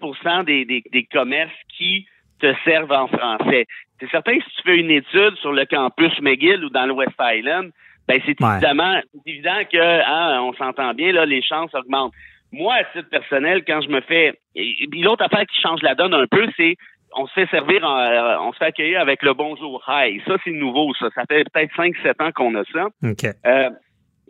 des, 0.45 0.65
des, 0.65 0.83
des 0.91 1.03
commerces 1.11 1.51
qui 1.77 2.07
te 2.39 2.51
servent 2.65 2.91
en 2.91 3.07
français. 3.07 3.67
C'est 3.99 4.09
certain 4.09 4.37
que 4.37 4.43
si 4.43 4.49
tu 4.57 4.61
fais 4.63 4.77
une 4.77 4.89
étude 4.89 5.35
sur 5.39 5.53
le 5.53 5.65
campus 5.65 6.11
McGill 6.21 6.65
ou 6.65 6.69
dans 6.69 6.85
le 6.87 6.93
West 6.93 7.13
Island, 7.21 7.71
ben 8.07 8.19
c'est 8.25 8.39
Ouais. 8.41 8.51
évidemment 8.53 8.99
évident 9.25 9.59
que 9.71 9.77
hein, 9.77 10.41
on 10.41 10.53
s'entend 10.53 10.93
bien 10.93 11.11
là, 11.13 11.25
les 11.25 11.41
chances 11.41 11.73
augmentent. 11.73 12.13
Moi, 12.51 12.73
à 12.75 12.83
titre 12.85 13.09
personnel, 13.09 13.63
quand 13.65 13.81
je 13.81 13.89
me 13.89 14.01
fais 14.01 14.33
et, 14.55 14.83
et 14.83 14.87
puis 14.87 15.01
l'autre 15.01 15.23
affaire 15.23 15.45
qui 15.45 15.59
change 15.61 15.81
la 15.81 15.95
donne 15.95 16.13
un 16.13 16.27
peu, 16.27 16.47
c'est 16.57 16.75
on 17.15 17.27
se 17.27 17.33
fait 17.33 17.47
servir, 17.49 17.83
en- 17.83 17.97
euh, 17.97 18.37
on 18.41 18.51
se 18.53 18.57
fait 18.57 18.65
accueillir 18.65 18.99
avec 18.99 19.21
le 19.23 19.33
bonjour 19.33 19.83
hi. 19.87 20.19
Ça, 20.27 20.35
c'est 20.43 20.51
nouveau, 20.51 20.93
ça. 20.95 21.09
Ça 21.15 21.23
fait 21.29 21.43
peut-être 21.51 21.71
5-7 21.75 22.21
ans 22.23 22.31
qu'on 22.31 22.55
a 22.55 22.63
ça. 22.73 22.85
OK. 23.03 23.25
Euh, 23.45 23.69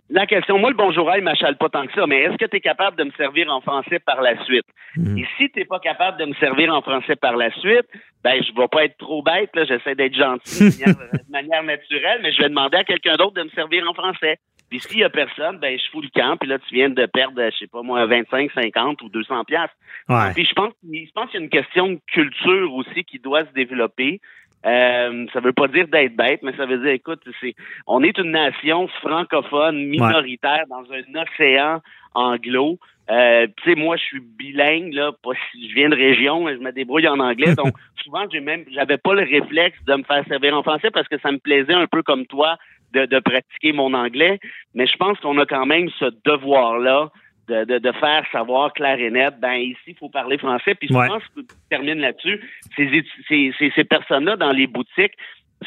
la 0.09 0.25
question, 0.25 0.59
moi, 0.59 0.69
le 0.69 0.75
bonjour, 0.75 1.09
il 1.15 1.23
m'achale 1.23 1.57
pas 1.57 1.69
tant 1.69 1.87
que 1.87 1.93
ça, 1.93 2.05
mais 2.05 2.21
est-ce 2.21 2.37
que 2.37 2.45
tu 2.45 2.57
es 2.57 2.59
capable 2.59 2.97
de 2.97 3.05
me 3.05 3.11
servir 3.11 3.49
en 3.49 3.61
français 3.61 3.99
par 3.99 4.21
la 4.21 4.43
suite? 4.43 4.65
Mhm. 4.97 5.17
Et 5.17 5.25
si 5.37 5.49
tu 5.49 5.59
n'es 5.59 5.65
pas 5.65 5.79
capable 5.79 6.19
de 6.19 6.25
me 6.25 6.33
servir 6.35 6.73
en 6.73 6.81
français 6.81 7.15
par 7.15 7.35
la 7.35 7.51
suite, 7.59 7.87
ben, 8.23 8.41
je 8.43 8.53
vais 8.53 8.67
pas 8.67 8.85
être 8.85 8.97
trop 8.97 9.23
bête, 9.23 9.49
là, 9.55 9.65
j'essaie 9.65 9.95
d'être 9.95 10.15
gentil 10.15 10.59
de 10.59 10.85
manière, 10.85 11.11
de 11.13 11.31
manière 11.31 11.63
naturelle, 11.63 12.19
mais 12.21 12.31
je 12.33 12.41
vais 12.41 12.49
demander 12.49 12.77
à 12.77 12.83
quelqu'un 12.83 13.15
d'autre 13.15 13.33
de 13.33 13.43
me 13.43 13.49
servir 13.49 13.89
en 13.89 13.93
français. 13.93 14.37
Puis 14.69 14.79
s'il 14.79 14.99
y 14.99 15.03
a 15.03 15.09
personne, 15.09 15.59
ben, 15.59 15.77
je 15.77 15.91
fous 15.91 16.01
le 16.01 16.09
camp, 16.13 16.35
puis 16.37 16.49
là, 16.49 16.57
tu 16.59 16.73
viens 16.73 16.89
de 16.89 17.05
perdre, 17.05 17.39
je 17.51 17.57
sais 17.57 17.67
pas 17.67 17.81
moi, 17.81 18.05
25, 18.05 18.51
50 18.51 19.01
ou 19.03 19.09
200 19.09 19.43
piastres. 19.45 19.75
Ouais. 20.09 20.33
Puis 20.33 20.45
je 20.45 20.53
pense, 20.53 20.73
je 20.83 21.11
pense 21.13 21.29
qu'il 21.29 21.39
y 21.39 21.43
a 21.43 21.45
une 21.45 21.49
question 21.49 21.89
de 21.89 21.99
culture 22.07 22.73
aussi 22.73 23.03
qui 23.03 23.19
doit 23.19 23.45
se 23.45 23.53
développer. 23.53 24.19
Euh, 24.65 25.25
ça 25.33 25.39
veut 25.41 25.51
pas 25.53 25.67
dire 25.67 25.87
d'être 25.87 26.15
bête, 26.15 26.41
mais 26.41 26.55
ça 26.55 26.65
veut 26.65 26.77
dire, 26.77 26.91
écoute, 26.91 27.21
c'est, 27.41 27.55
on 27.85 28.01
est 28.03 28.17
une 28.17 28.31
nation 28.31 28.87
francophone 29.01 29.87
minoritaire 29.87 30.65
dans 30.69 30.83
un 30.91 31.21
océan 31.21 31.81
anglo. 32.13 32.79
Euh, 33.09 33.47
tu 33.57 33.69
sais, 33.69 33.75
moi, 33.75 33.97
je 33.97 34.03
suis 34.03 34.21
bilingue, 34.21 34.93
là, 34.93 35.11
pas 35.21 35.31
si 35.51 35.69
je 35.69 35.75
viens 35.75 35.89
de 35.89 35.95
région, 35.95 36.47
je 36.47 36.59
me 36.59 36.71
débrouille 36.71 37.07
en 37.07 37.19
anglais. 37.19 37.53
Donc, 37.55 37.73
souvent, 38.03 38.25
j'ai 38.31 38.39
même, 38.39 38.63
j'avais 38.71 38.97
pas 38.97 39.13
le 39.13 39.23
réflexe 39.23 39.77
de 39.85 39.95
me 39.95 40.03
faire 40.03 40.23
servir 40.27 40.57
en 40.57 40.63
français 40.63 40.91
parce 40.91 41.07
que 41.09 41.19
ça 41.19 41.31
me 41.31 41.39
plaisait 41.39 41.73
un 41.73 41.87
peu 41.87 42.01
comme 42.01 42.25
toi 42.25 42.57
de, 42.93 43.05
de 43.05 43.19
pratiquer 43.19 43.73
mon 43.73 43.93
anglais. 43.93 44.39
Mais 44.73 44.87
je 44.87 44.95
pense 44.95 45.19
qu'on 45.19 45.37
a 45.39 45.45
quand 45.45 45.65
même 45.65 45.89
ce 45.99 46.05
devoir-là 46.25 47.11
de, 47.47 47.65
de, 47.65 47.77
de, 47.77 47.91
faire 47.93 48.25
savoir 48.31 48.71
clair 48.73 48.99
et 48.99 49.11
net, 49.11 49.35
ben 49.39 49.55
ici, 49.55 49.79
il 49.87 49.95
faut 49.95 50.09
parler 50.09 50.37
français. 50.37 50.75
Puis 50.75 50.87
je 50.87 50.93
pense 50.93 51.23
que 51.35 51.41
je 51.41 51.69
termine 51.69 51.99
là-dessus. 51.99 52.41
Ces, 52.75 53.03
ces, 53.27 53.53
ces, 53.57 53.71
ces 53.75 53.83
personnes-là 53.83 54.37
dans 54.37 54.51
les 54.51 54.67
boutiques, 54.67 55.13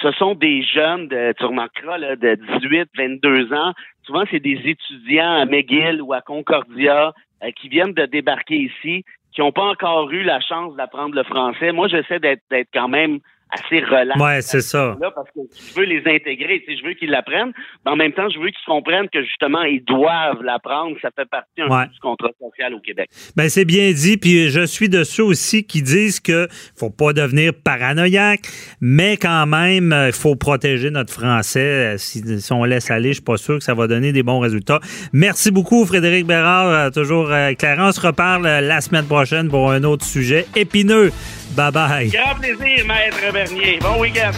ce 0.01 0.11
sont 0.13 0.35
des 0.35 0.63
jeunes, 0.63 1.09
de, 1.09 1.33
tu 1.39 1.45
remarqueras, 1.45 1.99
là, 1.99 2.17
de 2.17 2.39
18, 2.61 2.89
22 2.97 3.53
ans. 3.53 3.73
Souvent, 4.05 4.25
c'est 4.31 4.41
des 4.41 4.61
étudiants 4.65 5.41
à 5.41 5.45
McGill 5.45 6.03
ou 6.03 6.13
à 6.13 6.21
Concordia 6.21 7.13
euh, 7.43 7.51
qui 7.53 7.69
viennent 7.69 7.93
de 7.93 8.07
débarquer 8.07 8.57
ici, 8.57 9.05
qui 9.33 9.41
n'ont 9.41 9.53
pas 9.53 9.65
encore 9.65 10.11
eu 10.11 10.23
la 10.23 10.41
chance 10.41 10.75
d'apprendre 10.77 11.15
le 11.15 11.25
français. 11.25 11.73
Moi, 11.73 11.89
j'essaie 11.89 12.21
d'être 12.21 12.69
quand 12.73 12.89
même 12.89 13.21
assez 13.51 13.81
relax. 13.81 14.21
Ouais, 14.21 14.43
c'est 14.43 14.61
ça. 14.61 14.97
Là, 15.01 15.11
parce 15.15 15.29
que 15.31 15.41
je 15.55 15.75
veux 15.75 15.87
les 15.87 16.03
intégrer, 16.07 16.63
je 16.67 16.87
veux 16.87 16.95
qu'ils 16.95 17.11
l'apprennent, 17.11 17.53
mais 17.85 17.93
en 17.93 17.97
même 17.97 18.13
temps, 18.13 18.29
je 18.29 18.39
veux 18.39 18.49
qu'ils 18.49 18.67
comprennent 18.67 19.09
que 19.09 19.23
justement, 19.23 19.63
ils 19.63 19.85
doivent 19.85 20.43
l'apprendre. 20.43 20.97
Ça 21.01 21.11
fait 21.15 21.29
partie 21.29 21.63
un 21.63 21.69
peu 21.69 21.93
du 21.93 22.01
contrat 22.01 22.31
social 22.41 22.75
au 22.75 22.81
Québec. 22.81 23.09
Ben, 23.37 23.49
c'est 23.49 23.65
bien 23.65 23.93
dit, 23.93 24.17
puis 24.17 24.49
je 24.49 24.67
suis 24.67 24.89
de 24.89 25.05
ceux 25.05 25.25
aussi 25.25 25.65
qui 25.65 25.83
disent 25.83 26.21
que 26.21 26.49
faut 26.77 26.91
pas 26.91 27.13
devenir 27.13 27.53
paranoïaque, 27.55 28.47
mais 28.81 29.17
quand 29.17 29.47
même, 29.47 29.95
il 30.07 30.13
faut 30.13 30.37
protéger 30.37 30.91
notre 30.91 31.13
français. 31.13 31.97
Si, 31.99 32.23
on 32.51 32.65
laisse 32.65 32.91
aller, 32.91 33.11
je 33.11 33.15
suis 33.15 33.23
pas 33.23 33.37
sûr 33.37 33.59
que 33.59 33.65
ça 33.65 33.75
va 33.75 33.87
donner 33.87 34.13
des 34.13 34.23
bons 34.23 34.41
résultats. 34.41 34.81
Merci 35.13 35.51
beaucoup, 35.51 35.85
Frédéric 35.87 36.27
Bérard, 36.27 36.69
euh, 36.69 36.91
toujours 36.91 37.31
euh, 37.31 37.53
On 37.79 37.93
se 37.93 38.01
reparle 38.01 38.47
euh, 38.47 38.61
la 38.61 38.81
semaine 38.81 39.07
prochaine 39.07 39.49
pour 39.49 39.71
un 39.71 39.85
autre 39.85 40.05
sujet 40.05 40.47
épineux. 40.55 41.11
Bye 41.57 41.71
bye. 41.71 42.11
Grand 42.13 42.35
plaisir, 42.35 42.85
maître 42.85 43.33
Bernier. 43.33 43.79
Bon 43.81 43.99
week-end. 43.99 44.33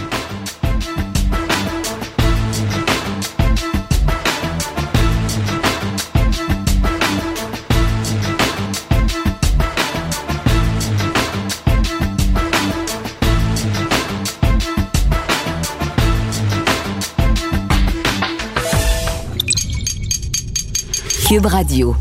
Cube 21.27 21.47
Radio. 21.47 21.97